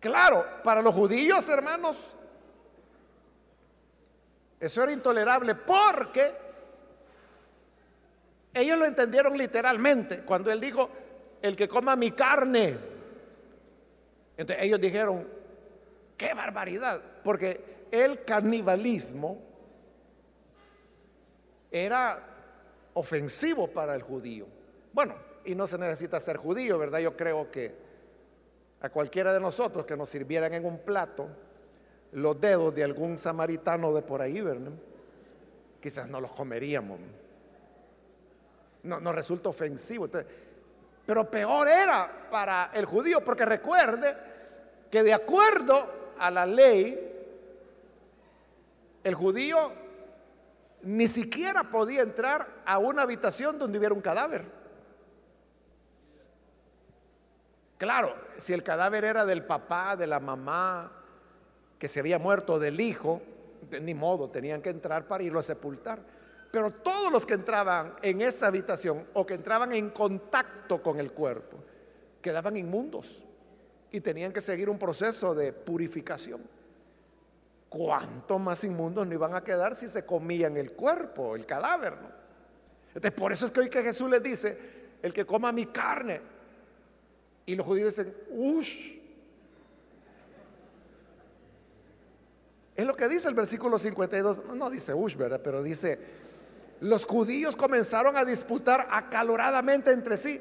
Claro, 0.00 0.44
para 0.62 0.82
los 0.82 0.94
judíos, 0.94 1.48
hermanos, 1.48 2.14
eso 4.66 4.82
era 4.82 4.92
intolerable 4.92 5.54
porque 5.54 6.32
ellos 8.52 8.78
lo 8.78 8.86
entendieron 8.86 9.36
literalmente 9.36 10.22
cuando 10.24 10.52
él 10.52 10.60
dijo, 10.60 10.88
el 11.42 11.56
que 11.56 11.68
coma 11.68 11.96
mi 11.96 12.12
carne. 12.12 12.78
Entonces 14.36 14.64
ellos 14.64 14.80
dijeron, 14.80 15.28
qué 16.16 16.32
barbaridad, 16.34 17.02
porque 17.22 17.86
el 17.90 18.24
canibalismo 18.24 19.38
era 21.70 22.22
ofensivo 22.94 23.68
para 23.68 23.94
el 23.94 24.02
judío. 24.02 24.46
Bueno, 24.92 25.16
y 25.44 25.54
no 25.54 25.66
se 25.66 25.76
necesita 25.76 26.18
ser 26.20 26.36
judío, 26.36 26.78
¿verdad? 26.78 27.00
Yo 27.00 27.16
creo 27.16 27.50
que 27.50 27.74
a 28.80 28.88
cualquiera 28.88 29.32
de 29.32 29.40
nosotros 29.40 29.84
que 29.84 29.96
nos 29.96 30.08
sirvieran 30.08 30.54
en 30.54 30.64
un 30.64 30.78
plato 30.78 31.28
los 32.14 32.40
dedos 32.40 32.74
de 32.74 32.84
algún 32.84 33.18
samaritano 33.18 33.92
de 33.92 34.02
por 34.02 34.22
ahí, 34.22 34.40
¿verdad? 34.40 34.72
Quizás 35.80 36.08
no 36.08 36.20
los 36.20 36.32
comeríamos. 36.32 36.98
No, 38.84 39.00
nos 39.00 39.14
resulta 39.14 39.48
ofensivo. 39.48 40.08
pero 41.04 41.30
peor 41.30 41.68
era 41.68 42.28
para 42.30 42.70
el 42.72 42.84
judío, 42.84 43.22
porque 43.24 43.44
recuerde 43.44 44.16
que 44.90 45.02
de 45.02 45.12
acuerdo 45.12 46.14
a 46.18 46.30
la 46.30 46.46
ley, 46.46 47.10
el 49.02 49.14
judío 49.14 49.72
ni 50.82 51.08
siquiera 51.08 51.64
podía 51.64 52.02
entrar 52.02 52.62
a 52.64 52.78
una 52.78 53.02
habitación 53.02 53.58
donde 53.58 53.78
hubiera 53.78 53.94
un 53.94 54.00
cadáver. 54.00 54.44
Claro, 57.76 58.14
si 58.36 58.52
el 58.52 58.62
cadáver 58.62 59.04
era 59.04 59.26
del 59.26 59.44
papá, 59.44 59.96
de 59.96 60.06
la 60.06 60.20
mamá, 60.20 61.03
que 61.84 61.88
se 61.88 62.00
había 62.00 62.18
muerto, 62.18 62.58
del 62.58 62.80
hijo, 62.80 63.20
ni 63.82 63.92
modo, 63.92 64.30
tenían 64.30 64.62
que 64.62 64.70
entrar 64.70 65.06
para 65.06 65.22
irlo 65.22 65.38
a 65.38 65.42
sepultar. 65.42 66.00
Pero 66.50 66.70
todos 66.70 67.12
los 67.12 67.26
que 67.26 67.34
entraban 67.34 67.94
en 68.00 68.22
esa 68.22 68.46
habitación 68.46 69.06
o 69.12 69.26
que 69.26 69.34
entraban 69.34 69.70
en 69.74 69.90
contacto 69.90 70.82
con 70.82 70.98
el 70.98 71.12
cuerpo, 71.12 71.58
quedaban 72.22 72.56
inmundos 72.56 73.26
y 73.92 74.00
tenían 74.00 74.32
que 74.32 74.40
seguir 74.40 74.70
un 74.70 74.78
proceso 74.78 75.34
de 75.34 75.52
purificación. 75.52 76.40
¿Cuánto 77.68 78.38
más 78.38 78.64
inmundos 78.64 79.06
no 79.06 79.12
iban 79.12 79.34
a 79.34 79.44
quedar 79.44 79.76
si 79.76 79.86
se 79.86 80.06
comían 80.06 80.56
el 80.56 80.72
cuerpo, 80.72 81.36
el 81.36 81.44
cadáver? 81.44 81.92
Entonces, 82.94 83.12
por 83.12 83.30
eso 83.30 83.44
es 83.44 83.52
que 83.52 83.60
hoy 83.60 83.68
que 83.68 83.82
Jesús 83.82 84.08
les 84.08 84.22
dice, 84.22 84.58
el 85.02 85.12
que 85.12 85.26
coma 85.26 85.52
mi 85.52 85.66
carne, 85.66 86.22
y 87.44 87.54
los 87.54 87.66
judíos 87.66 87.94
dicen, 87.94 88.14
ush. 88.30 89.03
Es 92.76 92.86
lo 92.86 92.96
que 92.96 93.08
dice 93.08 93.28
el 93.28 93.34
versículo 93.34 93.78
52. 93.78 94.46
No 94.54 94.68
dice 94.68 94.94
ush, 94.94 95.16
¿verdad? 95.16 95.40
Pero 95.42 95.62
dice, 95.62 95.98
los 96.80 97.06
judíos 97.06 97.54
comenzaron 97.56 98.16
a 98.16 98.24
disputar 98.24 98.88
acaloradamente 98.90 99.92
entre 99.92 100.16
sí. 100.16 100.40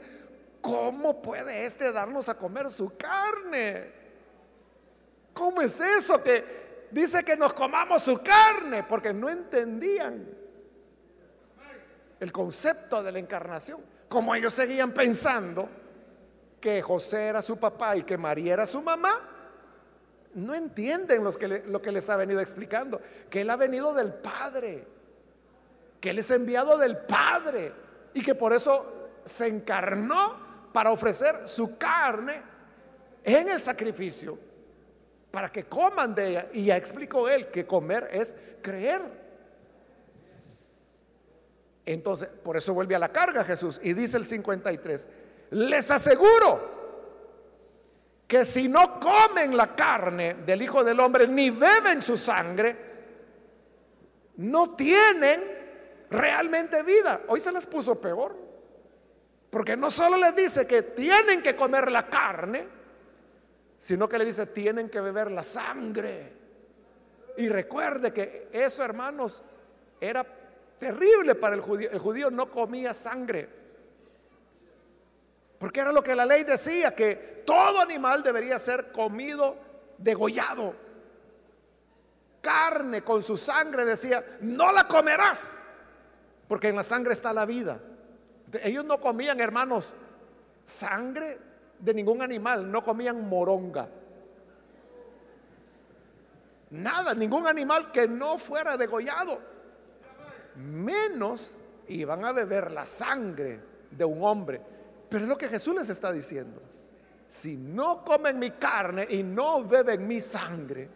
¿Cómo 0.61 1.21
puede 1.21 1.65
este 1.65 1.91
darnos 1.91 2.29
a 2.29 2.35
comer 2.35 2.71
su 2.71 2.93
carne? 2.97 3.91
¿Cómo 5.33 5.61
es 5.61 5.79
eso 5.79 6.23
que 6.23 6.87
dice 6.91 7.23
que 7.23 7.35
nos 7.35 7.53
comamos 7.53 8.03
su 8.03 8.21
carne? 8.21 8.83
Porque 8.83 9.13
no 9.13 9.29
entendían 9.29 10.25
el 12.19 12.31
concepto 12.31 13.03
de 13.03 13.11
la 13.11 13.19
encarnación. 13.19 13.81
Como 14.07 14.33
ellos 14.33 14.53
seguían 14.53 14.91
pensando 14.91 15.67
que 16.61 16.81
José 16.81 17.27
era 17.27 17.41
su 17.41 17.57
papá 17.57 17.97
y 17.97 18.03
que 18.03 18.17
María 18.17 18.53
era 18.53 18.65
su 18.65 18.81
mamá, 18.81 19.32
no 20.35 20.55
entienden 20.55 21.23
lo 21.23 21.81
que 21.81 21.91
les 21.91 22.09
ha 22.09 22.17
venido 22.17 22.39
explicando, 22.39 23.01
que 23.29 23.41
Él 23.41 23.49
ha 23.49 23.55
venido 23.55 23.93
del 23.93 24.13
Padre, 24.13 24.85
que 25.99 26.09
Él 26.09 26.19
es 26.19 26.31
enviado 26.31 26.77
del 26.77 26.97
Padre 26.97 27.71
y 28.13 28.21
que 28.21 28.35
por 28.35 28.53
eso 28.53 29.11
se 29.23 29.47
encarnó 29.47 30.71
para 30.73 30.91
ofrecer 30.91 31.47
su 31.47 31.77
carne 31.77 32.41
en 33.23 33.49
el 33.49 33.59
sacrificio, 33.59 34.37
para 35.31 35.49
que 35.51 35.65
coman 35.65 36.13
de 36.13 36.27
ella. 36.27 36.49
Y 36.53 36.65
ya 36.65 36.77
explicó 36.77 37.29
Él 37.29 37.47
que 37.47 37.65
comer 37.65 38.09
es 38.11 38.35
creer. 38.61 39.01
Entonces, 41.85 42.27
por 42.27 42.57
eso 42.57 42.73
vuelve 42.73 42.95
a 42.95 42.99
la 42.99 43.11
carga 43.11 43.43
Jesús 43.43 43.79
y 43.83 43.93
dice 43.93 44.17
el 44.17 44.25
53, 44.25 45.07
les 45.51 45.91
aseguro 45.91 46.82
que 48.33 48.45
si 48.45 48.67
no 48.67 48.99
comen 48.99 49.55
la 49.55 49.75
carne 49.75 50.37
del 50.43 50.63
Hijo 50.63 50.83
del 50.83 50.99
Hombre 50.99 51.27
ni 51.27 51.51
beben 51.51 52.01
su 52.01 52.17
sangre, 52.17 52.75
no 54.37 54.75
tienen 54.75 55.39
realmente 56.09 56.81
vida. 56.81 57.21
Hoy 57.27 57.39
se 57.39 57.51
les 57.51 57.67
puso 57.67 58.01
peor. 58.01 58.35
Porque 59.51 59.77
no 59.77 59.91
solo 59.91 60.17
les 60.17 60.35
dice 60.35 60.65
que 60.65 60.81
tienen 60.81 61.43
que 61.43 61.55
comer 61.55 61.91
la 61.91 62.09
carne, 62.09 62.65
sino 63.77 64.09
que 64.09 64.17
le 64.17 64.25
dice 64.25 64.47
tienen 64.47 64.89
que 64.89 64.99
beber 64.99 65.29
la 65.29 65.43
sangre. 65.43 66.33
Y 67.37 67.47
recuerde 67.49 68.11
que 68.11 68.49
eso, 68.51 68.83
hermanos, 68.83 69.43
era 70.01 70.25
terrible 70.79 71.35
para 71.35 71.53
el 71.53 71.61
judío. 71.61 71.91
El 71.91 71.99
judío 71.99 72.31
no 72.31 72.49
comía 72.49 72.95
sangre. 72.95 73.47
Porque 75.63 75.79
era 75.79 75.93
lo 75.93 76.03
que 76.03 76.13
la 76.13 76.25
ley 76.25 76.43
decía, 76.43 76.93
que 76.93 77.43
todo 77.45 77.79
animal 77.79 78.21
debería 78.21 78.59
ser 78.59 78.91
comido 78.91 79.55
degollado. 79.97 80.75
Carne 82.41 83.01
con 83.01 83.23
su 83.23 83.37
sangre 83.37 83.85
decía, 83.85 84.21
no 84.41 84.73
la 84.73 84.85
comerás, 84.89 85.63
porque 86.49 86.67
en 86.67 86.75
la 86.75 86.83
sangre 86.83 87.13
está 87.13 87.31
la 87.31 87.45
vida. 87.45 87.79
Ellos 88.61 88.83
no 88.83 88.99
comían, 88.99 89.39
hermanos, 89.39 89.93
sangre 90.65 91.39
de 91.79 91.93
ningún 91.93 92.21
animal, 92.21 92.69
no 92.69 92.83
comían 92.83 93.25
moronga. 93.29 93.87
Nada, 96.71 97.15
ningún 97.15 97.47
animal 97.47 97.89
que 97.89 98.05
no 98.05 98.37
fuera 98.37 98.75
degollado. 98.75 99.39
Menos 100.57 101.57
iban 101.87 102.25
a 102.25 102.33
beber 102.33 102.69
la 102.69 102.85
sangre 102.85 103.61
de 103.89 104.03
un 104.03 104.25
hombre. 104.25 104.72
Pero 105.13 105.25
es 105.25 105.29
lo 105.29 105.37
que 105.37 105.47
Jesús 105.47 105.75
les 105.75 105.87
está 105.89 106.11
diciendo. 106.11 106.59
Si 107.27 107.55
no 107.55 108.03
comen 108.03 108.39
mi 108.39 108.49
carne 108.49 109.05
y 109.07 109.21
no 109.21 109.63
beben 109.63 110.07
mi 110.07 110.19
sangre, 110.19 110.89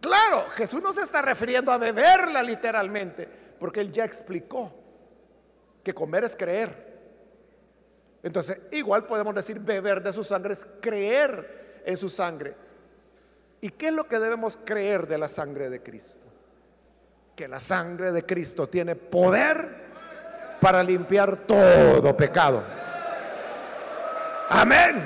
claro, 0.00 0.44
Jesús 0.50 0.80
no 0.80 0.92
se 0.92 1.02
está 1.02 1.20
refiriendo 1.20 1.72
a 1.72 1.78
beberla 1.78 2.40
literalmente, 2.40 3.28
porque 3.58 3.80
él 3.80 3.90
ya 3.90 4.04
explicó 4.04 4.72
que 5.82 5.92
comer 5.92 6.22
es 6.22 6.36
creer. 6.36 7.00
Entonces, 8.22 8.60
igual 8.70 9.06
podemos 9.06 9.34
decir 9.34 9.58
beber 9.58 10.00
de 10.00 10.12
su 10.12 10.22
sangre 10.22 10.52
es 10.52 10.64
creer 10.80 11.82
en 11.84 11.96
su 11.96 12.08
sangre. 12.08 12.54
¿Y 13.60 13.70
qué 13.70 13.88
es 13.88 13.92
lo 13.92 14.06
que 14.06 14.20
debemos 14.20 14.56
creer 14.64 15.08
de 15.08 15.18
la 15.18 15.26
sangre 15.26 15.68
de 15.68 15.82
Cristo? 15.82 16.28
Que 17.34 17.48
la 17.48 17.58
sangre 17.58 18.12
de 18.12 18.24
Cristo 18.24 18.68
tiene 18.68 18.94
poder 18.94 19.82
para 20.60 20.80
limpiar 20.80 21.38
todo 21.38 22.16
pecado. 22.16 22.83
Amén. 24.48 25.02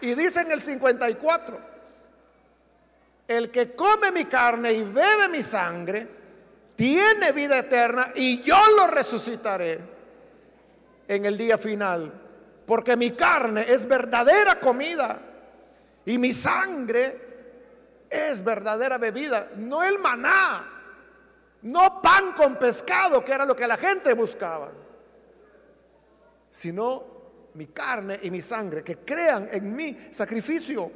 Y 0.00 0.14
dice 0.14 0.40
en 0.40 0.52
el 0.52 0.62
54, 0.62 1.58
el 3.28 3.50
que 3.50 3.74
come 3.74 4.10
mi 4.10 4.24
carne 4.24 4.72
y 4.72 4.82
bebe 4.84 5.28
mi 5.28 5.42
sangre, 5.42 6.08
tiene 6.74 7.32
vida 7.32 7.58
eterna 7.58 8.12
y 8.14 8.42
yo 8.42 8.58
lo 8.76 8.86
resucitaré 8.86 9.78
en 11.06 11.26
el 11.26 11.36
día 11.36 11.58
final. 11.58 12.10
Porque 12.64 12.96
mi 12.96 13.10
carne 13.10 13.66
es 13.68 13.86
verdadera 13.86 14.58
comida 14.58 15.20
y 16.06 16.16
mi 16.16 16.32
sangre 16.32 17.28
es 18.08 18.42
verdadera 18.42 18.96
bebida, 18.96 19.50
no 19.56 19.82
el 19.82 19.98
maná 19.98 20.79
no 21.62 22.00
pan 22.00 22.32
con 22.32 22.56
pescado, 22.56 23.24
que 23.24 23.32
era 23.32 23.44
lo 23.44 23.54
que 23.54 23.66
la 23.66 23.76
gente 23.76 24.12
buscaba, 24.14 24.70
sino 26.50 27.04
mi 27.54 27.66
carne 27.66 28.18
y 28.22 28.30
mi 28.30 28.40
sangre, 28.40 28.82
que 28.82 28.98
crean 28.98 29.48
en 29.50 29.74
mi 29.74 29.96
sacrificio. 30.10 30.90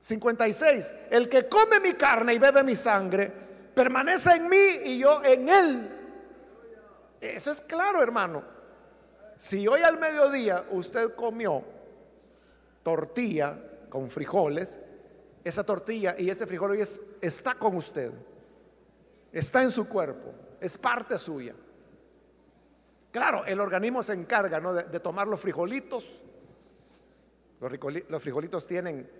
56. 0.00 0.94
El 1.10 1.28
que 1.28 1.46
come 1.48 1.80
mi 1.80 1.94
carne 1.94 2.34
y 2.34 2.38
bebe 2.38 2.62
mi 2.64 2.74
sangre, 2.74 3.30
permanece 3.74 4.32
en 4.32 4.48
mí 4.48 4.66
y 4.84 4.98
yo 4.98 5.22
en 5.22 5.48
él. 5.48 5.90
Eso 7.20 7.50
es 7.50 7.60
claro, 7.60 8.02
hermano. 8.02 8.42
Si 9.36 9.66
hoy 9.66 9.82
al 9.82 9.98
mediodía 9.98 10.64
usted 10.70 11.14
comió 11.14 11.64
tortilla 12.82 13.58
con 13.88 14.08
frijoles, 14.08 14.78
esa 15.44 15.64
tortilla 15.64 16.14
y 16.18 16.28
ese 16.28 16.46
frijol 16.46 16.72
hoy 16.72 16.84
está 17.20 17.54
con 17.54 17.76
usted, 17.76 18.12
está 19.32 19.62
en 19.62 19.70
su 19.70 19.88
cuerpo, 19.88 20.32
es 20.60 20.76
parte 20.76 21.18
suya. 21.18 21.54
Claro, 23.10 23.44
el 23.44 23.60
organismo 23.60 24.02
se 24.02 24.12
encarga 24.12 24.60
de, 24.60 25.00
tomar 25.00 25.26
los 25.26 25.40
frijolitos. 25.40 26.06
Los, 28.08 28.22
frijolitos 28.22 28.66
tienen 28.66 29.10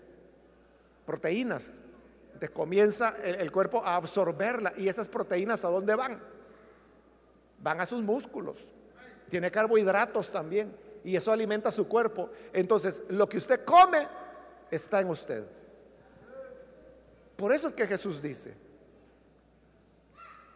proteínas. 1.05 1.81
Entonces 2.27 2.51
comienza 2.51 3.17
el, 3.25 3.37
el, 3.37 3.51
cuerpo 3.51 3.85
a 3.85 3.97
absorberla. 3.97 4.73
¿Y 4.77 4.89
esas 4.89 5.09
proteínas 5.09 5.65
a 5.65 5.69
dónde 5.69 5.95
van? 5.97 6.23
Van 7.59 7.81
a 7.81 7.87
sus 7.87 8.03
músculos. 8.03 8.59
Tiene 9.29 9.51
carbohidratos 9.51 10.31
también. 10.31 10.73
Y 11.03 11.17
eso 11.17 11.33
alimenta 11.33 11.73
su 11.73 11.89
cuerpo. 11.89 12.31
Entonces, 12.53 13.05
lo 13.09 13.29
que 13.29 13.39
usted 13.39 13.65
come 13.65 14.07
está 14.71 15.01
en 15.01 15.09
usted. 15.09 15.45
Por 17.41 17.55
eso 17.55 17.69
es 17.69 17.73
que 17.73 17.87
Jesús 17.87 18.21
dice, 18.21 18.55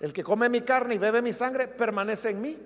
el 0.00 0.12
que 0.12 0.22
come 0.22 0.50
mi 0.50 0.60
carne 0.60 0.96
y 0.96 0.98
bebe 0.98 1.22
mi 1.22 1.32
sangre 1.32 1.66
permanece 1.66 2.28
en 2.28 2.42
mí 2.42 2.58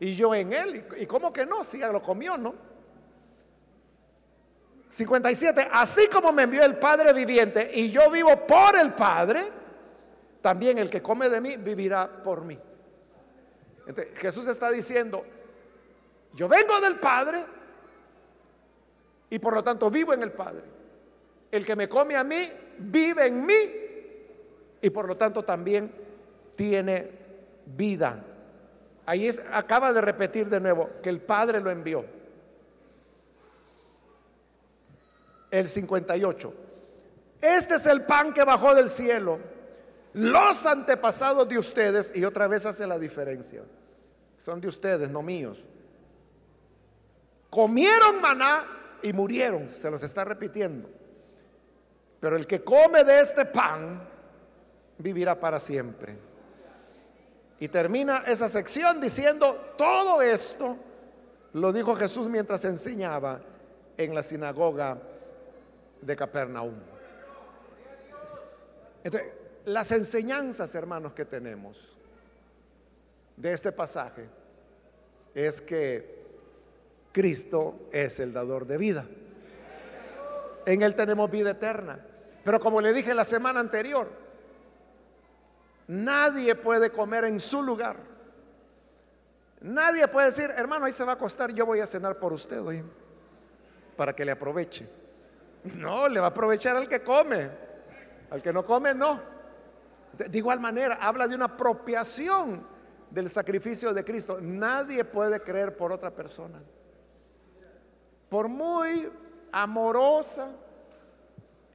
y 0.00 0.14
yo 0.14 0.34
en 0.34 0.54
él. 0.54 0.86
¿Y 0.98 1.04
cómo 1.04 1.30
que 1.30 1.44
no? 1.44 1.62
Si 1.62 1.80
ya 1.80 1.92
lo 1.92 2.00
comió, 2.00 2.38
¿no? 2.38 2.54
57. 4.88 5.68
Así 5.72 6.08
como 6.08 6.32
me 6.32 6.44
envió 6.44 6.64
el 6.64 6.78
Padre 6.78 7.12
viviente 7.12 7.70
y 7.74 7.90
yo 7.90 8.10
vivo 8.10 8.46
por 8.46 8.78
el 8.78 8.94
Padre, 8.94 9.46
también 10.40 10.78
el 10.78 10.88
que 10.88 11.02
come 11.02 11.28
de 11.28 11.38
mí 11.42 11.58
vivirá 11.58 12.22
por 12.22 12.46
mí. 12.46 12.58
Jesús 14.14 14.46
está 14.46 14.70
diciendo, 14.70 15.22
yo 16.32 16.48
vengo 16.48 16.80
del 16.80 16.98
Padre 16.98 17.44
y 19.28 19.38
por 19.38 19.52
lo 19.52 19.62
tanto 19.62 19.90
vivo 19.90 20.14
en 20.14 20.22
el 20.22 20.32
Padre. 20.32 20.62
El 21.50 21.66
que 21.66 21.76
me 21.76 21.90
come 21.90 22.16
a 22.16 22.24
mí 22.24 22.50
vive 22.78 23.26
en 23.26 23.44
mí 23.44 23.54
y 24.80 24.90
por 24.90 25.06
lo 25.06 25.16
tanto 25.16 25.42
también 25.42 25.90
tiene 26.54 27.10
vida. 27.64 28.22
Ahí 29.04 29.26
es, 29.26 29.42
acaba 29.52 29.92
de 29.92 30.00
repetir 30.00 30.48
de 30.48 30.60
nuevo 30.60 30.90
que 31.02 31.10
el 31.10 31.20
Padre 31.20 31.60
lo 31.60 31.70
envió. 31.70 32.04
El 35.50 35.68
58. 35.68 36.54
Este 37.40 37.76
es 37.76 37.86
el 37.86 38.02
pan 38.02 38.32
que 38.32 38.44
bajó 38.44 38.74
del 38.74 38.90
cielo. 38.90 39.38
Los 40.14 40.64
antepasados 40.66 41.48
de 41.48 41.58
ustedes, 41.58 42.12
y 42.16 42.24
otra 42.24 42.48
vez 42.48 42.64
hace 42.64 42.86
la 42.86 42.98
diferencia, 42.98 43.62
son 44.38 44.60
de 44.60 44.68
ustedes, 44.68 45.10
no 45.10 45.22
míos. 45.22 45.64
Comieron 47.50 48.20
maná 48.20 48.64
y 49.02 49.12
murieron, 49.12 49.68
se 49.68 49.90
los 49.90 50.02
está 50.02 50.24
repitiendo. 50.24 50.88
Pero 52.26 52.38
el 52.38 52.46
que 52.48 52.64
come 52.64 53.04
de 53.04 53.20
este 53.20 53.44
pan 53.44 54.02
vivirá 54.98 55.38
para 55.38 55.60
siempre. 55.60 56.18
Y 57.60 57.68
termina 57.68 58.24
esa 58.26 58.48
sección 58.48 59.00
diciendo, 59.00 59.74
todo 59.78 60.20
esto 60.20 60.76
lo 61.52 61.72
dijo 61.72 61.94
Jesús 61.94 62.28
mientras 62.28 62.64
enseñaba 62.64 63.40
en 63.96 64.12
la 64.12 64.24
sinagoga 64.24 64.98
de 66.00 66.16
Capernaum. 66.16 66.74
Entonces, 69.04 69.30
las 69.66 69.92
enseñanzas, 69.92 70.74
hermanos, 70.74 71.14
que 71.14 71.26
tenemos 71.26 71.96
de 73.36 73.52
este 73.52 73.70
pasaje 73.70 74.26
es 75.32 75.62
que 75.62 76.24
Cristo 77.12 77.88
es 77.92 78.18
el 78.18 78.32
dador 78.32 78.66
de 78.66 78.78
vida. 78.78 79.06
En 80.66 80.82
Él 80.82 80.96
tenemos 80.96 81.30
vida 81.30 81.52
eterna. 81.52 82.04
Pero 82.46 82.60
como 82.60 82.80
le 82.80 82.92
dije 82.92 83.12
la 83.12 83.24
semana 83.24 83.58
anterior, 83.58 84.08
nadie 85.88 86.54
puede 86.54 86.92
comer 86.92 87.24
en 87.24 87.40
su 87.40 87.60
lugar. 87.60 87.96
Nadie 89.62 90.06
puede 90.06 90.26
decir, 90.26 90.50
hermano, 90.56 90.86
ahí 90.86 90.92
se 90.92 91.02
va 91.02 91.10
a 91.10 91.14
acostar, 91.16 91.52
yo 91.52 91.66
voy 91.66 91.80
a 91.80 91.86
cenar 91.86 92.20
por 92.20 92.32
usted 92.32 92.62
hoy, 92.62 92.84
para 93.96 94.14
que 94.14 94.24
le 94.24 94.30
aproveche. 94.30 94.88
No, 95.74 96.06
le 96.06 96.20
va 96.20 96.26
a 96.26 96.30
aprovechar 96.30 96.76
al 96.76 96.86
que 96.86 97.02
come. 97.02 97.50
Al 98.30 98.40
que 98.40 98.52
no 98.52 98.64
come, 98.64 98.94
no. 98.94 99.20
De 100.12 100.38
igual 100.38 100.60
manera, 100.60 100.98
habla 101.00 101.26
de 101.26 101.34
una 101.34 101.46
apropiación 101.46 102.64
del 103.10 103.28
sacrificio 103.28 103.92
de 103.92 104.04
Cristo. 104.04 104.38
Nadie 104.40 105.04
puede 105.04 105.40
creer 105.40 105.76
por 105.76 105.90
otra 105.90 106.12
persona 106.12 106.62
por 108.28 108.48
muy 108.48 109.10
amorosa 109.52 110.52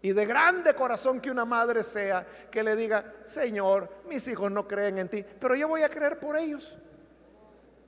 y 0.02 0.14
de 0.14 0.26
grande 0.26 0.74
corazón 0.74 1.22
que 1.22 1.30
una 1.30 1.45
madre 1.45 1.84
sea, 1.84 2.26
que 2.49 2.64
le 2.64 2.76
diga, 2.76 3.14
Señor, 3.24 3.88
mis 4.10 4.28
hijos 4.28 4.52
no 4.52 4.68
creen 4.68 4.97
en 4.97 5.10
ti, 5.10 5.24
pero 5.39 5.56
yo 5.56 5.68
voy 5.68 5.84
a 5.84 5.89
creer 5.89 6.20
por 6.20 6.36
ellos. 6.38 6.78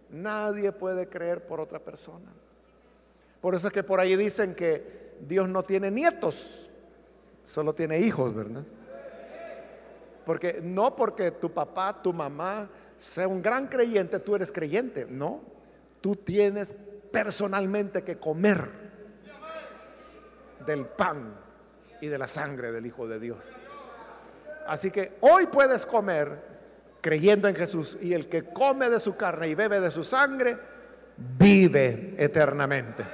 Nadie 0.10 0.72
puede 0.72 1.10
creer 1.10 1.46
por 1.48 1.60
otra 1.60 1.80
persona. 1.80 2.32
Por 3.42 3.56
eso 3.56 3.68
es 3.68 3.74
que 3.74 3.84
por 3.84 4.00
ahí 4.00 4.16
dicen 4.16 4.54
que 4.54 5.16
Dios 5.22 5.50
no 5.50 5.64
tiene 5.64 5.90
nietos, 5.90 6.70
solo 7.44 7.74
tiene 7.74 8.00
hijos, 8.00 8.34
¿verdad? 8.34 8.64
Porque 10.24 10.60
no 10.62 10.96
porque 10.96 11.32
tu 11.32 11.52
papá, 11.52 12.00
tu 12.02 12.14
mamá 12.14 12.70
sea 12.96 13.28
un 13.28 13.42
gran 13.42 13.68
creyente, 13.68 14.20
tú 14.20 14.36
eres 14.36 14.52
creyente, 14.52 15.08
no. 15.10 15.42
Tú 16.00 16.16
tienes 16.16 16.76
personalmente 17.12 18.04
que 18.04 18.18
comer 18.18 18.70
del 20.66 20.86
pan 20.86 21.43
y 22.04 22.08
de 22.08 22.18
la 22.18 22.28
sangre 22.28 22.74
del 22.74 22.86
Hijo 22.86 23.08
de 23.08 23.18
Dios. 23.18 23.46
Así 24.68 24.92
que 24.92 25.14
hoy 25.22 25.48
puedes 25.48 25.86
comer 25.86 26.38
creyendo 27.00 27.48
en 27.48 27.56
Jesús 27.56 27.98
y 28.02 28.14
el 28.14 28.28
que 28.28 28.44
come 28.44 28.90
de 28.90 29.00
su 29.00 29.16
carne 29.16 29.48
y 29.48 29.56
bebe 29.56 29.80
de 29.80 29.90
su 29.90 30.04
sangre, 30.04 30.58
vive 31.16 32.14
eternamente. 32.18 33.06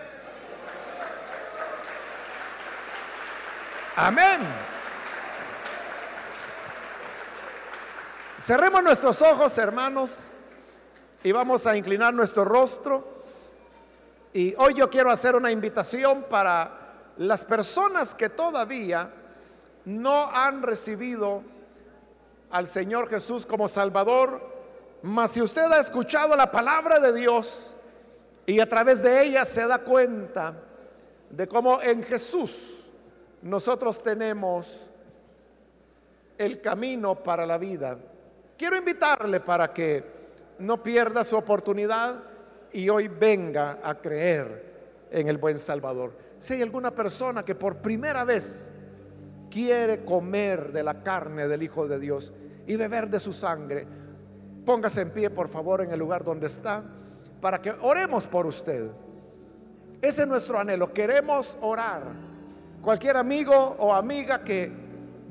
Amén. 3.95 4.41
Cerremos 8.39 8.81
nuestros 8.81 9.21
ojos, 9.21 9.55
hermanos, 9.59 10.29
y 11.23 11.31
vamos 11.31 11.67
a 11.67 11.77
inclinar 11.77 12.11
nuestro 12.11 12.43
rostro. 12.43 13.21
Y 14.33 14.55
hoy 14.57 14.73
yo 14.73 14.89
quiero 14.89 15.11
hacer 15.11 15.35
una 15.35 15.51
invitación 15.51 16.25
para 16.27 16.78
las 17.19 17.43
personas 17.43 18.15
que 18.15 18.29
todavía 18.29 19.11
no 19.83 20.31
han 20.31 20.63
recibido 20.63 21.43
al 22.49 22.65
Señor 22.65 23.09
Jesús 23.09 23.45
como 23.45 23.67
Salvador, 23.67 24.41
mas 25.01 25.31
si 25.31 25.41
usted 25.41 25.63
ha 25.63 25.81
escuchado 25.81 26.35
la 26.37 26.49
palabra 26.49 26.97
de 26.99 27.11
Dios 27.11 27.75
y 28.45 28.61
a 28.61 28.69
través 28.69 29.03
de 29.03 29.21
ella 29.21 29.43
se 29.43 29.67
da 29.67 29.79
cuenta 29.79 30.55
de 31.29 31.45
cómo 31.45 31.81
en 31.81 32.03
Jesús 32.03 32.85
nosotros 33.41 34.01
tenemos 34.01 34.89
el 36.37 36.61
camino 36.61 37.15
para 37.15 37.45
la 37.45 37.57
vida, 37.57 37.97
quiero 38.57 38.77
invitarle 38.77 39.41
para 39.41 39.73
que 39.73 40.05
no 40.59 40.81
pierda 40.81 41.25
su 41.25 41.35
oportunidad 41.35 42.15
y 42.71 42.87
hoy 42.87 43.09
venga 43.09 43.79
a 43.83 43.99
creer 43.99 45.07
en 45.11 45.27
el 45.27 45.37
buen 45.37 45.59
Salvador. 45.59 46.28
Si 46.39 46.53
hay 46.53 46.61
alguna 46.61 46.91
persona 46.91 47.43
que 47.43 47.53
por 47.53 47.77
primera 47.77 48.23
vez 48.23 48.71
quiere 49.51 50.05
comer 50.05 50.71
de 50.71 50.83
la 50.83 51.03
carne 51.03 51.49
del 51.49 51.63
Hijo 51.63 51.85
de 51.87 51.99
Dios 51.99 52.31
y 52.65 52.77
beber 52.77 53.09
de 53.09 53.19
su 53.19 53.33
sangre, 53.33 53.85
póngase 54.65 55.01
en 55.01 55.11
pie 55.11 55.29
por 55.29 55.49
favor 55.49 55.81
en 55.81 55.91
el 55.91 55.99
lugar 55.99 56.23
donde 56.23 56.47
está 56.47 56.81
para 57.41 57.61
que 57.61 57.71
oremos 57.81 58.25
por 58.25 58.45
usted. 58.45 58.89
Ese 60.01 60.21
es 60.21 60.27
nuestro 60.27 60.57
anhelo. 60.57 60.93
Queremos 60.93 61.57
orar. 61.59 62.03
Cualquier 62.81 63.17
amigo 63.17 63.53
o 63.77 63.93
amiga 63.93 64.41
que 64.41 64.71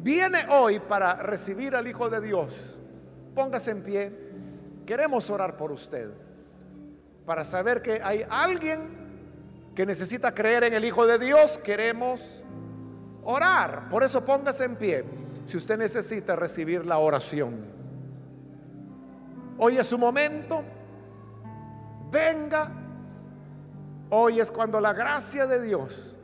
viene 0.00 0.40
hoy 0.50 0.78
para 0.78 1.22
recibir 1.22 1.74
al 1.74 1.88
Hijo 1.88 2.10
de 2.10 2.20
Dios, 2.20 2.78
póngase 3.34 3.70
en 3.70 3.82
pie. 3.82 4.12
Queremos 4.84 5.30
orar 5.30 5.56
por 5.56 5.72
usted. 5.72 6.10
Para 7.24 7.44
saber 7.44 7.80
que 7.80 8.02
hay 8.02 8.26
alguien 8.28 8.97
que 9.78 9.86
necesita 9.86 10.34
creer 10.34 10.64
en 10.64 10.74
el 10.74 10.84
Hijo 10.84 11.06
de 11.06 11.20
Dios, 11.20 11.56
queremos 11.58 12.42
orar. 13.22 13.88
Por 13.88 14.02
eso 14.02 14.26
póngase 14.26 14.64
en 14.64 14.74
pie 14.74 15.04
si 15.46 15.56
usted 15.56 15.78
necesita 15.78 16.34
recibir 16.34 16.84
la 16.84 16.98
oración. 16.98 17.64
Hoy 19.56 19.78
es 19.78 19.86
su 19.86 19.96
momento. 19.96 20.64
Venga. 22.10 22.72
Hoy 24.10 24.40
es 24.40 24.50
cuando 24.50 24.80
la 24.80 24.92
gracia 24.92 25.46
de 25.46 25.62
Dios 25.62 26.16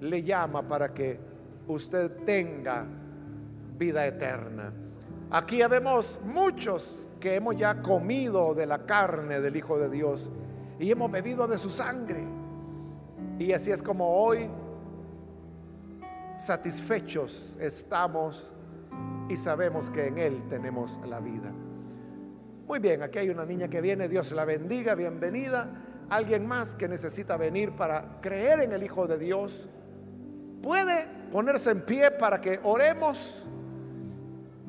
le 0.00 0.22
llama 0.22 0.66
para 0.66 0.94
que 0.94 1.20
usted 1.68 2.24
tenga 2.24 2.86
vida 3.76 4.06
eterna. 4.06 4.72
Aquí 5.30 5.62
vemos 5.68 6.18
muchos 6.24 7.10
que 7.20 7.34
hemos 7.34 7.58
ya 7.58 7.82
comido 7.82 8.54
de 8.54 8.64
la 8.64 8.86
carne 8.86 9.42
del 9.42 9.54
Hijo 9.54 9.78
de 9.78 9.90
Dios 9.90 10.30
y 10.78 10.90
hemos 10.90 11.10
bebido 11.10 11.46
de 11.46 11.58
su 11.58 11.68
sangre. 11.68 12.31
Y 13.38 13.52
así 13.52 13.70
es 13.70 13.82
como 13.82 14.08
hoy 14.08 14.48
satisfechos 16.38 17.56
estamos 17.60 18.52
y 19.28 19.36
sabemos 19.36 19.90
que 19.90 20.08
en 20.08 20.18
Él 20.18 20.42
tenemos 20.48 20.98
la 21.06 21.20
vida. 21.20 21.52
Muy 22.66 22.78
bien, 22.78 23.02
aquí 23.02 23.18
hay 23.18 23.30
una 23.30 23.44
niña 23.44 23.68
que 23.68 23.80
viene, 23.80 24.08
Dios 24.08 24.32
la 24.32 24.44
bendiga, 24.44 24.94
bienvenida. 24.94 25.70
Alguien 26.10 26.46
más 26.46 26.74
que 26.74 26.88
necesita 26.88 27.36
venir 27.36 27.72
para 27.72 28.20
creer 28.20 28.60
en 28.60 28.72
el 28.72 28.82
Hijo 28.82 29.06
de 29.06 29.18
Dios, 29.18 29.68
puede 30.62 31.06
ponerse 31.30 31.70
en 31.70 31.82
pie 31.82 32.10
para 32.10 32.40
que 32.40 32.60
oremos. 32.62 33.44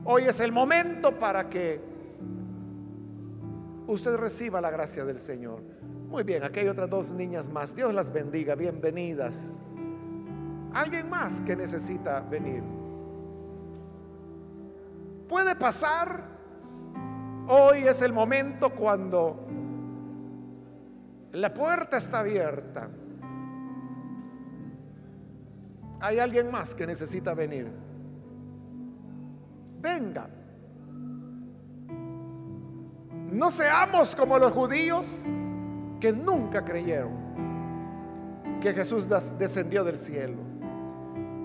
Hoy 0.05 0.23
es 0.23 0.39
el 0.39 0.51
momento 0.51 1.17
para 1.17 1.49
que 1.49 1.79
usted 3.87 4.15
reciba 4.15 4.61
la 4.61 4.69
gracia 4.69 5.05
del 5.05 5.19
Señor. 5.19 5.72
Muy 6.13 6.21
bien, 6.21 6.43
aquí 6.43 6.59
hay 6.59 6.67
otras 6.67 6.91
dos 6.91 7.11
niñas 7.11 7.49
más. 7.49 7.75
Dios 7.75 7.91
las 7.91 8.13
bendiga, 8.13 8.53
bienvenidas. 8.53 9.59
Alguien 10.71 11.09
más 11.09 11.41
que 11.41 11.55
necesita 11.55 12.21
venir. 12.21 12.61
Puede 15.27 15.55
pasar. 15.55 16.23
Hoy 17.47 17.87
es 17.87 18.03
el 18.03 18.13
momento 18.13 18.69
cuando 18.75 19.47
la 21.31 21.51
puerta 21.51 21.97
está 21.97 22.19
abierta. 22.19 22.91
Hay 25.99 26.19
alguien 26.19 26.51
más 26.51 26.75
que 26.75 26.85
necesita 26.85 27.33
venir. 27.33 27.71
Venga. 29.81 30.29
No 33.31 33.49
seamos 33.49 34.15
como 34.15 34.37
los 34.37 34.51
judíos 34.53 35.27
que 36.03 36.11
nunca 36.11 36.65
creyeron 36.65 37.13
que 38.61 38.73
Jesús 38.73 39.07
descendió 39.39 39.85
del 39.85 39.97
cielo. 39.97 40.35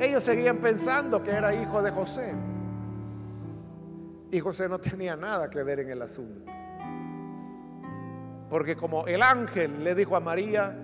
Ellos 0.01 0.21
seguían 0.25 0.59
pensando 0.59 1.23
que 1.23 1.31
era 1.31 1.55
hijo 1.55 1.81
de 1.81 1.93
José. 1.93 2.35
Y 4.33 4.41
José 4.41 4.69
no 4.69 4.81
tenía 4.81 5.15
nada 5.15 5.49
que 5.49 5.63
ver 5.63 5.79
en 5.79 5.91
el 5.91 6.03
asunto. 6.03 6.51
Porque 8.51 8.75
como 8.75 9.07
el 9.07 9.23
ángel 9.23 9.85
le 9.85 9.95
dijo 9.95 10.17
a 10.17 10.21
María, 10.21 10.77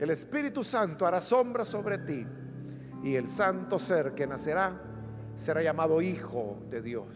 el 0.00 0.10
Espíritu 0.10 0.64
Santo 0.64 1.06
hará 1.06 1.20
sombra 1.20 1.64
sobre 1.64 1.98
ti 1.98 2.26
y 3.04 3.14
el 3.14 3.28
santo 3.28 3.78
ser 3.78 4.16
que 4.16 4.26
nacerá 4.26 4.80
será 5.36 5.62
llamado 5.62 6.02
Hijo 6.02 6.58
de 6.68 6.82
Dios. 6.82 7.06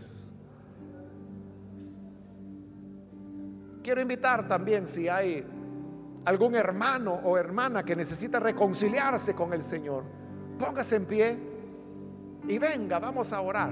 Quiero 3.82 4.00
invitar 4.00 4.46
también 4.46 4.86
si 4.86 5.08
hay 5.08 5.44
algún 6.24 6.54
hermano 6.54 7.14
o 7.24 7.36
hermana 7.36 7.84
que 7.84 7.96
necesita 7.96 8.38
reconciliarse 8.38 9.34
con 9.34 9.52
el 9.52 9.62
Señor, 9.62 10.04
póngase 10.58 10.96
en 10.96 11.06
pie 11.06 11.38
y 12.48 12.58
venga, 12.58 12.98
vamos 12.98 13.32
a 13.32 13.40
orar. 13.40 13.70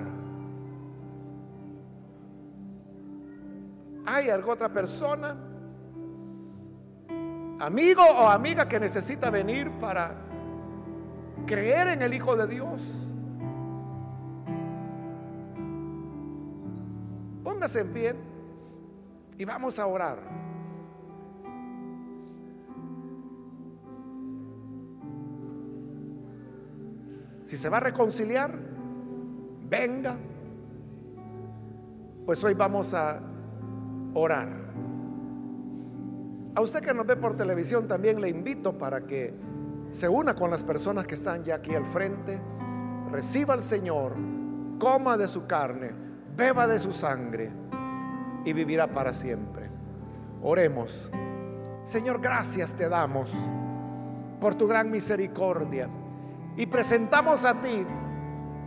¿Hay 4.06 4.30
alguna 4.30 4.54
otra 4.54 4.72
persona, 4.72 5.36
amigo 7.60 8.02
o 8.02 8.28
amiga 8.28 8.66
que 8.66 8.80
necesita 8.80 9.30
venir 9.30 9.70
para 9.78 10.14
creer 11.46 11.88
en 11.88 12.02
el 12.02 12.14
Hijo 12.14 12.34
de 12.34 12.46
Dios? 12.46 12.82
Póngase 17.44 17.80
en 17.80 17.92
pie 17.92 18.14
y 19.36 19.44
vamos 19.44 19.78
a 19.78 19.86
orar. 19.86 20.47
Si 27.48 27.56
se 27.56 27.70
va 27.70 27.78
a 27.78 27.80
reconciliar, 27.80 28.52
venga. 29.70 30.18
Pues 32.26 32.44
hoy 32.44 32.52
vamos 32.52 32.92
a 32.92 33.22
orar. 34.12 34.50
A 36.54 36.60
usted 36.60 36.82
que 36.82 36.92
nos 36.92 37.06
ve 37.06 37.16
por 37.16 37.36
televisión 37.36 37.88
también 37.88 38.20
le 38.20 38.28
invito 38.28 38.76
para 38.76 39.06
que 39.06 39.32
se 39.90 40.10
una 40.10 40.34
con 40.34 40.50
las 40.50 40.62
personas 40.62 41.06
que 41.06 41.14
están 41.14 41.42
ya 41.42 41.54
aquí 41.54 41.74
al 41.74 41.86
frente, 41.86 42.38
reciba 43.10 43.54
al 43.54 43.62
Señor, 43.62 44.12
coma 44.78 45.16
de 45.16 45.26
su 45.26 45.46
carne, 45.46 45.92
beba 46.36 46.66
de 46.66 46.78
su 46.78 46.92
sangre 46.92 47.50
y 48.44 48.52
vivirá 48.52 48.88
para 48.88 49.14
siempre. 49.14 49.70
Oremos. 50.42 51.10
Señor, 51.82 52.20
gracias 52.20 52.74
te 52.74 52.90
damos 52.90 53.32
por 54.38 54.54
tu 54.54 54.66
gran 54.66 54.90
misericordia 54.90 55.88
y 56.58 56.66
presentamos 56.66 57.44
a 57.44 57.54
ti 57.54 57.86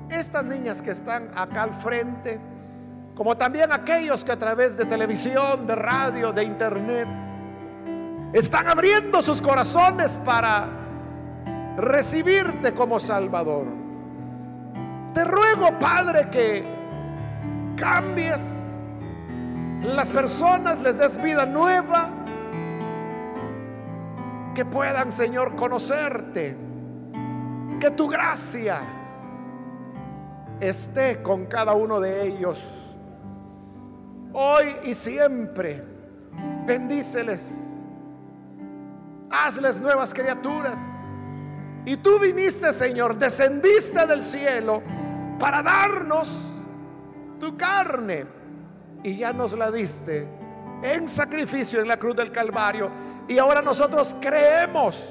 estas 0.10 0.46
niñas 0.46 0.82
que 0.82 0.92
están 0.92 1.30
acá 1.38 1.64
al 1.64 1.74
frente, 1.74 2.40
como 3.14 3.36
también 3.36 3.74
aquellos 3.74 4.24
que 4.24 4.32
a 4.32 4.40
través 4.40 4.78
de 4.78 4.86
televisión, 4.86 5.68
de 5.68 5.76
radio, 5.76 6.32
de 6.32 6.44
internet, 6.46 7.08
están 8.32 8.70
abriendo 8.70 9.22
sus 9.22 9.42
corazones 9.42 10.18
para 10.20 10.70
recibirte 11.76 12.74
como 12.74 12.98
Salvador. 12.98 13.68
Te 15.14 15.26
ruego, 15.26 15.78
Padre, 15.78 16.30
que 16.30 16.64
cambies 17.76 18.80
las 19.82 20.14
personas, 20.14 20.80
les 20.80 20.98
des 20.98 21.22
vida 21.22 21.46
nueva, 21.46 22.10
que 24.56 24.64
puedan, 24.64 25.12
Señor, 25.12 25.58
conocerte 25.58 26.71
que 27.82 27.92
tu 27.92 28.08
gracia 28.08 28.80
esté 30.60 31.22
con 31.24 31.48
cada 31.48 31.74
uno 31.74 32.00
de 32.00 32.28
ellos. 32.28 32.66
Hoy 34.32 34.76
y 34.86 34.94
siempre. 34.94 35.84
Bendíceles. 36.66 37.82
Hazles 39.32 39.82
nuevas 39.82 40.14
criaturas. 40.14 40.94
Y 41.84 41.98
tú 41.98 42.20
viniste, 42.20 42.72
Señor, 42.72 43.18
descendiste 43.18 44.06
del 44.06 44.22
cielo 44.22 44.84
para 45.40 45.64
darnos 45.64 46.50
tu 47.40 47.58
carne. 47.58 48.28
Y 49.04 49.18
ya 49.18 49.34
nos 49.34 49.54
la 49.54 49.72
diste 49.72 50.28
en 50.84 51.08
sacrificio 51.08 51.82
en 51.82 51.88
la 51.88 51.98
cruz 51.98 52.16
del 52.16 52.32
Calvario. 52.32 52.92
Y 53.28 53.40
ahora 53.40 53.64
nosotros 53.64 54.16
creemos 54.22 55.10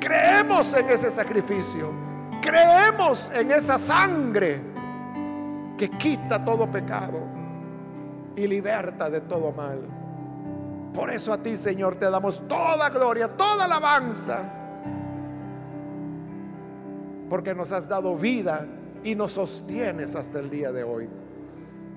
Creemos 0.00 0.74
en 0.74 0.90
ese 0.90 1.10
sacrificio. 1.10 1.92
Creemos 2.40 3.30
en 3.34 3.50
esa 3.50 3.78
sangre 3.78 4.62
que 5.76 5.90
quita 5.90 6.42
todo 6.44 6.70
pecado 6.70 7.20
y 8.34 8.46
liberta 8.46 9.10
de 9.10 9.20
todo 9.20 9.52
mal. 9.52 9.80
Por 10.94 11.10
eso 11.10 11.32
a 11.32 11.38
ti, 11.38 11.56
Señor, 11.56 11.96
te 11.96 12.10
damos 12.10 12.46
toda 12.48 12.88
gloria, 12.90 13.28
toda 13.28 13.64
alabanza. 13.66 14.42
Porque 17.28 17.54
nos 17.54 17.70
has 17.70 17.88
dado 17.88 18.16
vida 18.16 18.66
y 19.04 19.14
nos 19.14 19.32
sostienes 19.32 20.16
hasta 20.16 20.40
el 20.40 20.50
día 20.50 20.72
de 20.72 20.82
hoy. 20.82 21.08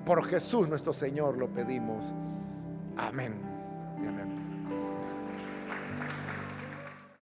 Por 0.04 0.24
Jesús 0.24 0.68
nuestro 0.68 0.92
Señor 0.92 1.36
lo 1.38 1.48
pedimos. 1.48 2.14
Amén. 2.96 3.54